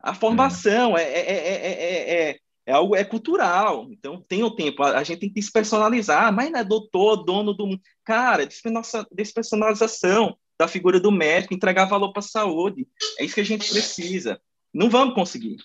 [0.00, 3.88] A formação é, é, é, é, é, algo é cultural.
[3.90, 4.82] Então, tem o tempo.
[4.82, 7.78] A, gente tem que se personalizar, mas não é doutor, dono do.
[8.04, 8.48] Cara,
[9.12, 12.86] despersonalização da figura do médico, entregar valor para a saúde.
[13.18, 14.40] É isso que a gente precisa.
[14.72, 15.56] Não vamos conseguir,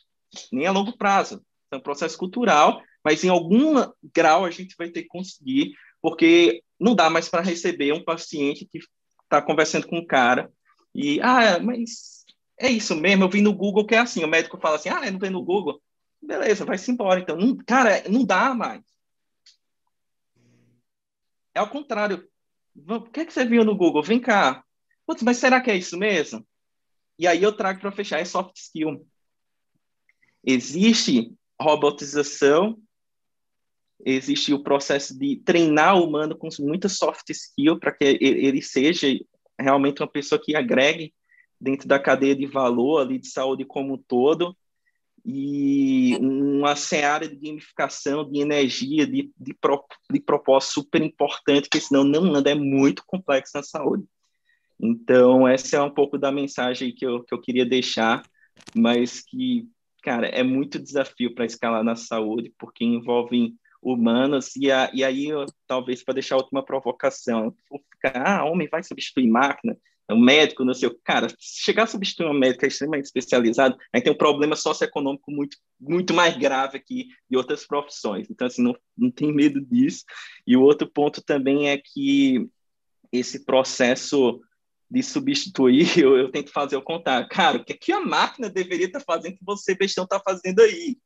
[0.52, 1.42] nem a longo prazo.
[1.72, 3.76] É um processo cultural, mas em algum
[4.14, 8.68] grau a gente vai ter que conseguir, porque não dá mais para receber um paciente
[8.72, 8.80] que
[9.42, 10.52] tá conversando com um cara
[10.94, 12.26] e, ah, mas
[12.60, 15.10] é isso mesmo, eu vi no Google que é assim, o médico fala assim, ah,
[15.12, 15.82] não vem no Google,
[16.22, 18.82] beleza, vai-se embora, então, não, cara, não dá mais.
[21.56, 22.28] É ao contrário,
[22.76, 24.04] o que é que você viu no Google?
[24.04, 24.64] Vem cá,
[25.06, 26.46] Putz, mas será que é isso mesmo?
[27.20, 29.06] E aí eu trago para fechar, é soft skill.
[30.44, 32.82] Existe robotização,
[34.06, 39.08] existe o processo de treinar o humano com muita soft skill para que ele seja
[39.60, 41.14] realmente uma pessoa que agregue
[41.60, 44.56] dentro da cadeia de valor ali de saúde como um todo
[45.26, 49.82] e uma seara de gamificação, de energia, de, de, pro,
[50.12, 54.04] de propósito super importante, que senão não anda, é muito complexo na saúde.
[54.78, 58.22] Então, essa é um pouco da mensagem que eu, que eu queria deixar,
[58.76, 59.66] mas que,
[60.02, 65.28] cara, é muito desafio para escalar na saúde, porque envolve humanos, e, a, e aí,
[65.28, 67.54] eu, talvez, para deixar a última provocação,
[67.92, 69.78] ficar, ah, homem vai substituir máquina,
[70.10, 73.78] um médico, não sei o cara, se chegar a substituir um médico é extremamente especializado,
[73.94, 78.30] aí tem um problema socioeconômico muito, muito mais grave aqui de outras profissões.
[78.30, 80.04] Então, assim, não, não tem medo disso.
[80.46, 82.48] E o outro ponto também é que
[83.12, 84.42] esse processo
[84.90, 87.28] de substituir, eu, eu, tento fazer o contrário.
[87.30, 90.20] Cara, o que, é que a máquina deveria estar tá fazendo que você, bestão, está
[90.20, 90.98] fazendo aí?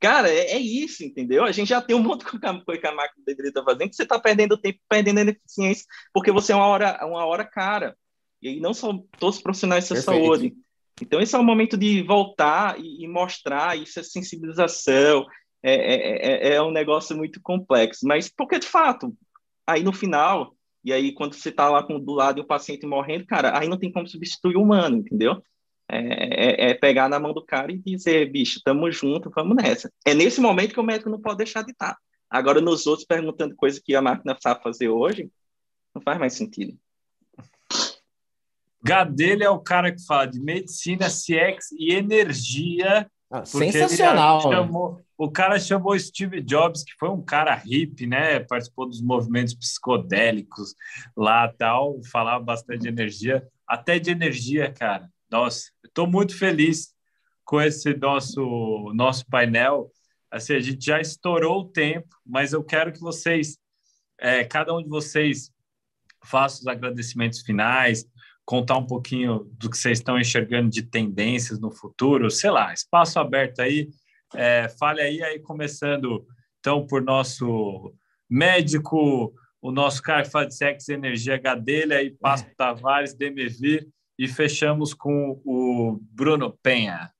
[0.00, 1.44] Cara, é, é, isso, entendeu?
[1.44, 2.26] A gente já tem um monte de
[2.64, 5.86] coisa que a máquina deveria estar tá fazendo, que você está perdendo tempo, perdendo eficiência,
[6.12, 7.96] porque você é uma hora, uma hora cara.
[8.42, 10.54] E aí não são todos os profissionais da saúde.
[11.00, 15.26] Então, esse é o momento de voltar e, e mostrar isso, é sensibilização.
[15.62, 18.06] É, é, é, é um negócio muito complexo.
[18.06, 19.16] Mas, porque, de fato,
[19.66, 20.54] aí no final,
[20.84, 23.66] e aí quando você está lá com, do lado e o paciente morrendo, cara, aí
[23.66, 25.42] não tem como substituir o humano, entendeu?
[25.90, 29.92] É, é, é, pegar na mão do cara e dizer, bicho, tamo junto, vamos nessa.
[30.04, 31.96] É nesse momento que o médico não pode deixar de estar.
[32.30, 35.30] Agora, nos outros, perguntando coisa que a máquina sabe fazer hoje,
[35.94, 36.76] não faz mais sentido.
[38.82, 43.10] Gadelha é o cara que fala de medicina, CX e energia.
[43.30, 44.42] Ah, sensacional.
[44.42, 48.40] Chamou, o cara chamou Steve Jobs, que foi um cara hippie, né?
[48.40, 50.74] Participou dos movimentos psicodélicos
[51.16, 55.08] lá tal, falava bastante de energia, até de energia, cara.
[55.34, 56.94] Nossa, estou muito feliz
[57.44, 59.90] com esse nosso nosso painel.
[60.30, 63.58] Assim, a gente já estourou o tempo, mas eu quero que vocês,
[64.16, 65.50] é, cada um de vocês,
[66.24, 68.06] faça os agradecimentos finais,
[68.44, 73.18] contar um pouquinho do que vocês estão enxergando de tendências no futuro, sei lá, espaço
[73.18, 73.88] aberto aí.
[74.36, 76.24] É, fale aí, aí começando
[76.60, 77.92] então por nosso
[78.30, 82.54] médico, o nosso cara e energia Gadelha e Passo é.
[82.56, 87.12] Tavares, Demevir, e fechamos com o Bruno Penha.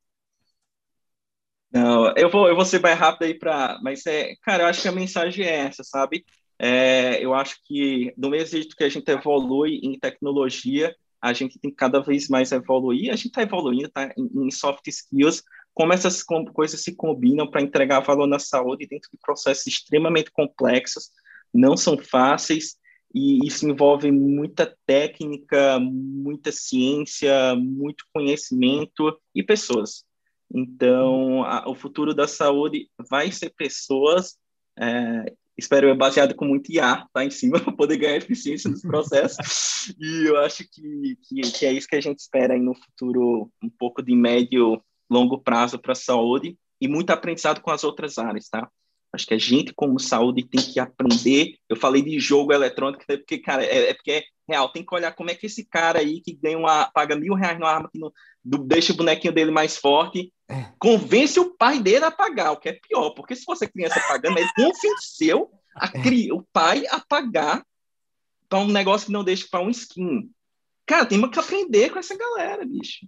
[1.72, 3.78] Não, eu vou, eu vou ser mais rápido aí para.
[3.82, 6.24] Mas, é, cara, eu acho que a mensagem é essa, sabe?
[6.56, 11.58] É, eu acho que, do mesmo jeito que a gente evolui em tecnologia, a gente
[11.58, 15.42] tem que cada vez mais evoluir, a gente está evoluindo tá, em, em, soft skills,
[15.72, 21.10] como essas coisas se combinam para entregar valor na saúde dentro de processos extremamente complexos,
[21.52, 22.76] não são fáceis,
[23.14, 30.04] e isso envolve muita técnica, muita ciência, muito conhecimento e pessoas.
[30.52, 34.36] Então, a, o futuro da saúde vai ser pessoas,
[34.76, 38.82] é, espero eu, baseado com muito IA tá em cima para poder ganhar eficiência nos
[38.82, 39.94] processos.
[39.98, 43.48] e eu acho que, que, que, é isso que a gente espera aí no futuro,
[43.62, 48.18] um pouco de médio, longo prazo para a saúde e muito aprendizado com as outras
[48.18, 48.68] áreas, tá?
[49.14, 51.56] Acho que a gente, como saúde, tem que aprender.
[51.68, 53.16] Eu falei de jogo eletrônico, né?
[53.16, 54.68] porque, cara, é, é, porque é real.
[54.70, 57.58] Tem que olhar como é que esse cara aí que ganha uma, paga mil reais
[57.58, 58.12] numa arma que não,
[58.44, 60.66] do, deixa o bonequinho dele mais forte, é.
[60.78, 64.38] convence o pai dele a pagar, o que é pior, porque se você criança pagando,
[64.38, 66.30] ele convenceu a cri...
[66.30, 67.64] o pai a pagar
[68.48, 70.30] para um negócio que não deixa para um skin.
[70.86, 73.06] Cara, tem que aprender com essa galera, bicho.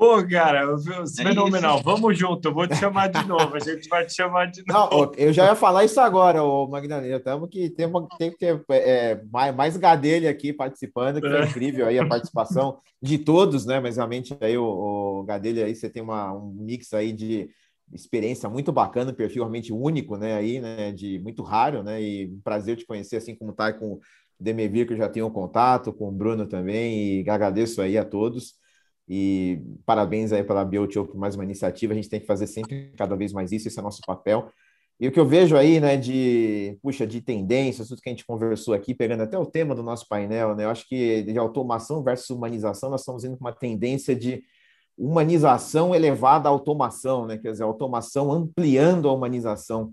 [0.00, 1.74] Pô, cara, é fenomenal.
[1.74, 1.84] Isso.
[1.84, 3.54] Vamos junto, eu vou te chamar de novo.
[3.54, 4.96] A gente vai te chamar de novo.
[4.96, 7.18] Não, eu já ia falar isso agora, ô Magdalena.
[7.18, 7.86] Estamos que tem,
[8.18, 12.78] tem que ter é, mais, mais gadelha aqui participando, que é incrível aí a participação
[13.02, 13.78] de todos, né?
[13.78, 17.50] Mas realmente aí o, o Gadelha aí você tem uma, um mix aí de
[17.92, 20.34] experiência muito bacana, perfil realmente único, né?
[20.34, 20.92] Aí, né?
[20.92, 22.02] De muito raro, né?
[22.02, 24.00] E um prazer te conhecer, assim como tá com o
[24.40, 28.04] Demevir, que eu já tenho um contato, com o Bruno também, e agradeço aí a
[28.06, 28.58] todos.
[29.12, 31.92] E parabéns aí pela Biotiol por mais uma iniciativa.
[31.92, 34.52] A gente tem que fazer sempre cada vez mais isso, esse é nosso papel.
[35.00, 38.24] E o que eu vejo aí, né, de, puxa, de tendências, tudo que a gente
[38.24, 42.04] conversou aqui, pegando até o tema do nosso painel, né, eu acho que de automação
[42.04, 44.44] versus humanização, nós estamos indo com uma tendência de
[44.96, 49.92] humanização elevada à automação, né, quer dizer, automação ampliando a humanização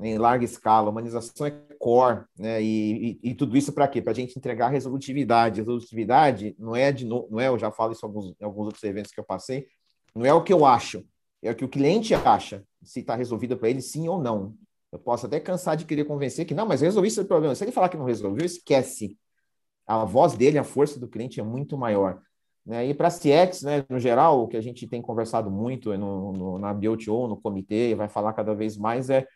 [0.00, 0.90] em larga escala.
[0.90, 2.62] Humanização é core, né?
[2.62, 4.00] E, e, e tudo isso para quê?
[4.00, 5.60] Para a gente entregar resolutividade.
[5.60, 8.66] Resolutividade não é de novo, não é, eu já falo isso em alguns, em alguns
[8.66, 9.66] outros eventos que eu passei,
[10.14, 11.04] não é o que eu acho,
[11.42, 14.54] é o que o cliente acha, se está resolvido para ele sim ou não.
[14.90, 17.54] Eu posso até cansar de querer convencer que não, mas resolvi esse problema.
[17.54, 19.18] Se ele falar que não resolveu, esquece.
[19.86, 22.20] A voz dele, a força do cliente é muito maior.
[22.64, 22.86] Né?
[22.86, 26.58] E para CX, né, no geral, o que a gente tem conversado muito no, no,
[26.58, 29.26] na BOTO, no comitê, e vai falar cada vez mais, é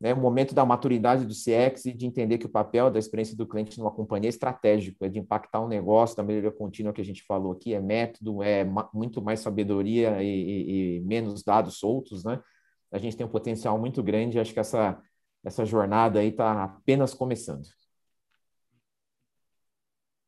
[0.00, 3.36] né, o momento da maturidade do CX e de entender que o papel da experiência
[3.36, 6.92] do cliente numa companhia é estratégico, é de impactar o um negócio, da melhoria contínua
[6.92, 8.64] que a gente falou aqui, é método, é
[8.94, 12.42] muito mais sabedoria e, e, e menos dados soltos, né?
[12.90, 15.00] A gente tem um potencial muito grande, acho que essa,
[15.44, 17.68] essa jornada aí está apenas começando.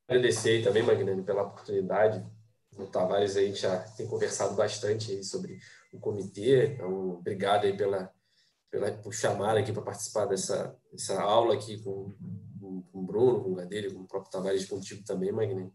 [0.06, 2.24] Agradecer aí também, Magnani, pela oportunidade.
[2.76, 5.58] O Tavares aí já tem conversado bastante sobre
[5.92, 8.12] o comitê, então obrigado aí pela
[8.72, 12.10] pela, por chamar aqui para participar dessa, dessa aula aqui com,
[12.58, 15.70] com, com o Bruno, com o Gadelho, com o próprio Tavares, contigo também, Magni.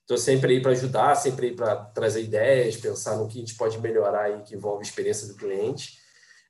[0.00, 3.54] Estou sempre aí para ajudar, sempre aí para trazer ideias, pensar no que a gente
[3.54, 5.98] pode melhorar aí que envolve a experiência do cliente.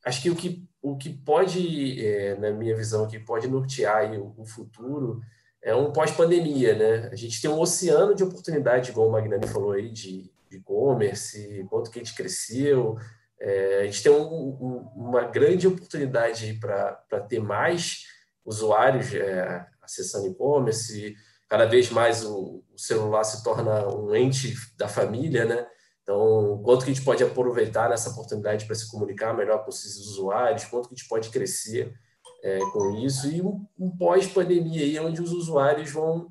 [0.04, 4.16] Acho que o que, o que pode, é, na minha visão, que pode nortear aí
[4.16, 5.20] o, o futuro
[5.60, 7.08] é um pós-pandemia, né?
[7.10, 11.90] A gente tem um oceano de oportunidade, igual o Magnani falou aí, de e-commerce, quanto
[11.90, 12.96] que a gente cresceu.
[13.40, 18.04] É, a gente tem um, um, uma grande oportunidade para ter mais
[18.44, 21.14] usuários é, acessando e-commerce.
[21.48, 25.66] Cada vez mais o, o, celular se torna um ente da família, né?
[26.02, 29.96] Então, quanto que a gente pode aproveitar nessa oportunidade para se comunicar melhor com esses
[29.98, 31.94] usuários, quanto que a gente pode crescer
[32.42, 36.30] é, com isso, e um, um pós-pandemia aí, onde os usuários vão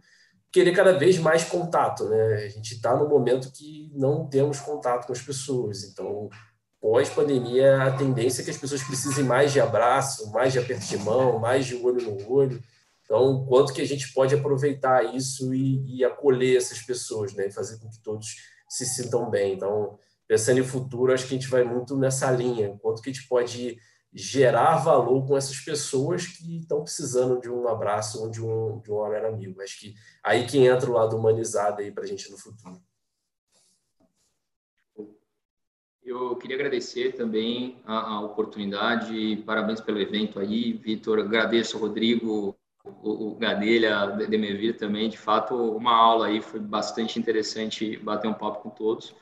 [0.52, 2.34] querer cada vez mais contato, né?
[2.46, 6.30] A gente está no momento que não temos contato com as pessoas, então
[6.88, 10.98] pós-pandemia a tendência é que as pessoas precisem mais de abraço, mais de aperto de
[10.98, 12.64] mão, mais de olho no olho.
[13.04, 17.48] Então, quanto que a gente pode aproveitar isso e, e acolher essas pessoas, né?
[17.48, 18.38] E fazer com que todos
[18.70, 19.56] se sintam bem.
[19.56, 22.78] Então, pensando em futuro, acho que a gente vai muito nessa linha.
[22.82, 23.78] Quanto que a gente pode
[24.14, 28.90] gerar valor com essas pessoas que estão precisando de um abraço ou de um, de
[28.90, 29.62] um olhar amigo.
[29.62, 29.94] Acho que
[30.24, 32.82] aí que entra o lado humanizado aí para a gente no futuro.
[36.08, 42.58] Eu queria agradecer também a, a oportunidade, parabéns pelo evento aí, Vitor, agradeço ao Rodrigo,
[42.82, 48.34] o, o Gadelha, Demevir também, de fato, uma aula aí, foi bastante interessante bater um
[48.34, 49.14] papo com todos.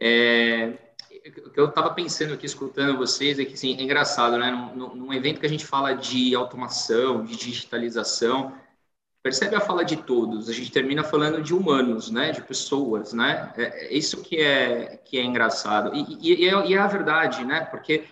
[0.00, 0.76] É,
[1.46, 4.50] o que eu estava pensando aqui, escutando vocês, é que assim, é engraçado, né?
[4.50, 8.52] Num, num, evento que a gente fala de automação, de digitalização,
[9.22, 12.32] percebe a fala de todos, a gente termina falando de humanos, né?
[12.32, 13.52] De pessoas, né?
[13.56, 15.94] É, é isso que é, que é engraçado.
[15.94, 17.64] E, e, e, é, e é a verdade, né?
[17.64, 18.04] Porque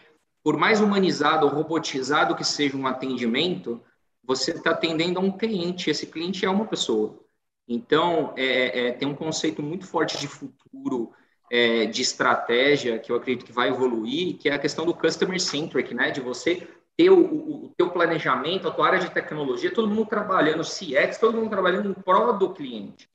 [0.42, 3.82] por mais humanizado ou robotizado que seja um atendimento,
[4.22, 7.18] você está atendendo a um cliente, esse cliente é uma pessoa.
[7.68, 11.12] Então, é, é, tem um conceito muito forte de futuro,
[11.50, 15.40] é, de estratégia que eu acredito que vai evoluir, que é a questão do customer
[15.40, 16.10] centric, né?
[16.10, 20.62] De você ter o, o, teu planejamento, a tua área de tecnologia, todo mundo trabalhando
[20.62, 23.08] CX, todo mundo trabalhando em prol do cliente,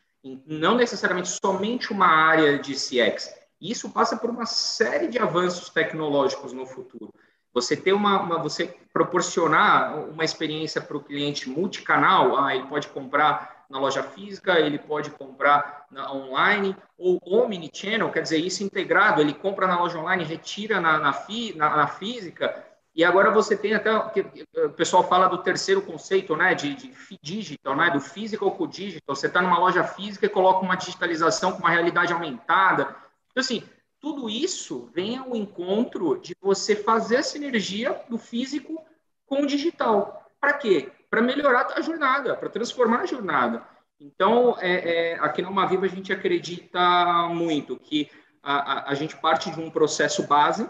[0.46, 3.34] não necessariamente somente uma área de CX.
[3.60, 7.14] Isso passa por uma série de avanços tecnológicos no futuro.
[7.54, 12.88] Você ter uma, uma você proporcionar uma experiência para o cliente multicanal, ah, ele pode
[12.88, 19.22] comprar na loja física, ele pode comprar na, online, ou omnichannel, quer dizer, isso integrado,
[19.22, 23.56] ele compra na loja online, retira na, na, fi, na, na física, e agora você
[23.56, 28.52] tem até, o pessoal fala do terceiro conceito, né, de, de digital, né, do physical
[28.52, 32.96] com digital, você está numa loja física e coloca uma digitalização com uma realidade aumentada,
[33.32, 33.64] então assim,
[34.00, 38.84] tudo isso vem ao encontro de você fazer a sinergia do físico
[39.26, 40.32] com o digital.
[40.40, 40.92] Para quê?
[41.12, 43.62] para melhorar a jornada, para transformar a jornada.
[44.00, 48.10] Então, é, é, aqui na Viva a gente acredita muito que
[48.42, 50.68] a, a, a, gente parte de um processo base,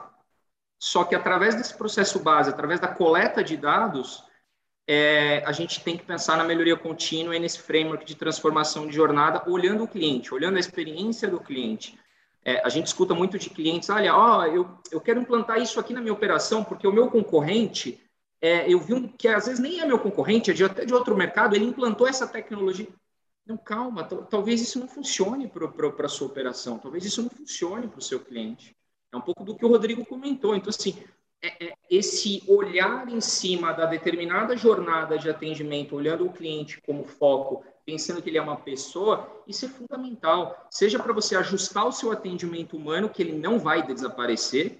[0.83, 4.23] só que através desse processo base, através da coleta de dados,
[4.87, 8.95] é, a gente tem que pensar na melhoria contínua e nesse framework de transformação de
[8.95, 11.99] jornada, olhando o cliente, olhando a experiência do cliente.
[12.43, 15.93] É, a gente escuta muito de clientes, olha, ó, eu, eu quero implantar isso aqui
[15.93, 18.01] na minha operação, porque o meu concorrente
[18.41, 20.95] é, eu vi um que às vezes nem é meu concorrente, é de, até de
[20.95, 22.87] outro mercado, ele implantou essa tecnologia.
[23.45, 27.99] Não, calma, talvez isso não funcione para a sua operação, talvez isso não funcione para
[27.99, 28.75] o seu cliente.
[29.11, 30.55] É um pouco do que o Rodrigo comentou.
[30.55, 31.03] Então, assim,
[31.41, 37.03] é, é, esse olhar em cima da determinada jornada de atendimento, olhando o cliente como
[37.03, 40.67] foco, pensando que ele é uma pessoa, isso é fundamental.
[40.69, 44.77] Seja para você ajustar o seu atendimento humano, que ele não vai desaparecer,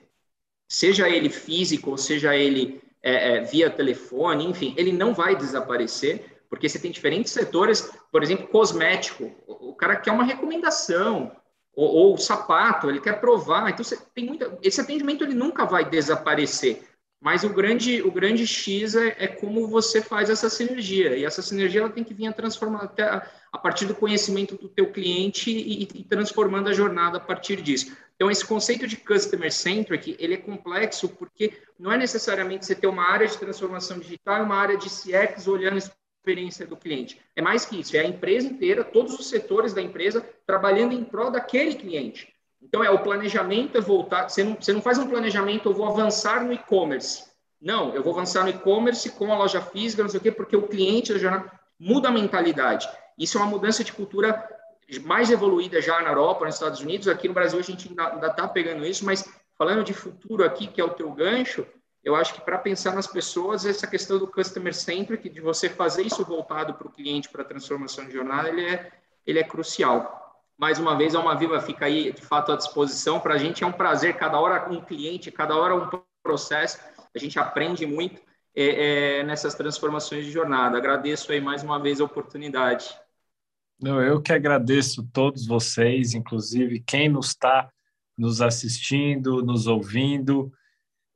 [0.70, 6.44] seja ele físico, ou seja ele é, é, via telefone, enfim, ele não vai desaparecer,
[6.48, 11.32] porque você tem diferentes setores, por exemplo, cosmético, o cara quer uma recomendação,
[11.76, 15.90] ou, ou sapato, ele quer provar, então você tem muita, esse atendimento ele nunca vai
[15.90, 16.84] desaparecer,
[17.22, 21.16] mas o grande, o grande X é, é, como você faz essa sinergia.
[21.16, 24.58] E essa sinergia ela tem que vir a transformar até a, a partir do conhecimento
[24.58, 27.96] do teu cliente e, e, transformando a jornada a partir disso.
[28.16, 32.88] Então, esse conceito de customer centric, ele é complexo porque não é necessariamente você ter
[32.88, 35.78] uma área de transformação digital uma área de CX olhando
[36.22, 37.20] experiência do cliente.
[37.36, 41.04] É mais que isso, é a empresa inteira, todos os setores da empresa trabalhando em
[41.04, 42.32] prol daquele cliente.
[42.62, 44.30] Então, é o planejamento é voltar.
[44.30, 47.26] Você não, você não faz um planejamento, eu vou avançar no e-commerce.
[47.60, 50.56] Não, eu vou avançar no e-commerce com a loja física, não sei o quê, porque
[50.56, 52.88] o cliente já muda a mentalidade.
[53.18, 54.48] Isso é uma mudança de cultura
[55.04, 57.08] mais evoluída já na Europa, nos Estados Unidos.
[57.08, 59.28] Aqui no Brasil a gente ainda está pegando isso, mas
[59.58, 61.66] falando de futuro aqui, que é o teu gancho,
[62.04, 66.04] eu acho que para pensar nas pessoas, essa questão do customer centric, de você fazer
[66.04, 68.92] isso voltado para o cliente, para a transformação de jornada, ele é,
[69.26, 70.22] ele é crucial
[70.62, 73.20] mais uma vez, a Uma Viva fica aí, de fato, à disposição.
[73.20, 75.90] Para a gente é um prazer, cada hora um cliente, cada hora um
[76.22, 76.78] processo,
[77.16, 78.22] a gente aprende muito.
[78.56, 80.78] é, é, nessas transformações de jornada.
[80.78, 82.94] Agradeço aí mais uma vez a oportunidade.
[83.82, 87.72] Não, eu que agradeço todos vocês, inclusive quem nos está
[88.16, 90.52] nos assistindo, nos ouvindo.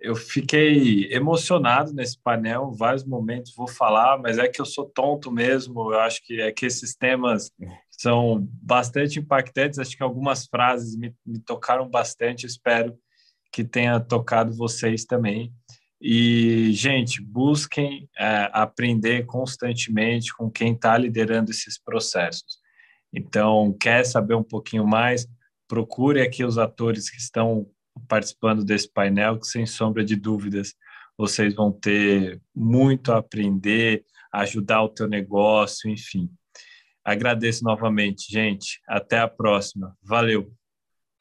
[0.06, 5.32] Eu fiquei emocionado nesse painel, vários momentos vou falar, mas é que eu sou tonto
[5.32, 5.92] mesmo.
[5.92, 7.52] Eu acho que é que esses temas
[7.90, 9.80] são bastante impactantes.
[9.80, 12.46] Acho que algumas frases me, me tocaram bastante.
[12.46, 12.96] Espero
[13.52, 15.52] que tenha tocado vocês também.
[16.00, 22.60] E, gente, busquem é, aprender constantemente com quem está liderando esses processos.
[23.12, 25.26] Então, quer saber um pouquinho mais?
[25.68, 27.66] Procure aqui os atores que estão
[28.08, 30.76] participando desse painel, que sem sombra de dúvidas
[31.18, 36.30] vocês vão ter muito a aprender, ajudar o teu negócio, enfim.
[37.04, 38.82] Agradeço novamente, gente.
[38.88, 39.96] Até a próxima.
[40.02, 40.52] Valeu!